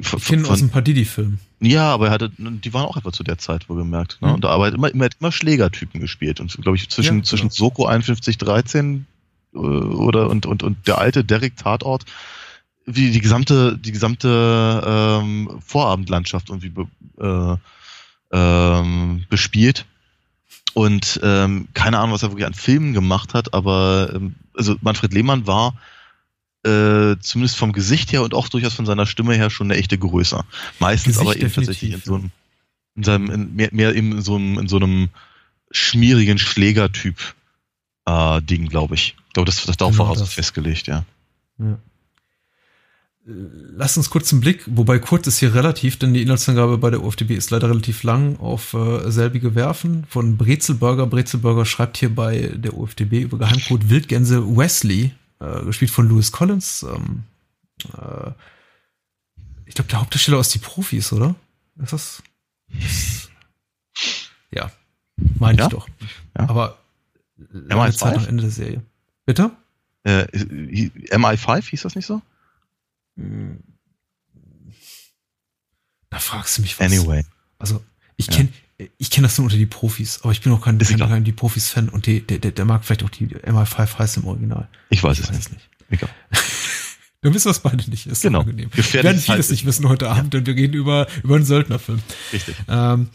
[0.02, 1.38] von, Ich kenne aus ein paar Didi-Filmen.
[1.60, 4.18] ja, aber er hatte, die waren auch etwa zu der Zeit, wo gemerkt.
[4.20, 4.28] Ne?
[4.28, 4.34] Mhm.
[4.34, 6.40] Und da aber er hat immer, immer, immer Schlägertypen gespielt.
[6.40, 7.50] Und glaube ich, zwischen, Ja, zwischen.
[7.50, 9.06] Soko 5113
[9.54, 12.04] äh, oder und, und, und der alte Derek Tatort,
[12.86, 16.88] wie die gesamte, die gesamte ähm, Vorabendlandschaft irgendwie be,
[17.20, 19.84] äh, ähm, bespielt.
[20.74, 25.12] Und ähm, keine Ahnung, was er wirklich an Filmen gemacht hat, aber ähm, also Manfred
[25.12, 25.74] Lehmann war
[26.64, 29.98] äh, zumindest vom Gesicht her und auch durchaus von seiner Stimme her schon eine echte
[29.98, 30.44] Größe.
[30.78, 32.30] Meistens Gesicht aber eben tatsächlich in so einem,
[32.96, 35.08] in seinem, in, mehr, mehr eben in so einem, in so einem
[35.70, 37.34] schmierigen Schlägertyp
[38.06, 39.16] äh, Ding, glaube ich.
[39.28, 41.04] Ich glaube, das, das darauf Genau war so festgelegt, ja.
[41.58, 41.78] Ja.
[43.24, 47.04] Lass uns kurz einen Blick, wobei kurz ist hier relativ, denn die Inhaltsangabe bei der
[47.04, 50.04] UFDB ist leider relativ lang, auf äh, selbige werfen.
[50.08, 51.06] Von Brezelburger.
[51.06, 55.12] Brezelburger schreibt hier bei der UFDB über Geheimcode Wildgänse Wesley,
[55.42, 56.82] äh, gespielt von Lewis Collins.
[56.84, 57.24] Ähm,
[57.94, 58.30] äh,
[59.66, 61.34] ich glaube, der Hauptdarsteller aus die Profis, oder?
[61.82, 62.22] Ist das?
[62.68, 63.30] Ist,
[64.50, 64.70] ja,
[65.38, 65.64] meine Ja?
[65.66, 65.88] ich doch.
[66.38, 66.48] Ja.
[66.48, 66.78] Aber
[67.36, 67.96] lange MI5?
[67.96, 68.82] Zeit am Ende der Serie.
[69.24, 69.50] Bitte?
[70.04, 72.22] Äh, MI5 hieß das nicht so?
[73.16, 73.62] Hm.
[76.10, 76.86] Da fragst du mich was.
[76.92, 77.24] Anyway.
[77.58, 77.82] Also,
[78.16, 78.44] ich Ja.
[78.86, 81.24] Kenne ich kenn das nur unter die Profis, aber ich bin auch kein, kein, kein
[81.24, 84.68] die Profis-Fan und die, der, der, der mag vielleicht auch die MI5 heißen im Original.
[84.90, 85.52] Ich weiß es nicht.
[85.52, 85.68] nicht.
[85.90, 86.10] Egal.
[87.22, 88.06] Dann wissen wir es beide nicht.
[88.08, 88.40] Ist Genau.
[88.40, 88.68] angenehm.
[88.74, 89.52] Wir werden vieles halbwissen.
[89.52, 92.00] nicht wissen heute Abend, denn wir reden über, über einen Söldnerfilm.
[92.32, 92.56] Richtig.
[92.68, 93.10] Ähm,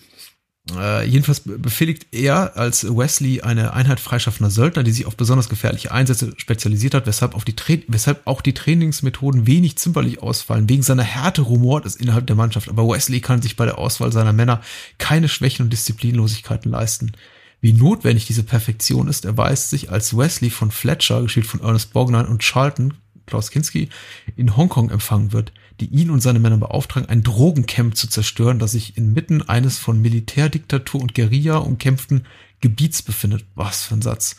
[0.76, 5.50] äh, jedenfalls be- befehligt er als Wesley eine Einheit freischaffender Söldner, die sich auf besonders
[5.50, 7.56] gefährliche Einsätze spezialisiert hat, weshalb, auf die
[7.88, 10.70] weshalb auch die Trainingsmethoden wenig zimperlich ausfallen.
[10.70, 12.70] Wegen seiner Härte rumort es innerhalb der Mannschaft.
[12.70, 14.62] Aber Wesley kann sich bei der Auswahl seiner Männer
[14.98, 17.14] keine Schwächen und Disziplinlosigkeiten leisten.
[17.60, 22.28] Wie notwendig diese Perfektion ist, erweist sich, als Wesley von Fletcher, gespielt von Ernest Borgnine
[22.28, 22.94] und Charlton,
[23.26, 23.90] Klaus Kinski,
[24.36, 28.72] in Hongkong empfangen wird, die ihn und seine Männer beauftragen, ein Drogencamp zu zerstören, das
[28.72, 32.26] sich inmitten eines von Militärdiktatur und Guerilla umkämpften
[32.62, 33.46] Gebiets befindet.
[33.56, 34.36] Was für ein Satz.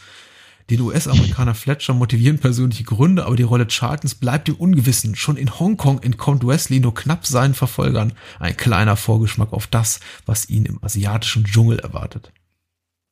[0.71, 5.17] Den US-Amerikaner Fletcher motivieren persönliche Gründe, aber die Rolle Charltons bleibt im Ungewissen.
[5.17, 8.13] Schon in Hongkong entkommt Wesley nur knapp seinen Verfolgern.
[8.39, 12.33] Ein kleiner Vorgeschmack auf das, was ihn im asiatischen Dschungel erwartet.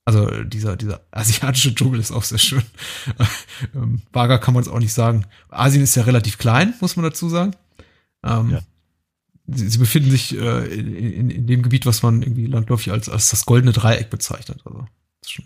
[0.05, 2.63] Also dieser, dieser asiatische Dschungel ist auch sehr schön.
[3.75, 5.25] ähm, Vager kann man es auch nicht sagen.
[5.49, 7.53] Asien ist ja relativ klein, muss man dazu sagen.
[8.25, 8.61] Ähm, Ja.
[9.47, 13.09] sie, sie befinden sich äh, in, in, in dem Gebiet, was man irgendwie landläufig als,
[13.09, 14.61] als das goldene Dreieck bezeichnet.
[14.65, 14.89] Also das
[15.23, 15.45] ist schon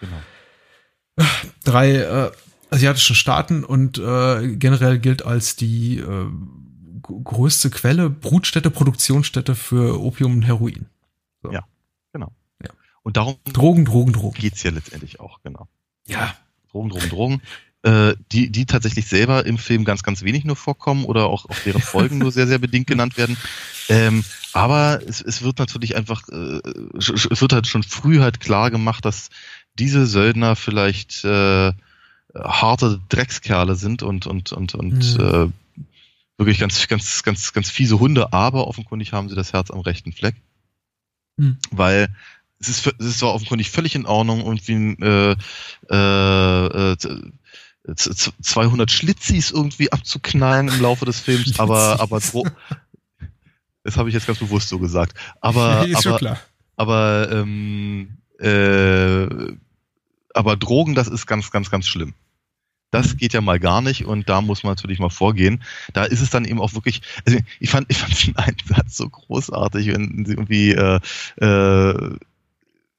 [0.00, 0.16] Genau.
[1.64, 2.30] drei äh,
[2.70, 6.26] asiatischen Staaten und äh, generell gilt als die äh,
[7.02, 10.86] größte Quelle, Brutstätte, Produktionsstätte für Opium und Heroin.
[13.02, 14.40] Und darum Drogen, Drogen, Drogen.
[14.40, 15.68] geht's ja letztendlich auch, genau.
[16.06, 16.34] Ja,
[16.70, 17.42] Drogen, Drogen, Drogen.
[17.84, 21.60] Äh, die, die tatsächlich selber im Film ganz, ganz wenig nur vorkommen oder auch auf
[21.60, 23.36] deren Folgen nur sehr, sehr bedingt genannt werden.
[23.90, 24.24] Ähm,
[24.54, 26.60] aber es, es wird natürlich einfach, äh,
[26.96, 29.28] es wird halt schon früh halt klar gemacht, dass
[29.78, 31.72] diese Söldner vielleicht äh,
[32.34, 35.20] harte Dreckskerle sind und und und und Mhm.
[35.20, 35.84] äh,
[36.38, 40.12] wirklich ganz ganz ganz ganz fiese Hunde, aber offenkundig haben sie das Herz am rechten
[40.12, 40.36] Fleck,
[41.36, 41.58] Mhm.
[41.70, 42.08] weil
[42.60, 45.36] es ist es ist zwar offenkundig völlig in Ordnung irgendwie äh,
[45.90, 47.32] äh, äh, z- z-
[47.86, 52.20] 200 Schlitzis irgendwie abzuknallen im Laufe des Films, aber aber
[53.82, 56.38] das habe ich jetzt ganz bewusst so gesagt, aber schon aber
[56.76, 59.54] aber ähm, äh,
[60.34, 62.14] aber Drogen, das ist ganz, ganz, ganz schlimm.
[62.90, 63.16] Das Mhm.
[63.16, 65.62] geht ja mal gar nicht und da muss man natürlich mal vorgehen.
[65.92, 68.96] Da ist es dann eben auch wirklich, also ich fand, ich fand den einen Satz
[68.96, 71.00] so großartig, wenn sie irgendwie, äh,
[71.36, 72.18] äh,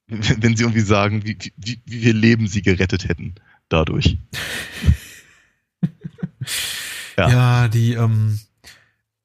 [0.08, 3.34] wenn wenn sie irgendwie sagen, wie, wie, wie wir Leben sie gerettet hätten
[3.68, 4.18] dadurch.
[7.16, 7.28] Ja.
[7.30, 8.38] Ja, die, ähm,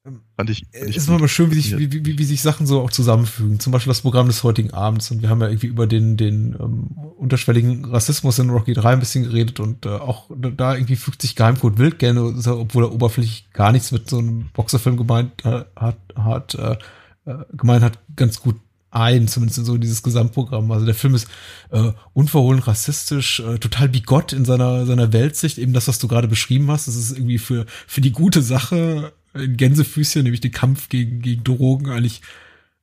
[0.04, 2.66] Fand ich, fand ich es ist immer schön, wie sich, wie, wie, wie sich Sachen
[2.66, 3.60] so auch zusammenfügen.
[3.60, 5.12] Zum Beispiel das Programm des heutigen Abends.
[5.12, 8.98] Und wir haben ja irgendwie über den, den ähm, unterschwelligen Rassismus in Rocky 3 ein
[8.98, 13.50] bisschen geredet und äh, auch da irgendwie fügt sich Geheimcode Wild gerne, obwohl er oberflächlich
[13.52, 16.76] gar nichts mit so einem Boxerfilm gemeint äh, hat, hat äh,
[17.24, 18.56] äh, gemeint hat, ganz gut
[18.92, 20.70] ein, zumindest in so dieses Gesamtprogramm.
[20.70, 21.26] Also der Film ist
[21.70, 26.28] äh, unverhohlen rassistisch, äh, total bigott in seiner, seiner Weltsicht, eben das, was du gerade
[26.28, 26.88] beschrieben hast.
[26.88, 31.42] Das ist irgendwie für, für die gute Sache in Gänsefüßchen, nämlich den Kampf gegen, gegen
[31.42, 32.20] Drogen, eigentlich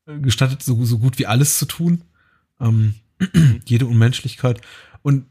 [0.07, 2.01] äh, gestattet, so, so gut wie alles zu tun.
[2.59, 2.95] Ähm,
[3.65, 4.61] jede Unmenschlichkeit.
[5.03, 5.25] Und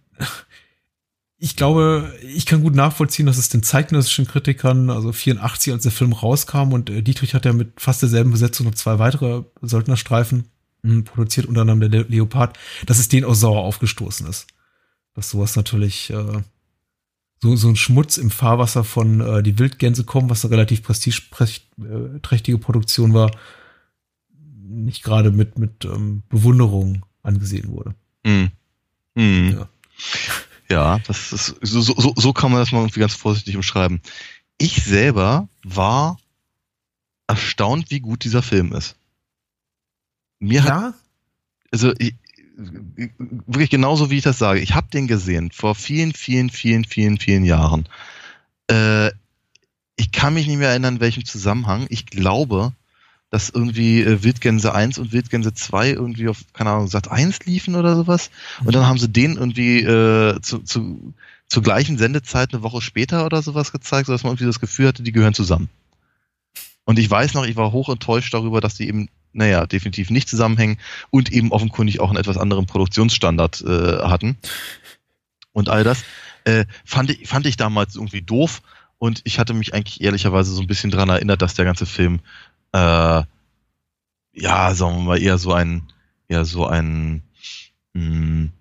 [1.38, 5.92] ich glaube, ich kann gut nachvollziehen, dass es den zeitgenössischen Kritikern, also 84, als der
[5.92, 10.44] Film rauskam und äh, Dietrich hat ja mit fast derselben Besetzung noch zwei weitere Söldnerstreifen
[11.04, 14.46] produziert, unter anderem der Le Leopard, dass es denen auch sauer aufgestoßen ist.
[15.14, 16.42] Dass sowas natürlich äh,
[17.40, 22.58] so, so ein Schmutz im Fahrwasser von äh, die Wildgänse kommen, was eine relativ prestigeträchtige
[22.58, 23.30] Produktion war,
[24.68, 27.94] nicht gerade mit, mit ähm, Bewunderung angesehen wurde.
[28.24, 28.50] Mm.
[29.14, 29.50] Mm.
[29.52, 29.68] Ja.
[30.70, 34.02] Ja, das ist, so, so, so kann man das mal irgendwie ganz vorsichtig umschreiben.
[34.58, 36.18] Ich selber war
[37.26, 38.97] erstaunt, wie gut dieser Film ist.
[40.38, 40.82] Mir ja?
[40.82, 40.94] hat,
[41.72, 42.14] also ich,
[42.56, 44.60] wirklich genauso wie ich das sage.
[44.60, 47.88] Ich habe den gesehen vor vielen, vielen, vielen, vielen, vielen Jahren.
[48.70, 49.10] Äh,
[49.96, 51.86] ich kann mich nicht mehr erinnern, in welchem Zusammenhang.
[51.90, 52.72] Ich glaube,
[53.30, 57.74] dass irgendwie äh, Wildgänse 1 und Wildgänse 2 irgendwie auf, keine Ahnung, Sat 1 liefen
[57.74, 58.30] oder sowas.
[58.64, 61.14] Und dann haben sie den irgendwie äh, zu, zu,
[61.46, 65.02] zur gleichen Sendezeit eine Woche später oder sowas gezeigt, sodass man irgendwie das Gefühl hatte,
[65.02, 65.68] die gehören zusammen.
[66.84, 70.28] Und ich weiß noch, ich war hoch enttäuscht darüber, dass die eben, naja, definitiv nicht
[70.28, 70.78] zusammenhängen
[71.10, 74.36] und eben offenkundig auch einen etwas anderen Produktionsstandard äh, hatten.
[75.52, 76.04] Und all das
[76.44, 78.62] äh, fand, ich, fand ich damals irgendwie doof.
[78.98, 82.20] Und ich hatte mich eigentlich ehrlicherweise so ein bisschen dran erinnert, dass der ganze Film
[82.72, 83.22] äh,
[84.40, 85.82] ja, sagen wir mal, eher so ein,
[86.28, 87.22] eher so ein,
[87.94, 88.52] mh, hm,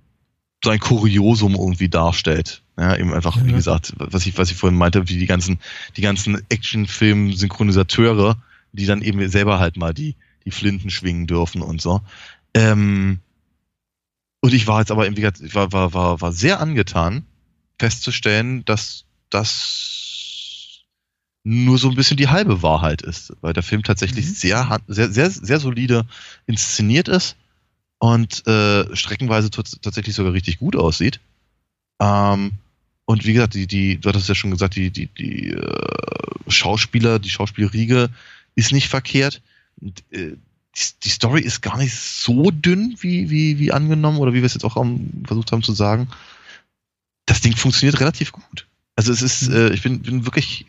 [0.64, 2.64] so ein Kuriosum irgendwie darstellt.
[2.80, 5.60] Ja, eben einfach, wie gesagt, was ich, was ich vorhin meinte, wie die ganzen,
[5.96, 8.38] die ganzen Actionfilm-Synchronisateure,
[8.72, 10.16] die dann eben selber halt mal die,
[10.48, 12.00] die Flinten schwingen dürfen und so.
[12.54, 13.20] Ähm,
[14.40, 17.26] und ich war jetzt aber, wie gesagt, ich war, war, war, war sehr angetan,
[17.78, 20.86] festzustellen, dass das
[21.44, 24.34] nur so ein bisschen die halbe Wahrheit ist, weil der Film tatsächlich mhm.
[24.36, 26.06] sehr, sehr, sehr, sehr solide
[26.46, 27.36] inszeniert ist
[28.00, 31.20] und äh, streckenweise tatsächlich sogar richtig gut aussieht.
[32.00, 32.54] Ähm,
[33.04, 35.72] und wie gesagt, die, die, du hattest ja schon gesagt, die, die, die äh,
[36.48, 38.10] Schauspieler, die Schauspielriege
[38.56, 39.42] ist nicht verkehrt.
[39.82, 40.36] Und, äh,
[41.04, 44.54] die, Story ist gar nicht so dünn, wie, wie, wie angenommen, oder wie wir es
[44.54, 46.08] jetzt auch am, versucht haben zu sagen.
[47.26, 48.68] Das Ding funktioniert relativ gut.
[48.96, 49.56] Also es ist, mhm.
[49.56, 50.68] äh, ich bin, bin wirklich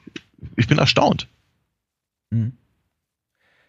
[0.56, 1.28] ich bin erstaunt.
[2.32, 2.52] Hm.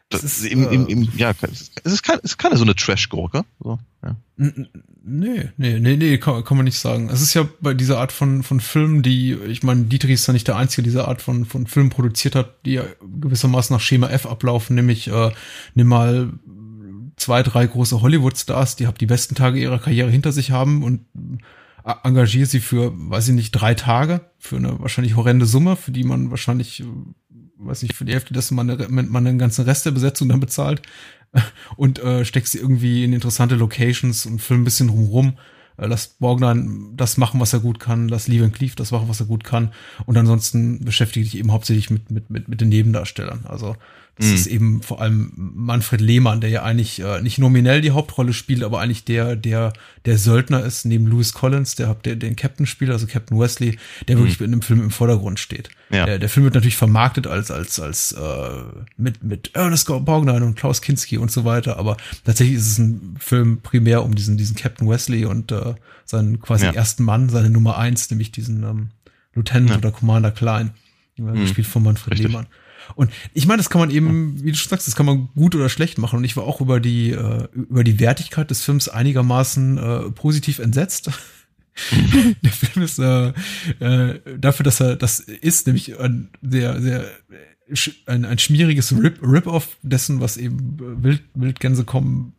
[0.09, 2.75] Das ist, im, im, im, äh, ja, es ist, kein, es ist keine so eine
[2.75, 3.45] Trash-Gurke.
[3.59, 4.15] So, ja.
[4.37, 7.09] Nee, nee, nee, nee, kann, kann man nicht sagen.
[7.09, 10.33] Es ist ja bei dieser Art von, von Filmen, die, ich meine, Dietrich ist ja
[10.33, 13.81] nicht der Einzige, der diese Art von, von Filmen produziert hat, die ja gewissermaßen nach
[13.81, 15.31] Schema F ablaufen, nämlich äh,
[15.75, 16.33] nimm mal
[17.17, 21.05] zwei, drei große Hollywood-Stars, die die besten Tage ihrer Karriere hinter sich haben und
[22.03, 26.03] engagiere sie für, weiß ich nicht, drei Tage für eine wahrscheinlich horrende Summe, für die
[26.03, 26.85] man wahrscheinlich, äh,
[27.59, 30.81] weiß nicht, für die Hälfte dessen man, man den ganzen Rest der Besetzung dann bezahlt
[31.75, 35.37] und äh, steckt sie irgendwie in interessante Locations und film ein bisschen drumrum.
[35.77, 39.09] Äh, lass Borgnine das machen, was er gut kann, lass Lee Van Cleef das machen,
[39.09, 39.71] was er gut kann
[40.05, 43.45] und ansonsten beschäftige dich eben hauptsächlich mit, mit, mit, mit den Nebendarstellern.
[43.45, 43.75] Also
[44.19, 44.35] das mhm.
[44.35, 48.63] ist eben vor allem Manfred Lehmann, der ja eigentlich äh, nicht nominell die Hauptrolle spielt,
[48.63, 49.71] aber eigentlich der, der,
[50.03, 54.17] der Söldner ist, neben Louis Collins, der, der den Captain spielt, also Captain Wesley, der
[54.17, 54.19] mhm.
[54.19, 55.69] wirklich in dem Film im Vordergrund steht.
[55.89, 56.05] Ja.
[56.05, 58.63] Der, der Film wird natürlich vermarktet als, als, als äh,
[58.97, 61.95] mit, mit Ernest Borgnine und Klaus Kinski und so weiter, aber
[62.25, 66.65] tatsächlich ist es ein Film primär um diesen, diesen Captain Wesley und äh, seinen quasi
[66.65, 66.73] ja.
[66.73, 68.89] ersten Mann, seine Nummer eins, nämlich diesen ähm,
[69.33, 69.77] Lieutenant ja.
[69.77, 70.71] oder Commander Klein,
[71.15, 71.35] mhm.
[71.35, 72.27] gespielt von Manfred Richtig.
[72.27, 72.47] Lehmann.
[72.95, 75.55] Und ich meine, das kann man eben, wie du schon sagst, das kann man gut
[75.55, 76.17] oder schlecht machen.
[76.17, 80.59] Und ich war auch über die, äh, über die Wertigkeit des Films einigermaßen äh, positiv
[80.59, 81.11] entsetzt.
[82.41, 83.29] der Film ist äh,
[83.79, 87.05] äh, dafür, dass er das ist, nämlich ein sehr, sehr
[88.07, 92.33] ein, ein schmieriges Rip-Off dessen, was eben Wild, Wildgänse kommen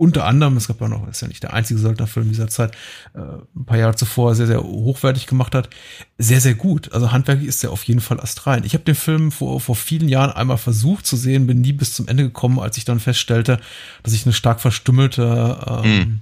[0.00, 2.74] unter anderem, es gab ja noch, ist ja nicht der einzige Söldnerfilm dieser Zeit,
[3.12, 3.18] äh,
[3.54, 5.68] ein paar Jahre zuvor sehr, sehr hochwertig gemacht hat,
[6.16, 6.90] sehr, sehr gut.
[6.94, 8.64] Also handwerklich ist er auf jeden Fall astrein.
[8.64, 11.92] Ich habe den Film vor, vor vielen Jahren einmal versucht zu sehen, bin nie bis
[11.92, 13.60] zum Ende gekommen, als ich dann feststellte,
[14.02, 16.20] dass ich eine stark verstümmelte ähm, mhm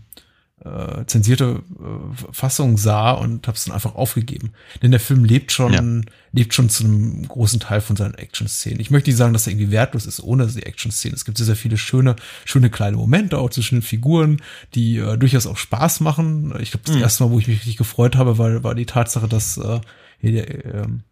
[0.65, 4.53] äh, zensierte äh, Fassung sah und habe es dann einfach aufgegeben.
[4.83, 6.13] Denn der Film lebt schon, ja.
[6.33, 8.81] lebt schon zu einem großen Teil von seinen Action-Szenen.
[8.81, 11.15] Ich möchte nicht sagen, dass er irgendwie wertlos ist ohne die Action-Szenen.
[11.15, 14.43] Es gibt sehr, sehr viele schöne, schöne kleine Momente auch zwischen den Figuren,
[14.75, 16.53] die äh, durchaus auch Spaß machen.
[16.61, 17.03] Ich glaube, das mhm.
[17.03, 19.81] erste Mal, wo ich mich richtig gefreut habe, war, war die Tatsache, dass äh,
[20.21, 21.03] hier der, ähm,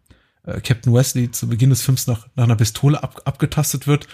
[0.43, 4.07] äh, Captain Wesley zu Beginn des Films nach, nach einer Pistole ab, abgetastet wird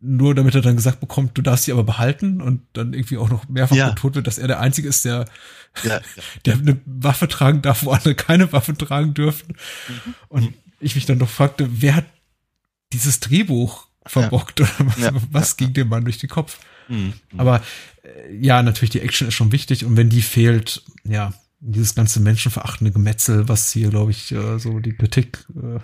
[0.00, 3.28] nur damit er dann gesagt bekommt, du darfst sie aber behalten und dann irgendwie auch
[3.28, 3.90] noch mehrfach ja.
[3.90, 5.26] betont wird, dass er der Einzige ist, der,
[5.82, 6.00] ja, ja.
[6.46, 9.56] der eine Waffe tragen darf, wo andere keine Waffe tragen dürfen.
[9.88, 10.14] Mhm.
[10.28, 12.06] Und ich mich dann doch fragte, wer hat
[12.92, 16.58] dieses Drehbuch verbockt oder was, was ging dem Mann durch den Kopf?
[16.88, 17.12] Mhm.
[17.36, 17.62] Aber
[18.02, 22.20] äh, ja, natürlich, die Action ist schon wichtig und wenn die fehlt, ja, dieses ganze
[22.20, 25.78] menschenverachtende Gemetzel, was hier, glaube ich, äh, so die Kritik, äh,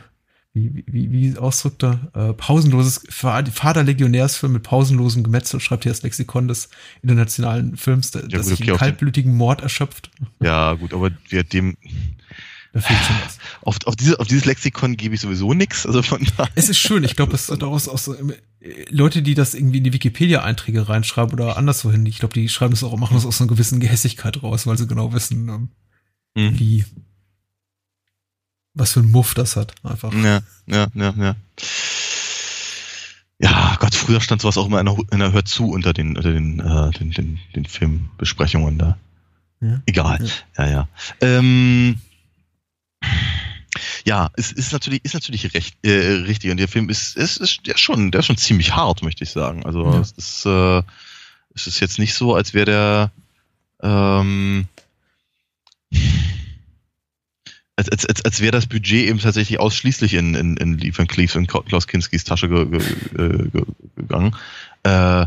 [0.56, 2.00] wie, wie, wie ausdrückt er?
[2.14, 6.70] Äh, pausenloses Vaterlegionärsfilm mit pausenlosem Gemetzel, schreibt hier das Lexikon des
[7.02, 10.10] internationalen Films, ja, das sich in kaltblütigen Mord erschöpft.
[10.40, 11.76] Ja, gut, aber wir dem.
[12.72, 13.38] Da fehlt schon was.
[13.62, 15.86] Auf, auf, diese, auf dieses Lexikon gebe ich sowieso nichts.
[15.86, 16.50] Also von daher.
[16.54, 17.04] Es ist schön.
[17.04, 18.10] Ich glaube, es sind daraus aus,
[18.90, 22.06] Leute, die das irgendwie in die Wikipedia-Einträge reinschreiben oder anderswo hin.
[22.06, 24.86] Ich glaube, die schreiben das auch, machen das aus einer gewissen Gehässigkeit raus, weil sie
[24.86, 25.68] genau wissen, ähm,
[26.34, 26.58] mhm.
[26.58, 26.84] wie,
[28.77, 30.12] was für ein Muff das hat, einfach.
[30.12, 31.36] Ja, ja, ja, ja.
[33.39, 36.16] Ja, Gott, früher stand sowas auch immer in der, in der Hör zu unter den,
[36.16, 38.97] unter den, äh, den, den, den Filmbesprechungen da.
[39.61, 39.82] Ja.
[39.86, 40.27] Egal.
[40.57, 40.70] Ja, ja.
[40.70, 40.89] ja.
[41.20, 41.98] Ähm,
[44.05, 46.51] ja, es ist natürlich, ist natürlich recht, äh, richtig.
[46.51, 49.24] Und der Film ist, ist, ist, der ist schon, der ist schon ziemlich hart, möchte
[49.24, 49.66] ich sagen.
[49.66, 50.01] Also ja.
[50.01, 50.82] es ist, äh,
[51.55, 53.11] es ist jetzt nicht so, als wäre der
[53.82, 54.66] ähm,
[57.77, 61.36] als, als, als, als wäre das Budget eben tatsächlich ausschließlich in, in, in Van Cleef
[61.36, 63.62] und Klaus Kinskis Tasche ge, ge, ge,
[63.97, 64.35] gegangen.
[64.82, 65.27] Äh,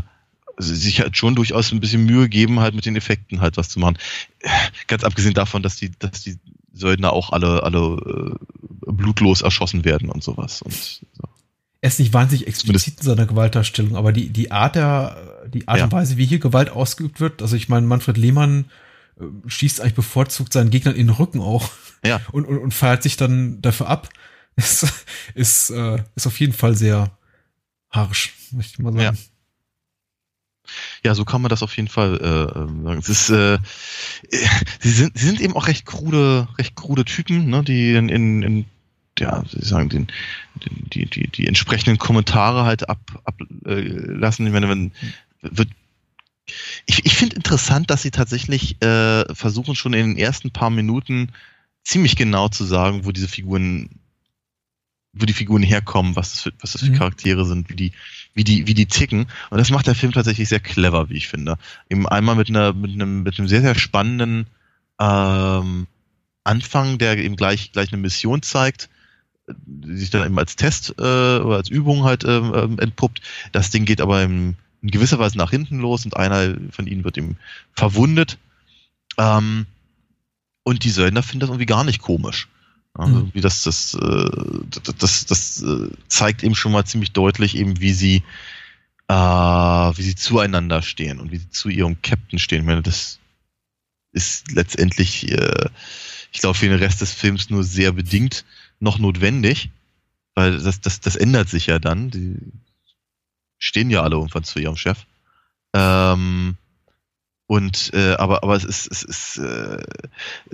[0.58, 3.78] sich halt schon durchaus ein bisschen Mühe geben, halt mit den Effekten halt was zu
[3.78, 3.96] machen.
[4.88, 6.38] Ganz abgesehen davon, dass die, dass die
[6.74, 10.60] Söldner auch alle, alle äh, blutlos erschossen werden und sowas.
[10.60, 11.28] Und, so.
[11.80, 15.78] Er ist nicht wahnsinnig explizit in seiner Gewaltdarstellung, aber die, die Art der, die Art
[15.78, 15.84] ja.
[15.84, 18.89] und Weise, wie hier Gewalt ausgeübt wird, also ich meine, Manfred Lehmann äh,
[19.46, 21.70] schießt eigentlich bevorzugt seinen Gegnern in den Rücken auch.
[22.04, 22.20] Ja.
[22.32, 24.08] Und, und, und feiert sich dann dafür ab.
[24.56, 24.84] Ist,
[25.34, 27.16] ist, äh, ist auf jeden Fall sehr
[27.88, 29.16] harsch, möchte ich mal sagen.
[29.16, 29.22] Ja.
[31.04, 32.98] Ja, so kann man das auf jeden Fall äh, ähm, sagen.
[32.98, 33.58] Es ist, äh,
[34.80, 38.42] sie sind, sie sind eben auch recht krude, recht krude Typen, ne, die in, in,
[38.42, 38.64] in
[39.18, 40.08] ja, sie sagen, den,
[40.56, 44.46] den, die, die, die entsprechenden Kommentare halt ab, ablassen.
[44.46, 44.92] Äh, ich meine, wenn
[45.42, 45.68] wird
[46.86, 51.32] ich, ich finde interessant, dass sie tatsächlich äh, versuchen schon in den ersten paar Minuten
[51.84, 53.90] ziemlich genau zu sagen, wo diese Figuren,
[55.12, 56.98] wo die Figuren herkommen, was das für, was das für mhm.
[56.98, 57.92] Charaktere sind, wie die,
[58.34, 59.26] wie die, wie die ticken.
[59.50, 61.56] Und das macht der Film tatsächlich sehr clever, wie ich finde.
[61.88, 64.46] Eben einmal mit einer, mit einem, mit einem sehr, sehr spannenden
[65.00, 65.86] ähm,
[66.44, 68.88] Anfang, der eben gleich, gleich eine Mission zeigt,
[69.48, 73.20] die sich dann eben als Test äh, oder als Übung halt ähm entpuppt.
[73.52, 77.04] Das Ding geht aber im, in gewisser Weise nach hinten los und einer von ihnen
[77.04, 77.36] wird eben
[77.72, 78.38] verwundet.
[79.18, 79.66] Ähm,
[80.62, 82.48] und die Söldner finden das irgendwie gar nicht komisch.
[82.94, 83.30] Also, mhm.
[83.34, 84.30] wie das, das, äh,
[84.70, 88.22] das, das, das äh, zeigt eben schon mal ziemlich deutlich, eben wie sie,
[89.08, 92.60] äh, wie sie zueinander stehen und wie sie zu ihrem Captain stehen.
[92.60, 93.20] Ich meine, das
[94.12, 95.68] ist letztendlich, äh,
[96.32, 98.44] ich glaube, für den Rest des Films nur sehr bedingt
[98.80, 99.70] noch notwendig,
[100.34, 102.10] weil das, das, das ändert sich ja dann.
[102.10, 102.36] Die
[103.60, 104.98] stehen ja alle irgendwann zu ihrem Chef.
[105.72, 106.56] Ähm,
[107.46, 109.82] und äh, aber aber es ist es ist äh,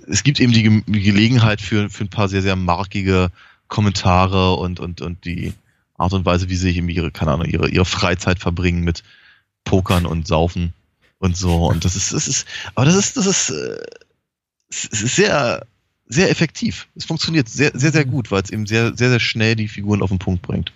[0.06, 3.30] es gibt eben die, Ge die Gelegenheit für für ein paar sehr sehr markige
[3.68, 5.54] Kommentare und und und die
[5.96, 9.02] Art und Weise, wie sie eben ihre keine Ahnung ihre ihre Freizeit verbringen mit
[9.64, 10.74] Pokern und Saufen
[11.18, 13.78] und so und das ist das ist aber das ist das ist äh,
[14.68, 15.66] es ist sehr
[16.06, 16.88] sehr effektiv.
[16.94, 20.02] Es funktioniert sehr sehr sehr gut, weil es eben sehr sehr sehr schnell die Figuren
[20.02, 20.72] auf den Punkt bringt.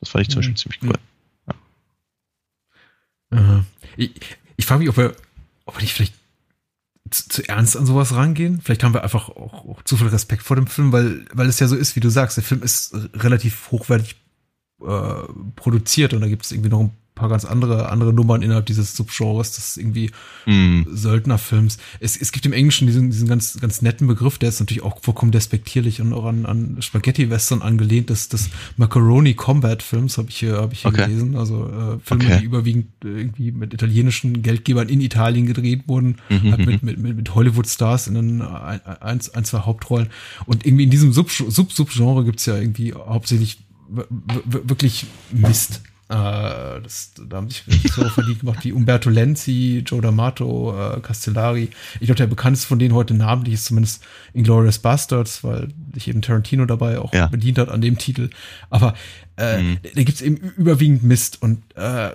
[0.00, 0.56] Das fand ich zum Beispiel mhm.
[0.56, 1.07] ziemlich cool.
[3.96, 4.12] Ich,
[4.56, 5.14] ich frage mich, ob wir
[5.68, 6.14] ob wir nicht vielleicht
[7.10, 8.60] zu, zu, ernst an sowas rangehen.
[8.62, 11.60] Vielleicht haben wir einfach auch, auch, zu viel Respekt vor dem Film, weil, weil es
[11.60, 14.16] ja so ist, wie du sagst, der Film ist relativ hochwertig
[14.80, 15.22] äh,
[15.56, 18.94] produziert und da gibt es irgendwie noch ein paar ganz andere, andere Nummern innerhalb dieses
[18.96, 20.10] Subgenres, das irgendwie
[20.46, 20.82] mm.
[20.90, 21.78] Söldnerfilms.
[22.00, 25.02] Es, es gibt im Englischen diesen, diesen ganz, ganz netten Begriff, der ist natürlich auch
[25.02, 30.38] vollkommen despektierlich und auch an, an Spaghetti-Western angelehnt, das, das Macaroni Combat Films habe ich
[30.38, 31.06] hier, habe ich hier okay.
[31.06, 31.36] gelesen.
[31.36, 32.38] Also äh, Filme, okay.
[32.40, 37.16] die überwiegend irgendwie mit italienischen Geldgebern in Italien gedreht wurden, mhm, halt mit, mit, mit,
[37.16, 40.08] mit Hollywood-Stars in ein, ein, ein, zwei Hauptrollen.
[40.46, 43.58] Und irgendwie in diesem Sub-Subgenre Sub, Sub gibt's ja irgendwie hauptsächlich
[43.88, 45.82] wirklich Mist.
[46.08, 51.68] Äh, das, da haben sich so verdient gemacht wie Umberto Lenzi, Joe D'Amato, äh, Castellari.
[52.00, 54.02] Ich glaube, der bekannteste von denen heute namentlich ist zumindest
[54.32, 57.26] Inglourious Bastards, weil sich eben Tarantino dabei auch ja.
[57.26, 58.30] bedient hat an dem Titel.
[58.70, 58.94] Aber
[59.36, 59.78] äh, mhm.
[59.94, 62.10] da gibt's eben überwiegend Mist und äh,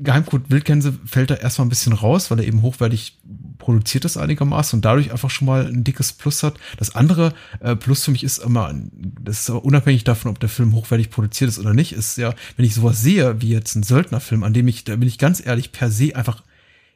[0.00, 3.18] Geheimcode Wildgänse fällt da erstmal ein bisschen raus, weil er eben hochwertig
[3.58, 6.54] produziert ist einigermaßen und dadurch einfach schon mal ein dickes Plus hat.
[6.76, 8.72] Das andere äh, Plus für mich ist immer,
[9.20, 12.34] das ist aber unabhängig davon, ob der Film hochwertig produziert ist oder nicht, ist ja,
[12.56, 15.44] wenn ich sowas sehe, wie jetzt ein Söldnerfilm, an dem ich, da bin ich ganz
[15.44, 16.42] ehrlich, per se einfach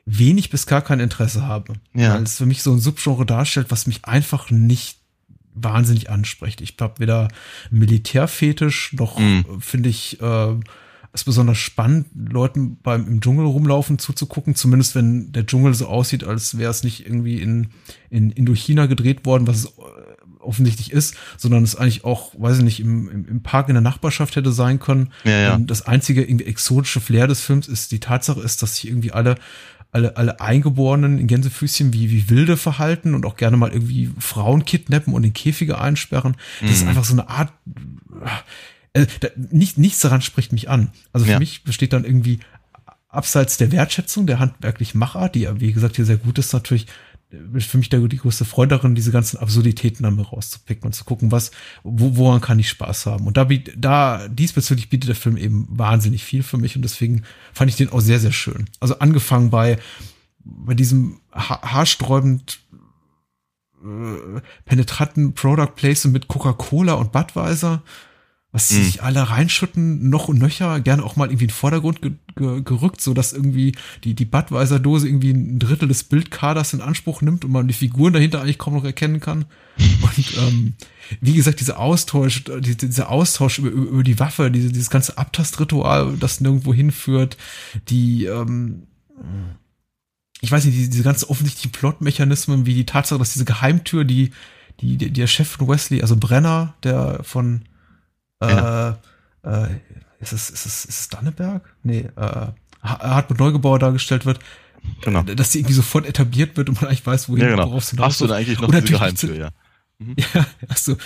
[0.05, 1.74] wenig bis gar kein Interesse habe.
[1.94, 2.14] Ja.
[2.14, 4.98] Weil es für mich so ein Subgenre darstellt, was mich einfach nicht
[5.55, 6.60] wahnsinnig anspricht.
[6.60, 7.28] Ich habe weder
[7.70, 9.60] Militärfetisch noch, mm.
[9.60, 10.55] finde ich, äh,
[11.12, 16.24] ist besonders spannend, Leuten beim im Dschungel rumlaufen zuzugucken, zumindest wenn der Dschungel so aussieht,
[16.24, 17.68] als wäre es nicht irgendwie in,
[18.09, 19.70] in Indochina gedreht worden, was es äh,
[20.40, 23.82] offensichtlich ist, sondern es eigentlich auch, weiß ich nicht, im, im, im Park in der
[23.82, 25.10] Nachbarschaft hätte sein können.
[25.24, 25.55] Ja, ja.
[25.55, 29.12] Und das einzige irgendwie exotische Flair des Films ist die Tatsache ist, dass sich irgendwie
[29.12, 29.36] alle
[29.94, 34.64] alle, alle Eingeborenen in Gänsefüßchen wie, wie Wilde verhalten und auch gerne mal irgendwie Frauen
[34.64, 36.34] kidnappen und in Käfige einsperren.
[36.62, 36.89] Das ist Mhm.
[36.89, 37.52] einfach so eine Art,
[38.94, 40.93] äh, da, nicht, nichts daran spricht mich an.
[41.12, 41.39] Also für Ja.
[41.39, 42.40] mich besteht dann irgendwie
[43.09, 46.86] abseits der Wertschätzung der handwerklichen Machart, die ja, wie gesagt, hier sehr gut ist, natürlich
[47.31, 50.93] äh, für mich der, die größte Freude darin, diese ganzen Absurditäten dann mal rauszupicken und
[50.93, 51.51] zu gucken, was,
[51.82, 53.27] wo, woran kann ich Spaß haben.
[53.27, 53.44] Und da,
[53.77, 57.90] da diesbezüglich bietet der Film eben wahnsinnig viel für mich und deswegen fand ich den
[57.90, 58.66] auch sehr, sehr schön.
[58.81, 59.78] Also angefangen bei,
[60.44, 62.60] bei diesem ha haarsträubend
[63.85, 67.82] äh, penetranten Product Placement mit Coca-Cola und Budweiser,
[68.54, 68.84] was sie Mhm.
[68.84, 72.60] sich alle reinschütten, noch und nöcher, gerne auch mal irgendwie in den Vordergrund ge ge
[72.62, 73.72] gerückt, so dass irgendwie
[74.04, 78.12] die, die Budweiser-Dose irgendwie ein Drittel des Bildkaders in Anspruch nimmt und man die Figuren
[78.12, 79.46] dahinter eigentlich kaum noch erkennen kann.
[80.02, 80.74] Und ähm,
[81.22, 85.16] wie gesagt, dieser Austausch, die- dieser Austausch über, über über die Waffe, diese, dieses ganze
[85.16, 87.38] Abtastritual, das nirgendwo hinführt,
[87.88, 88.82] die, ähm,
[90.40, 94.30] ich weiß nicht, diese, diese ganzen offensichtlichen Plotmechanismen, wie die Tatsache, dass diese Geheimtür, die,
[94.80, 97.62] die, die der Chef von Wesley, also Brenner, der von
[98.43, 98.90] äh,
[99.48, 99.69] äh,
[100.20, 101.62] ist es, ist es, ist es Danneberg?
[101.82, 102.52] Nee, äh, Ha-
[102.82, 104.39] Hartmut Neugebauer dargestellt wird,
[105.02, 105.23] Genau.
[105.23, 107.66] dass die irgendwie sofort etabliert wird und man eigentlich weiß, wohin Ja, genau.
[107.69, 109.51] worauf es Hast du da eigentlich noch diese Geheimtür, ja?
[110.35, 110.97] Ja, achso,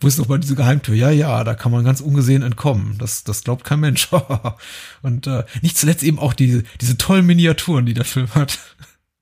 [0.00, 0.94] wo ist nochmal diese Geheimtür?
[0.94, 2.96] Ja, ja, da kann man ganz ungesehen entkommen.
[2.96, 4.08] Das, das glaubt kein Mensch.
[5.02, 8.58] Und äh, nicht zuletzt eben auch diese, diese tollen Miniaturen, die der Film hat.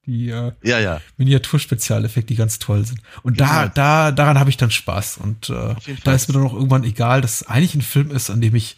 [0.06, 1.00] Die äh, Ja, ja.
[1.16, 3.00] Miniaturspezialeffekte, die ganz toll sind.
[3.22, 3.68] Und da, Ja.
[3.68, 5.18] da, daran habe ich dann Spaß.
[5.18, 5.74] Und äh,
[6.04, 8.54] da ist mir dann auch irgendwann egal, dass es eigentlich ein Film ist, an dem
[8.54, 8.76] ich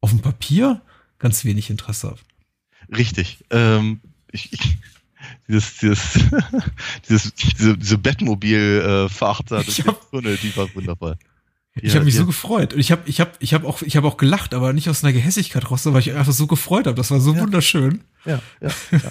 [0.00, 0.80] auf dem Papier
[1.18, 2.18] ganz wenig Interesse habe.
[2.96, 3.44] Richtig.
[3.50, 4.78] Ähm, ich, ich,
[5.48, 6.12] dieses, dieses,
[7.08, 11.16] dieses, diese, diese Bettmobil-Fahrt da durch Ich hab- Tunnel, die war wunderbar.
[11.74, 12.20] Ich Ja, habe mich ja.
[12.20, 12.74] so gefreut.
[12.74, 15.02] Und ich habe ich hab, ich hab auch, ich hab auch gelacht, aber nicht aus
[15.02, 16.96] einer Gehässigkeit raus, weil ich einfach so gefreut habe.
[16.96, 17.40] Das war so Ja.
[17.40, 18.02] wunderschön.
[18.26, 18.40] Ja.
[18.60, 18.68] ja,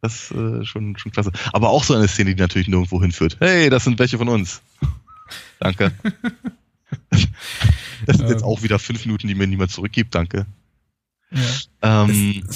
[0.00, 1.32] das ist äh, schon, schon klasse.
[1.52, 3.36] Aber auch so eine Szene, die natürlich nirgendwo hinführt.
[3.40, 4.62] Hey, das sind welche von uns.
[5.60, 5.92] Danke.
[8.06, 10.14] Das sind jetzt auch wieder fünf Minuten, die mir niemand zurückgibt.
[10.14, 10.46] Danke.
[11.30, 12.00] Ja.
[12.02, 12.48] Ähm,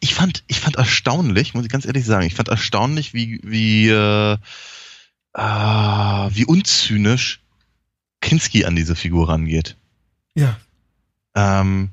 [0.00, 3.88] ich fand, ich fand erstaunlich, muss ich ganz ehrlich sagen, ich fand erstaunlich, wie, wie,
[3.88, 4.36] äh,
[5.34, 7.40] äh, wie unzynisch
[8.20, 9.76] Kinski an diese Figur rangeht.
[10.34, 10.58] ja.
[11.34, 11.90] Ähm,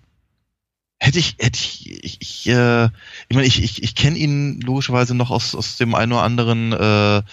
[0.99, 2.85] hätte ich, hätte ich, ich, ich, äh,
[3.29, 6.73] ich meine, ich, ich, ich kenne ihn logischerweise noch aus, aus dem einen oder anderen,
[6.73, 7.23] äh, äh,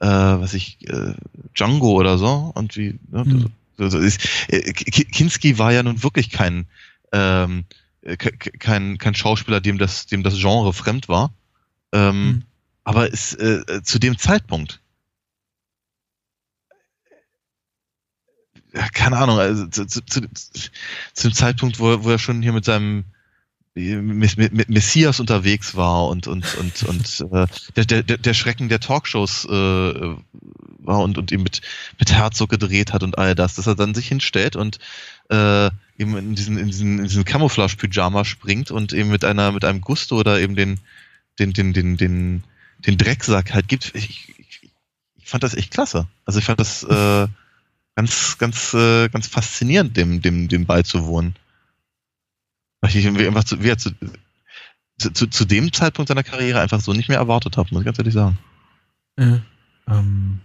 [0.00, 1.14] was ich, äh,
[1.54, 3.50] Django oder so und wie, ne, Hm.
[3.78, 6.66] so, so ist, äh, Ki- Kinski war ja nun wirklich kein,
[7.12, 7.64] ähm,
[8.02, 11.32] äh, ke- ke- kein, kein Schauspieler, dem das, dem das Genre fremd war.
[11.92, 12.42] Ähm, Hm.
[12.84, 14.80] aber ist äh, äh, zu dem Zeitpunkt
[18.94, 20.20] keine Ahnung, also zu, zu, zu,
[21.14, 23.04] zu dem Zeitpunkt, wo, er- wo er schon hier mit seinem
[23.74, 27.46] Messias unterwegs war und und und und äh,
[27.76, 31.62] der, der der der Schrecken der Talkshows äh, war und und eben mit
[31.98, 34.78] mit Herzog gedreht hat und all das, dass er dann sich hinstellt und
[35.30, 39.52] äh, eben in diesen in diesen in diesen Camouflage Pyjama springt und eben mit einer
[39.52, 40.78] mit einem Gusto oder eben den
[41.38, 42.44] den den den den
[42.86, 43.92] den Drecksack halt gibt.
[43.94, 44.70] Ich, ich,
[45.16, 46.08] ich fand das echt klasse.
[46.26, 47.26] Also ich fand das äh,
[47.94, 51.34] ganz, ganz, äh, ganz faszinierend, dem, dem, dem beizuwohnen.
[52.80, 53.92] Weil ich irgendwie einfach zu, wie zu,
[54.98, 57.98] zu, zu, dem Zeitpunkt seiner Karriere einfach so nicht mehr erwartet habe, muss ich ganz
[57.98, 58.38] ehrlich sagen.
[59.16, 59.38] Äh,
[59.88, 60.40] ähm,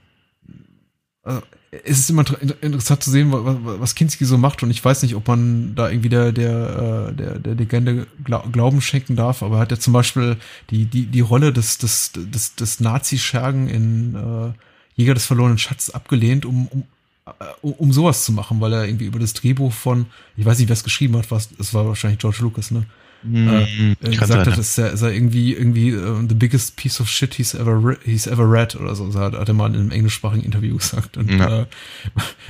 [1.23, 1.41] also,
[1.71, 5.03] es ist immer inter- inter- interessant zu sehen, was, Kinski so macht und ich weiß
[5.03, 9.43] nicht, ob man da irgendwie der, der, äh, der, der Legende Gla- Glauben schenken darf,
[9.43, 10.37] aber er hat ja zum Beispiel
[10.69, 14.53] die, die, die Rolle des, des, des, des Nazi-Schergen in äh,
[14.95, 16.83] Jäger des verlorenen Schatzes abgelehnt, um, um,
[17.61, 20.05] um, um sowas zu machen, weil er irgendwie über das Drehbuch von,
[20.35, 22.83] ich weiß nicht, wer es geschrieben hat, was, es war wahrscheinlich George Lucas, ne?
[23.23, 27.09] Hm, äh, gesagt sein, hat, dass er, sei irgendwie irgendwie uh, the biggest piece of
[27.09, 29.91] shit he's ever he's ever read oder so, so hat, hat er mal in einem
[29.91, 31.17] englischsprachigen Interview gesagt.
[31.17, 31.61] Und Ja.
[31.63, 31.65] äh,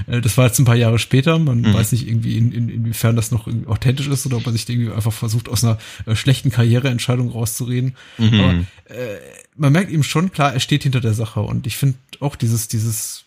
[0.08, 1.40] äh, das war jetzt ein paar Jahre später.
[1.40, 1.74] Man Mhm.
[1.74, 4.92] weiß nicht irgendwie in, in, inwiefern das noch authentisch ist oder ob er sich irgendwie
[4.92, 7.96] einfach versucht aus einer äh, schlechten Karriereentscheidung rauszureden.
[8.18, 8.34] Mhm.
[8.40, 8.52] Aber
[8.94, 9.18] äh,
[9.56, 12.68] man merkt ihm schon klar, er steht hinter der Sache und ich finde auch dieses
[12.68, 13.27] dieses äh,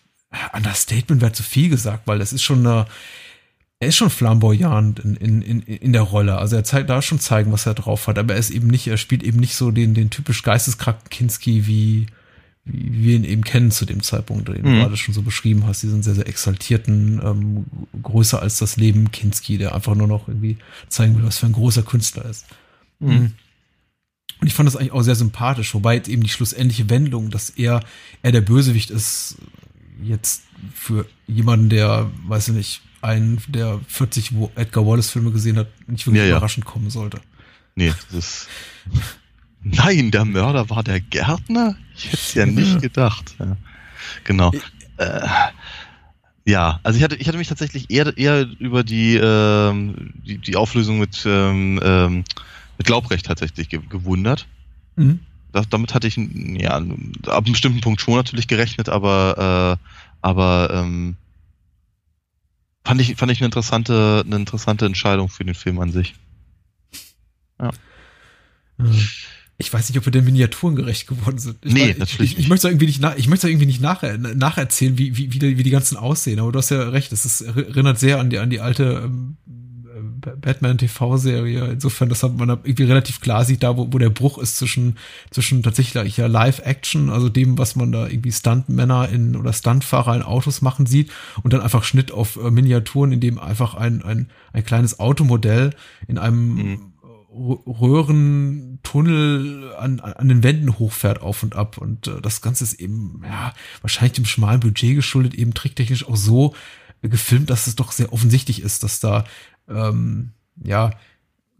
[0.53, 2.85] Understatement wäre zu viel gesagt, weil es ist schon eine
[3.81, 6.37] er ist schon flamboyant in, in, in, in der Rolle.
[6.37, 8.85] Also er zeigt da schon zeigen, was er drauf hat, aber er ist eben nicht,
[8.85, 12.05] er spielt eben nicht so den, den typisch geisteskranken Kinski wie,
[12.63, 14.63] wie wir ihn eben kennen zu dem Zeitpunkt, den mhm.
[14.65, 17.65] du gerade schon so beschrieben hast, diesen sehr, sehr exaltierten, ähm,
[18.03, 21.53] größer als das Leben Kinski, der einfach nur noch irgendwie zeigen will, was für ein
[21.53, 22.45] großer Künstler ist.
[22.99, 23.09] Mhm.
[23.09, 23.31] mhm.
[24.41, 27.51] Und ich fand das eigentlich auch sehr sympathisch, wobei jetzt eben die schlussendliche Wendung, dass
[27.51, 27.83] er,
[28.23, 29.37] er der Bösewicht ist,
[30.01, 36.05] jetzt für jemanden, der, weiß ich nicht, einen der 40 Edgar Wallace-Filme gesehen hat, nicht
[36.05, 36.37] wirklich ja, ja.
[36.37, 37.19] überraschend kommen sollte.
[37.75, 38.49] Nee, das ist.
[39.63, 41.75] Nein, der Mörder war der Gärtner?
[41.95, 43.35] Ich hätte es ja nicht gedacht.
[43.39, 43.57] Ja.
[44.23, 44.51] Genau.
[44.97, 45.27] Äh,
[46.45, 50.55] ja, also ich hatte, ich hatte mich tatsächlich eher, eher über die, ähm, die, die
[50.55, 52.23] Auflösung mit, ähm, ähm,
[52.77, 54.47] mit Glaubrecht tatsächlich ge gewundert.
[54.95, 55.19] Mhm.
[55.51, 59.87] Das, damit hatte ich ja ab einem bestimmten Punkt schon natürlich gerechnet, aber äh,
[60.21, 61.17] aber ähm,
[62.85, 66.15] fand ich fand ich eine interessante eine interessante Entscheidung für den Film an sich.
[67.59, 67.71] Ja.
[69.57, 71.57] Ich weiß nicht, ob wir den Miniaturen gerecht geworden sind.
[71.63, 73.79] Ich nee, weiß, natürlich ich, ich, ich möchte irgendwie nicht, nach, ich möchte irgendwie nicht
[73.79, 77.11] nach, nacherzählen, wie, wie, wie, die, wie die ganzen aussehen, aber du hast ja recht,
[77.11, 79.37] es erinnert sehr an die, an die alte ähm,
[80.21, 81.71] Batman-TV-Serie.
[81.71, 84.97] Insofern, das hat man irgendwie relativ klar sieht, da wo, wo der Bruch ist zwischen,
[85.29, 90.21] zwischen tatsächlich ja Live-Action, also dem, was man da irgendwie Stuntmänner in oder Stuntfahrer in
[90.21, 91.11] Autos machen sieht
[91.43, 95.71] und dann einfach Schnitt auf äh, Miniaturen, in dem einfach ein, ein, ein kleines Automodell
[96.07, 96.91] in einem mhm.
[97.33, 103.21] Röhrentunnel an, an den Wänden hochfährt auf und ab und äh, das Ganze ist eben
[103.23, 106.55] ja wahrscheinlich dem schmalen Budget geschuldet eben tricktechnisch auch so
[107.01, 109.23] gefilmt, dass es doch sehr offensichtlich ist, dass da
[109.69, 110.31] ähm,
[110.63, 110.91] ja,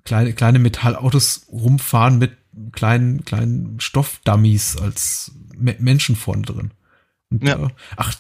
[0.03, 2.38] kleine, kleine Metallautos rumfahren mit
[2.72, 6.72] kleinen, kleinen Stoffdummies als Me Menschen vorne drin.
[7.32, 7.56] Und, ja.
[7.56, 8.14] Äh, ach,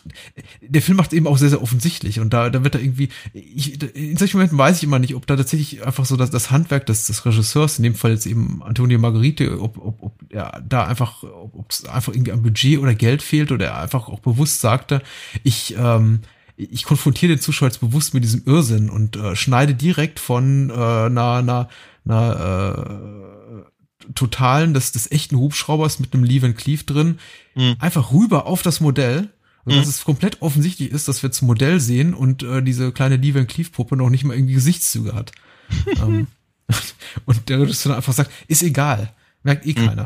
[0.61, 3.81] der Film macht eben auch sehr, sehr offensichtlich und da, da wird er irgendwie, ich,
[3.93, 6.85] in solchen Momenten weiß ich immer nicht, ob da tatsächlich einfach so das, das Handwerk
[6.85, 10.85] des, des Regisseurs, in dem Fall jetzt eben Antonio Margarite, ob, ob, ob er da
[10.85, 14.61] einfach, ob es einfach irgendwie am Budget oder Geld fehlt oder er einfach auch bewusst
[14.61, 15.01] sagte,
[15.43, 16.21] ich, ähm,
[16.69, 20.73] ich konfrontiere den Zuschauer jetzt bewusst mit diesem Irrsinn und äh, schneide direkt von äh,
[20.73, 21.69] einer, einer,
[22.05, 27.19] einer äh, totalen des, des echten Hubschraubers mit einem Lee Van Cleef drin
[27.55, 27.75] mhm.
[27.79, 29.29] einfach rüber auf das Modell.
[29.63, 29.77] Und mhm.
[29.77, 33.35] dass es komplett offensichtlich ist, dass wir zum Modell sehen und äh, diese kleine Lee
[33.35, 35.31] Van Cleef Puppe noch nicht mal irgendwie Gesichtszüge hat.
[36.01, 36.27] ähm,
[37.25, 39.13] und der Regisseur einfach sagt, ist egal,
[39.43, 40.05] merkt eh mhm.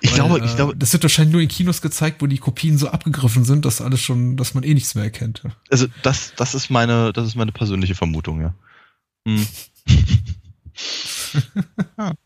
[0.00, 2.38] Ich Weil, glaube, ich äh, glaube, das wird wahrscheinlich nur in Kinos gezeigt, wo die
[2.38, 5.42] Kopien so abgegriffen sind, dass alles schon, dass man eh nichts mehr erkennt.
[5.70, 8.54] Also das, das ist meine, das ist meine persönliche Vermutung, ja.
[9.26, 9.46] Hm.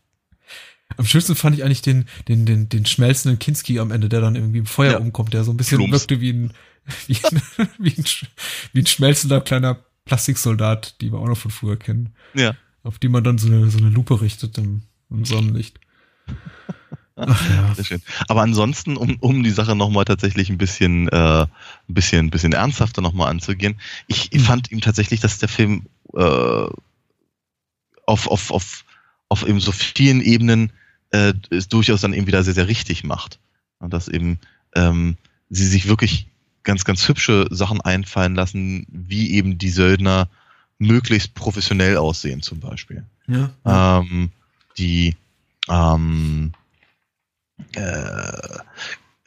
[0.97, 4.35] Am schönsten fand ich eigentlich den, den, den, den schmelzenden Kinski am Ende, der dann
[4.35, 4.97] irgendwie im Feuer ja.
[4.97, 5.93] umkommt, der so ein bisschen Plumps.
[5.93, 6.53] wirkte wie ein,
[7.07, 7.41] wie ein,
[7.77, 8.05] wie ein,
[8.73, 12.13] wie ein schmelzender kleiner Plastiksoldat, die wir auch noch von früher kennen.
[12.33, 12.55] Ja.
[12.83, 15.79] Auf die man dann so eine, so eine Lupe richtet im, im Sonnenlicht.
[17.19, 17.75] Ach, ja.
[17.75, 18.01] Sehr schön.
[18.27, 21.47] Aber ansonsten, um, um die Sache nochmal tatsächlich ein bisschen, äh, ein
[21.87, 24.39] bisschen, ein bisschen ernsthafter nochmal anzugehen, ich mhm.
[24.39, 26.67] fand ihm tatsächlich, dass der Film äh,
[28.05, 28.85] auf, auf, auf,
[29.27, 30.71] auf eben so vielen Ebenen
[31.11, 33.39] äh, es durchaus dann eben wieder sehr, sehr richtig macht.
[33.79, 34.39] Und dass eben
[34.75, 35.17] ähm,
[35.49, 36.27] sie sich wirklich
[36.63, 40.29] ganz, ganz hübsche Sachen einfallen lassen, wie eben die Söldner
[40.77, 43.05] möglichst professionell aussehen, zum Beispiel.
[43.27, 43.51] Ja.
[43.99, 44.31] Ähm,
[44.77, 45.15] die
[45.67, 46.53] ähm,
[47.75, 48.59] äh,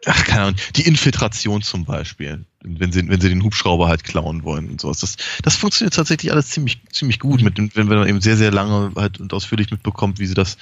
[0.07, 4.43] ach, keine Ahnung, die Infiltration zum Beispiel, wenn sie, wenn sie den Hubschrauber halt klauen
[4.43, 4.99] wollen und sowas.
[4.99, 7.45] Das, das funktioniert tatsächlich alles ziemlich, ziemlich gut, mhm.
[7.45, 10.57] mit dem, wenn, man eben sehr, sehr lange halt und ausführlich mitbekommt, wie sie das,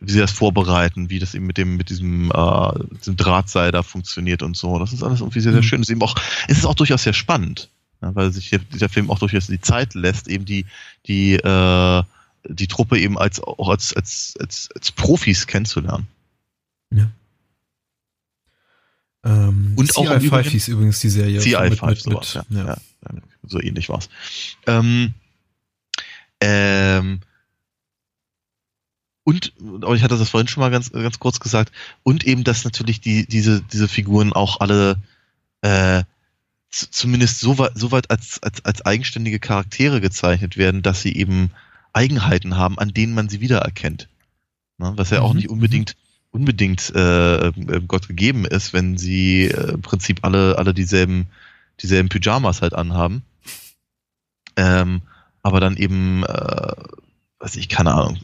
[0.00, 2.70] wie sie das vorbereiten, wie das eben mit dem, mit diesem, äh,
[3.00, 4.78] diesem Drahtseil da funktioniert und so.
[4.78, 5.66] Das ist alles irgendwie sehr, sehr mhm.
[5.66, 5.80] schön.
[5.80, 6.16] Es ist eben auch,
[6.48, 7.70] es ist auch durchaus sehr spannend,
[8.00, 10.64] ja, weil sich der, dieser Film auch durchaus die Zeit lässt, eben die,
[11.06, 12.02] die, äh,
[12.48, 16.06] die Truppe eben als, auch als, als, als, als Profis kennenzulernen.
[16.90, 17.10] Ja.
[19.24, 21.40] Ähm, und CI auch 5 hieß übrigens die Serie.
[21.40, 22.64] CI 5, sowas, ja, ja.
[22.66, 22.78] ja.
[23.42, 24.08] So ähnlich war's.
[24.66, 25.14] Ähm,
[26.40, 27.20] ähm,
[29.24, 29.52] und,
[29.82, 33.00] aber ich hatte das vorhin schon mal ganz, ganz kurz gesagt, und eben, dass natürlich
[33.00, 34.96] die, diese, diese Figuren auch alle
[35.62, 36.04] äh,
[36.70, 41.50] zumindest so weit, so weit als, als, als eigenständige Charaktere gezeichnet werden, dass sie eben
[41.92, 44.08] Eigenheiten haben, an denen man sie wiedererkennt.
[44.78, 44.92] Ne?
[44.96, 45.36] Was ja auch mhm.
[45.36, 45.96] nicht unbedingt
[46.38, 51.26] unbedingt äh, äh, Gott gegeben ist, wenn sie äh, im Prinzip alle, alle dieselben,
[51.82, 53.22] dieselben Pyjamas halt anhaben.
[54.56, 55.02] Ähm,
[55.42, 56.72] aber dann eben, äh,
[57.40, 58.18] weiß ich, keine Ahnung,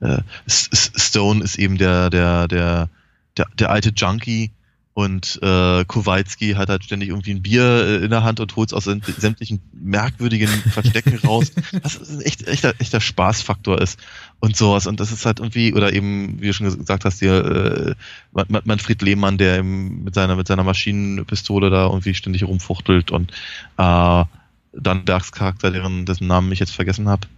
[0.00, 2.88] äh, äh, Stone ist eben der, der, der,
[3.36, 4.52] der, der alte Junkie,
[4.92, 8.70] Und äh, Kowalski hat halt ständig irgendwie ein Bier äh, in der Hand und holt
[8.70, 11.52] es aus sämtlichen merkwürdigen Verstecken raus.
[11.82, 14.00] Was ein echt, echter, echter Spaßfaktor ist
[14.40, 14.88] und sowas.
[14.88, 17.96] Und das ist halt irgendwie, oder eben, wie du schon gesagt hast, hier
[18.34, 23.30] äh, Manfred Lehmann, der eben mit seiner, mit seiner Maschinenpistole da irgendwie ständig rumfuchtelt und
[23.76, 24.24] äh,
[24.72, 27.28] dann Bergs Charakter, deren, dessen Namen ich jetzt vergessen habe.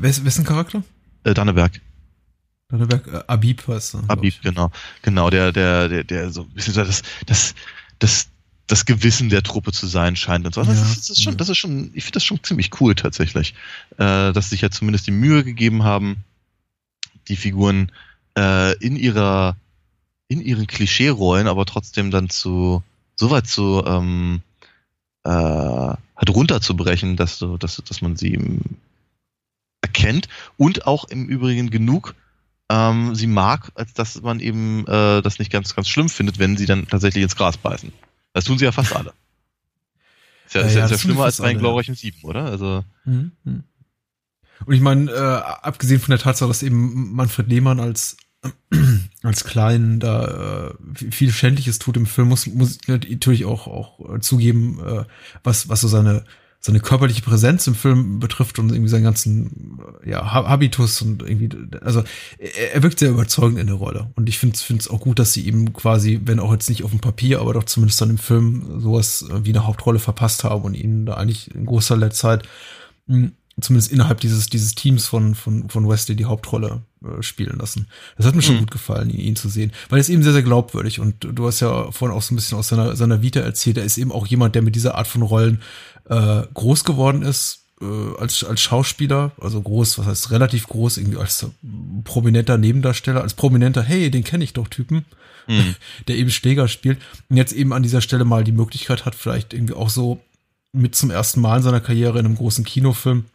[0.00, 0.82] Wessen Charakter?
[1.24, 1.80] Äh, Danneberg.
[2.68, 3.94] Danneberg, äh, Abib was?
[4.08, 4.70] Abib, genau.
[5.02, 7.54] Genau, der, der, der, der so ein bisschen das, das,
[7.98, 8.28] das,
[8.66, 10.62] das Gewissen der Truppe zu sein scheint und so.
[10.62, 12.94] Das, ja, ist, das ist schon, das ist schon, ich finde das schon ziemlich cool
[12.94, 13.54] tatsächlich,
[13.98, 16.24] äh, dass sich ja zumindest die Mühe gegeben haben,
[17.28, 17.92] die Figuren
[18.36, 19.56] äh, in ihrer,
[20.28, 22.82] in ihren Klischee-Rollen, aber trotzdem dann zu,
[23.16, 24.40] so weit zu, ähm,
[25.24, 28.60] äh, halt runterzubrechen, dass du, dass, dass man sie
[29.80, 32.14] erkennt und auch im Übrigen genug
[32.74, 36.56] ähm, sie mag, als dass man eben äh, das nicht ganz, ganz schlimm findet, wenn
[36.56, 37.92] sie dann tatsächlich ins Gras beißen.
[38.32, 39.12] Das tun sie ja fast alle.
[40.46, 42.46] Ist ja, ja, ist ja, ist ja schlimmer als bei den glorreichen Sieben, oder?
[42.46, 42.84] Also.
[43.04, 43.32] Mhm.
[43.44, 43.64] mhm.
[44.66, 45.14] Und ich meine, äh,
[45.66, 48.16] abgesehen von der Tatsache, dass eben Manfred Lehmann als
[49.22, 54.14] als Klein da äh, viel Schändliches tut im Film, muss, muss ich natürlich auch, auch
[54.14, 55.04] äh, zugeben, äh,
[55.42, 56.24] was, was so seine
[56.66, 61.50] seine körperliche Präsenz im Film betrifft und irgendwie seinen ganzen ja, Habitus und irgendwie,
[61.82, 62.02] also
[62.38, 64.10] er, wirkt sehr überzeugend in der Rolle.
[64.16, 66.90] Und ich finde es auch gut, dass sie ihm quasi, wenn auch jetzt nicht auf
[66.90, 70.72] dem Papier, aber doch zumindest dann im Film sowas wie eine Hauptrolle verpasst haben und
[70.72, 72.48] ihn da eigentlich in großer Zeit
[73.08, 77.86] hm, zumindest innerhalb dieses, dieses Teams von, von, von Wesley die Hauptrolle äh, spielen lassen.
[78.16, 78.60] Das hat mir schon mhm.
[78.60, 81.46] gut gefallen, ihn, ihn, zu sehen, weil er ist eben sehr, sehr glaubwürdig und du
[81.46, 84.12] hast ja vorhin auch so ein bisschen aus seiner, seiner Vita erzählt, er ist eben
[84.12, 85.62] auch jemand, der mit dieser Art von Rollen
[86.08, 91.18] äh, groß geworden ist, äh, als, als Schauspieler, also groß, was heißt relativ groß, irgendwie
[91.18, 91.46] als
[92.02, 95.04] prominenter Nebendarsteller, als prominenter, hey, den kenne ich doch Typen,
[95.46, 95.76] mhm.
[96.08, 96.98] der eben Schläger spielt
[97.28, 100.20] und jetzt eben an dieser Stelle mal die Möglichkeit hat, vielleicht irgendwie auch so
[100.72, 103.26] mit zum ersten Mal in seiner Karriere in einem großen Kinofilm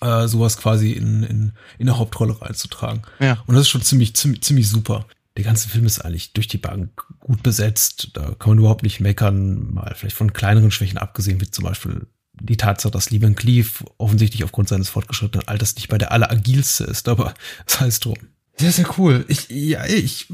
[0.00, 3.02] äh, sowas quasi in, in, in eine Hauptrolle reinzutragen.
[3.20, 3.42] Ja.
[3.46, 5.06] Und das ist schon ziemlich, ziemlich, ziemlich super.
[5.36, 8.10] Der ganze Film ist eigentlich durch die Bank gut besetzt.
[8.14, 9.74] Da kann man überhaupt nicht meckern.
[9.74, 12.06] Mal vielleicht von kleineren Schwächen abgesehen, wie zum Beispiel
[12.40, 13.68] die Tatsache, dass Lieber Cleave
[13.98, 17.34] offensichtlich aufgrund seines fortgeschrittenen Alters nicht bei der alleragilste ist, aber
[17.66, 18.16] das heißt drum.
[18.58, 19.24] Sehr, sehr cool.
[19.28, 20.28] Ich, ja, ich,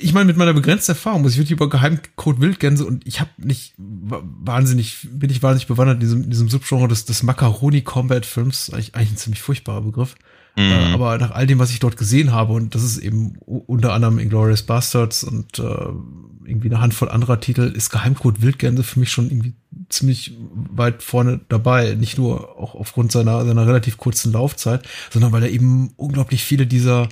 [0.00, 3.30] ich meine, mit meiner begrenzten Erfahrung muss ich wirklich über Geheimcode Wildgänse und ich habe
[3.38, 8.70] nicht wahnsinnig, bin ich wahnsinnig bewandert in diesem, in diesem Subgenre des, des Macaroni-Combat-Films.
[8.70, 10.14] Eigentlich, eigentlich ein ziemlich furchtbarer Begriff.
[10.56, 10.62] Mhm.
[10.62, 13.92] Äh, aber nach all dem, was ich dort gesehen habe, und das ist eben unter
[13.92, 15.88] anderem Inglourious Bastards und äh,
[16.46, 19.54] irgendwie eine Handvoll anderer Titel, ist Geheimcode Wildgänse für mich schon irgendwie
[19.88, 21.94] ziemlich weit vorne dabei.
[21.94, 26.66] Nicht nur auch aufgrund seiner, seiner relativ kurzen Laufzeit, sondern weil er eben unglaublich viele
[26.66, 27.08] dieser,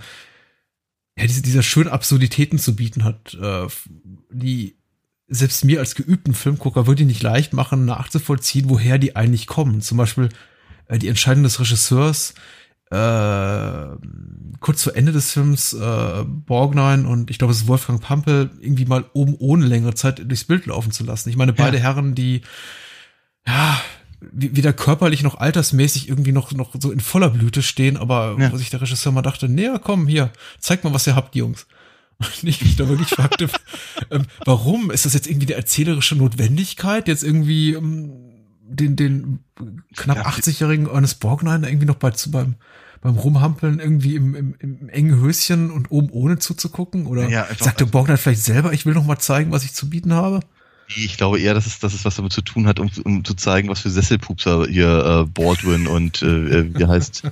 [1.16, 3.66] ja, diese, dieser schönen Absurditäten zu bieten hat, äh,
[4.30, 4.76] die
[5.28, 9.80] selbst mir als geübten Filmgucker wirklich nicht leicht machen, nachzuvollziehen, woher die eigentlich kommen.
[9.80, 10.28] Zum Beispiel
[10.88, 12.34] äh, die Entscheidung des Regisseurs,
[12.92, 13.96] äh,
[14.60, 18.84] kurz vor Ende des Films äh, Borgnine und ich glaube es ist Wolfgang Pampel irgendwie
[18.84, 21.30] mal oben ohne längere Zeit durchs Bild laufen zu lassen.
[21.30, 21.82] Ich meine, beide ja.
[21.84, 22.42] Herren, die
[23.46, 23.80] ja
[24.30, 28.52] weder körperlich noch altersmäßig irgendwie noch, noch so in voller Blüte stehen, aber ja.
[28.52, 31.66] wo sich der Regisseur mal dachte, näher komm, hier, zeig mal, was ihr habt, Jungs.
[32.18, 33.48] Und ich mich da wirklich fragte,
[34.10, 34.90] ähm, warum?
[34.92, 38.12] Ist das jetzt irgendwie eine erzählerische Notwendigkeit, jetzt irgendwie ähm,
[38.62, 39.40] den, den
[39.96, 42.54] knapp ja, 80-jährigen Ernest Borgnine irgendwie noch bei, zu beim
[43.02, 47.06] beim Rumhampeln irgendwie im, im, im engen Höschen und oben ohne zuzugucken?
[47.06, 50.14] Oder ja, sagte Borgnine vielleicht selber, ich will noch mal zeigen, was ich zu bieten
[50.14, 50.40] habe?
[50.88, 53.34] Ich glaube eher, dass es, dass es was damit zu tun hat, um, um zu
[53.34, 57.24] zeigen, was für Sesselpupser hier äh, Baldwin und äh, äh wie heißt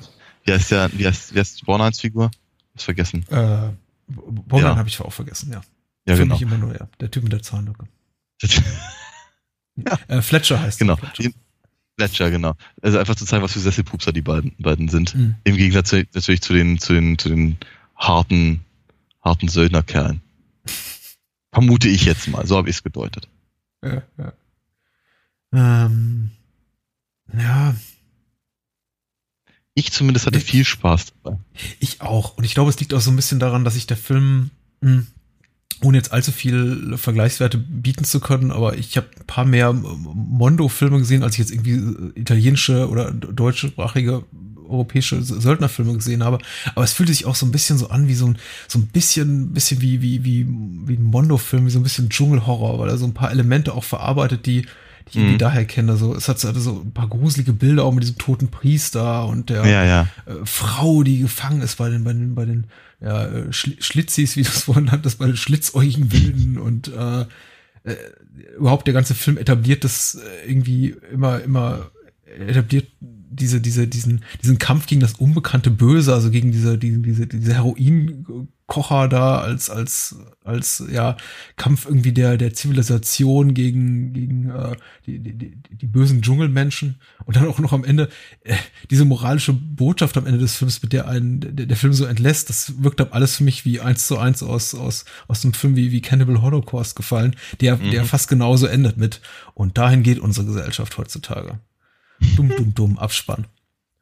[0.44, 2.30] wie heißt der, wie heißt, wie heißt Borgnines Figur?
[2.74, 3.24] Was vergessen.
[3.28, 3.70] Äh,
[4.08, 4.76] Borgnine ja.
[4.76, 5.60] habe ich auch vergessen, ja.
[6.06, 6.34] Ja, Für genau.
[6.34, 6.88] mich immer nur, ja.
[6.98, 7.84] Der Typ mit der Zahnlücke.
[9.76, 9.98] ja.
[10.08, 10.96] äh, Fletcher heißt genau.
[10.96, 11.30] Fletcher.
[12.00, 12.54] Fletcher, genau.
[12.80, 15.14] Also einfach zu zeigen, was für Sesselpupser die beiden, beiden sind.
[15.14, 15.34] Mhm.
[15.44, 17.58] Im Gegensatz natürlich zu den, zu den, zu den
[17.94, 18.60] harten,
[19.22, 20.22] harten Söldnerkerlen.
[21.52, 22.46] Vermute ich jetzt mal.
[22.46, 23.28] So habe ich es gedeutet.
[23.84, 24.32] Ja, ja.
[25.52, 26.30] Ähm,
[27.36, 27.74] ja.
[29.74, 31.38] Ich zumindest hatte ich, viel Spaß dabei.
[31.80, 32.36] Ich auch.
[32.38, 34.50] Und ich glaube, es liegt auch so ein bisschen daran, dass sich der Film
[34.80, 35.06] mh, hm,
[35.82, 40.98] ohne jetzt allzu viel Vergleichswerte bieten zu können, aber ich habe ein paar mehr Mondo-Filme
[40.98, 44.24] gesehen, als ich jetzt irgendwie italienische oder deutschsprachige
[44.68, 46.38] europäische Söldnerfilme gesehen habe.
[46.74, 48.38] Aber es fühlte sich auch so ein bisschen so an wie so ein,
[48.68, 52.78] so ein bisschen, bisschen wie, wie, wie, wie ein Mondo-Film, wie so ein bisschen Dschungelhorror,
[52.78, 54.66] weil er so ein paar Elemente auch verarbeitet, die
[55.06, 55.96] die ich irgendwie daher kenne.
[55.96, 59.66] So, es hat so, ein paar gruselige Bilder auch mit diesem toten Priester und der
[59.66, 60.02] Ja, ja.
[60.26, 62.66] äh, Frau, die gefangen ist bei den, bei den, bei den
[63.00, 67.22] ja, äh, Schli Schlitzis, wie du es vorhin hattest, bei den schlitzäugigen Wilden und äh,
[67.84, 67.96] äh,
[68.58, 71.90] überhaupt der ganze Film etabliert das äh, irgendwie immer, immer
[72.26, 72.88] etabliert
[73.40, 77.54] diese, diese, diesen, diesen Kampf gegen das unbekannte Böse, also gegen diese, diese, diese, diese
[77.54, 81.16] Heroinkocher da als, als, als, ja,
[81.56, 84.76] Kampf irgendwie der, der Zivilisation gegen, gegen, äh,
[85.06, 87.00] die, die, die, die bösen Dschungelmenschen.
[87.24, 88.08] Und dann auch noch am Ende,
[88.44, 88.54] äh,
[88.90, 92.50] diese moralische Botschaft am Ende des Films, mit der einen, der, der Film so entlässt,
[92.50, 95.76] das wirkt ab alles für mich wie eins zu eins aus, aus, aus einem Film
[95.76, 99.20] wie, wie Cannibal Holocaust gefallen, der, der fast genauso endet mit.
[99.54, 101.58] Und dahin geht unsere Gesellschaft heutzutage.
[102.36, 103.46] Dumm, dumm, dumm, Abspann.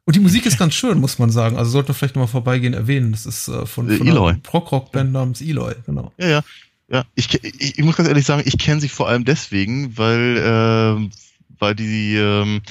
[0.05, 1.57] Und die Musik ist ganz schön, muss man sagen.
[1.57, 3.11] Also sollte man vielleicht nochmal vorbeigehen erwähnen.
[3.11, 4.29] Das ist äh, von, Äh, von Eloy.
[4.31, 6.11] einer Prog-Rock-Band namens Eloy, genau.
[6.17, 6.43] Ja, ja.
[6.91, 10.41] Ja, ich, ich, ich muss ganz ehrlich sagen, ich kenne sie vor allem deswegen, weil,
[10.43, 11.11] ähm,
[11.59, 12.61] weil die, ähm,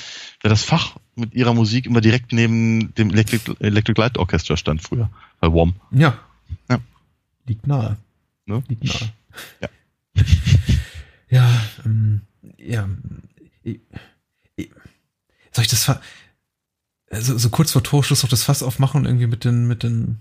[0.43, 4.83] weil das Fach mit ihrer Musik immer direkt neben dem Electric, Electric Light Orchestra stand
[4.83, 5.09] früher,
[5.39, 5.75] bei WOM.
[5.93, 6.19] Ja.
[6.69, 6.81] Ja.
[7.47, 7.97] Liegt nahe.
[8.47, 8.65] Ne?
[8.67, 9.13] Liegt nahe.
[9.61, 9.69] Ja.
[11.31, 12.23] ja, ähm,
[12.59, 12.89] ja.
[13.63, 13.79] Ich,
[15.59, 16.01] soll ich das Fa
[17.11, 20.21] so, so kurz vor Torschluss noch das Fass aufmachen und irgendwie mit den, mit den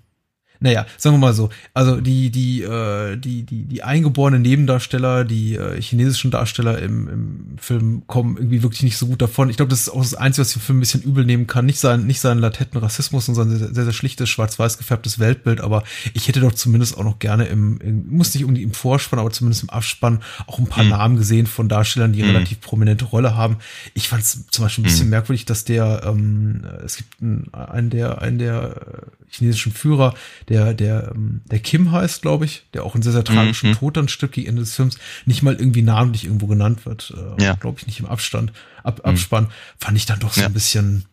[0.60, 5.56] naja, sagen wir mal so, also die, die, äh, die, die, die eingeborenen Nebendarsteller, die
[5.56, 9.50] äh, chinesischen Darsteller im, im Film kommen irgendwie wirklich nicht so gut davon.
[9.50, 11.66] Ich glaube, das ist auch das Einzige, was den Film ein bisschen übel nehmen kann.
[11.66, 15.62] Nicht sein, nicht seinen latenten Rassismus und sein sehr, sehr, sehr schlichtes, schwarz-weiß gefärbtes Weltbild,
[15.62, 19.20] aber ich hätte doch zumindest auch noch gerne im, im muss nicht unbedingt im Vorspann,
[19.20, 20.90] aber zumindest im Abspann auch ein paar Mhm.
[20.90, 22.30] Namen gesehen von Darstellern, die Mhm.
[22.30, 23.58] relativ prominente Rolle haben.
[23.94, 25.12] Ich fand es zum Beispiel ein bisschen Mhm.
[25.12, 30.14] merkwürdig, dass der, ähm, es gibt einen, einen der, einen der äh, chinesischen Führer,
[30.50, 33.76] der, der, ähm, der Kim heißt, glaube ich, der auch einen sehr, sehr tragischen Mhm.
[33.76, 37.14] Tod dann stirbt gegen Ende des Films, nicht mal irgendwie namentlich irgendwo genannt wird.
[37.16, 37.56] Äh, Ja.
[37.56, 38.54] Glaube ich nicht im Abstand,
[38.84, 39.52] Ab, Abspann.
[39.78, 40.48] Fand ich dann doch so Ja.
[40.48, 41.06] ein bisschen,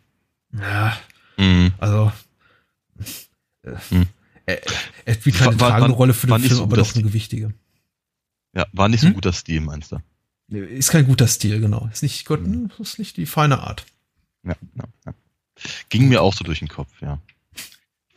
[0.57, 0.97] ja,
[1.37, 1.73] Mhm.
[1.79, 2.11] also,
[3.63, 4.07] äh, Mhm.
[4.45, 4.61] er,
[5.05, 7.03] er spielt keine War- tragende war- Rolle für den Film, so aber gut, doch eine
[7.03, 7.53] gewichtige.
[8.53, 9.11] Ja, war nicht so Hm?
[9.11, 9.97] ein guter Stil, meinst du?
[10.55, 11.89] Ist kein guter Stil, genau.
[11.91, 12.39] Ist nicht, Gott,
[12.79, 13.85] ist nicht die feine Art.
[14.43, 15.13] Ja, ja, ja.
[15.89, 17.19] Ging mir auch so durch den Kopf, ja.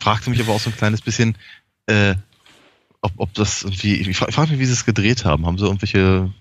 [0.01, 1.37] Fragte mich aber auch so ein kleines bisschen,
[1.87, 2.15] äh,
[3.01, 5.47] ob, ob das irgendwie, ich frage frag mich, wie sie es gedreht haben.
[5.47, 6.33] Haben sie irgendwelche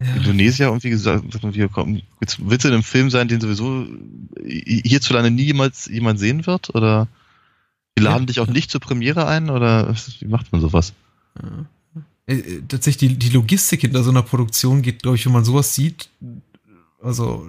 [0.00, 0.14] Ja.
[0.14, 1.24] Indonesier irgendwie gesagt,
[1.72, 3.86] komm, willst, du in einem Film sein, den sowieso
[4.44, 6.72] hierzulande nie jemals jemand sehen wird?
[6.74, 7.08] Oder
[7.98, 8.26] die laden Ja.
[8.26, 9.50] dich auch nicht zur Premiere ein?
[9.50, 10.92] Oder wie macht man sowas?
[12.26, 15.44] Äh, äh, tatsächlich die, die Logistik hinter so einer Produktion geht, glaube ich, wenn man
[15.44, 16.10] sowas sieht,
[17.02, 17.48] also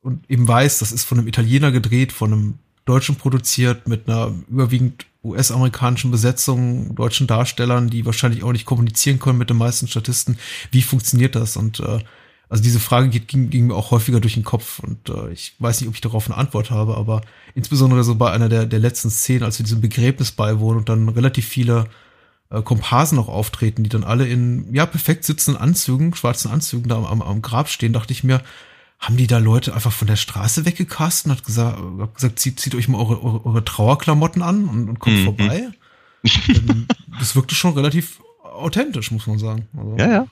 [0.00, 2.54] und eben weiß, das ist von einem Italiener gedreht, von einem
[2.88, 9.38] Deutschen produziert, mit einer überwiegend US-amerikanischen Besetzung, deutschen Darstellern, die wahrscheinlich auch nicht kommunizieren können
[9.38, 10.38] mit den meisten Statisten.
[10.70, 11.56] Wie funktioniert das?
[11.56, 11.98] Und äh,
[12.48, 15.54] also diese Frage geht, ging, ging mir auch häufiger durch den Kopf und äh, ich
[15.58, 17.20] weiß nicht, ob ich darauf eine Antwort habe, aber
[17.54, 21.10] insbesondere so bei einer der, der letzten Szenen, als wir diesem Begräbnis beiwohnen und dann
[21.10, 21.88] relativ viele
[22.50, 26.96] äh, Komparsen noch auftreten, die dann alle in ja perfekt sitzenden Anzügen, schwarzen Anzügen da
[26.96, 28.40] am, am, am Grab stehen, dachte ich mir,
[28.98, 32.58] haben die da Leute einfach von der Straße weggecast und hat gesagt, hat gesagt zieht,
[32.58, 35.24] zieht euch mal eure, eure, eure Trauerklamotten an und, und kommt Mhm.
[35.24, 35.68] vorbei.
[37.20, 39.68] Das wirkte schon relativ authentisch, muss man sagen.
[39.76, 40.26] Also, Ja, ja.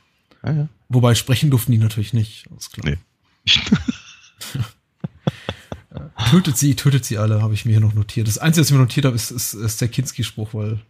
[0.45, 0.69] ja, ja.
[0.89, 2.87] Wobei sprechen durften die natürlich nicht, ist klar.
[2.91, 2.99] Nee.
[6.31, 8.27] Tötet sie, tötet sie alle, habe ich mir hier noch notiert.
[8.29, 10.81] Das Einzige, was ich mir notiert habe, ist, ist, ist der Kinski-Spruch, weil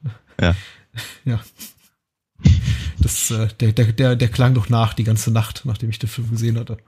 [0.40, 0.56] Ja.
[1.24, 1.40] ja.
[2.98, 6.08] Das, äh, der, der, der, der klang doch nach die ganze Nacht, nachdem ich den
[6.08, 6.78] Film gesehen hatte.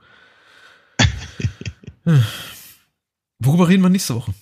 [3.39, 4.33] Worüber reden wir nächste Woche?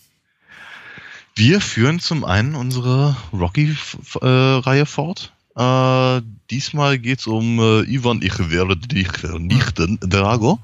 [1.36, 5.34] Wir führen zum einen unsere Rocky-Reihe fort.
[5.56, 10.60] Äh, diesmal geht's um äh, Ivan, ich werde dich vernichten, Drago.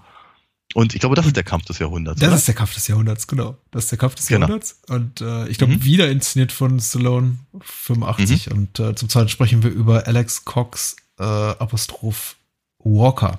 [0.74, 2.20] Und ich glaube, das ist der Kampf des Jahrhunderts.
[2.20, 2.38] Das oder?
[2.38, 3.58] ist der Kampf des Jahrhunderts, genau.
[3.70, 4.48] Das ist der Kampf des Genau.
[4.48, 4.80] Jahrhunderts.
[4.88, 5.84] Und äh, ich glaube, Mhm.
[5.84, 8.50] wieder inszeniert von Stallone 85.
[8.50, 12.36] Und äh, zum zweiten sprechen wir über Alex Cox äh, Apostroph
[12.80, 13.38] Walker.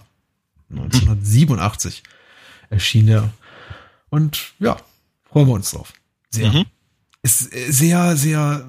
[0.70, 2.13] 1987 erschien
[2.78, 3.32] der.
[4.10, 4.76] Und ja,
[5.24, 5.92] freuen wir uns drauf.
[6.30, 6.52] Sehr.
[6.52, 6.64] Mhm.
[7.22, 8.68] Ist äh, sehr, sehr,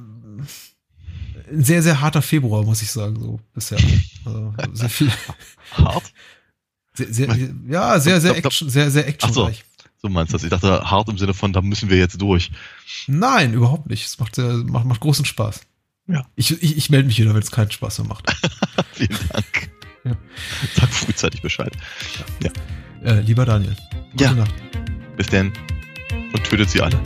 [1.51, 3.77] ein sehr, sehr harter Februar, muss ich sagen, so bisher.
[4.25, 5.11] Also, sehr viel,
[5.71, 6.11] Hart?
[6.93, 9.63] sehr, sehr, ja, sehr, sehr action, sehr, sehr actionreich.
[10.01, 10.43] So meinst du das?
[10.43, 12.51] Ich dachte, hart im Sinne von, da müssen wir jetzt durch.
[13.07, 14.05] Nein, überhaupt nicht.
[14.05, 15.61] Es macht, sehr, macht, macht großen Spaß.
[16.07, 16.25] Ja.
[16.35, 18.31] Ich, ich, ich melde mich wieder, wenn es keinen Spaß mehr macht.
[18.93, 19.71] Vielen Dank.
[20.03, 20.15] Ja.
[20.75, 21.75] Sag frühzeitig Bescheid.
[23.05, 23.75] Äh, lieber Daniel.
[24.11, 24.33] Gute Ja.
[24.33, 24.53] Nacht.
[25.15, 25.53] Bis denn.
[26.33, 26.99] Und tötet sie alle.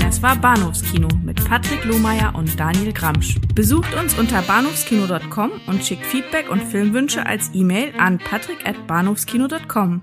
[0.00, 3.40] As Das war Bahnhofskino mit Patrick Lohmeier und Daniel Gramsch.
[3.56, 10.02] Besucht uns unter bahnhofskino.com und schickt Feedback und Filmwünsche als E-Mail an patrick@bahnhofskino.com.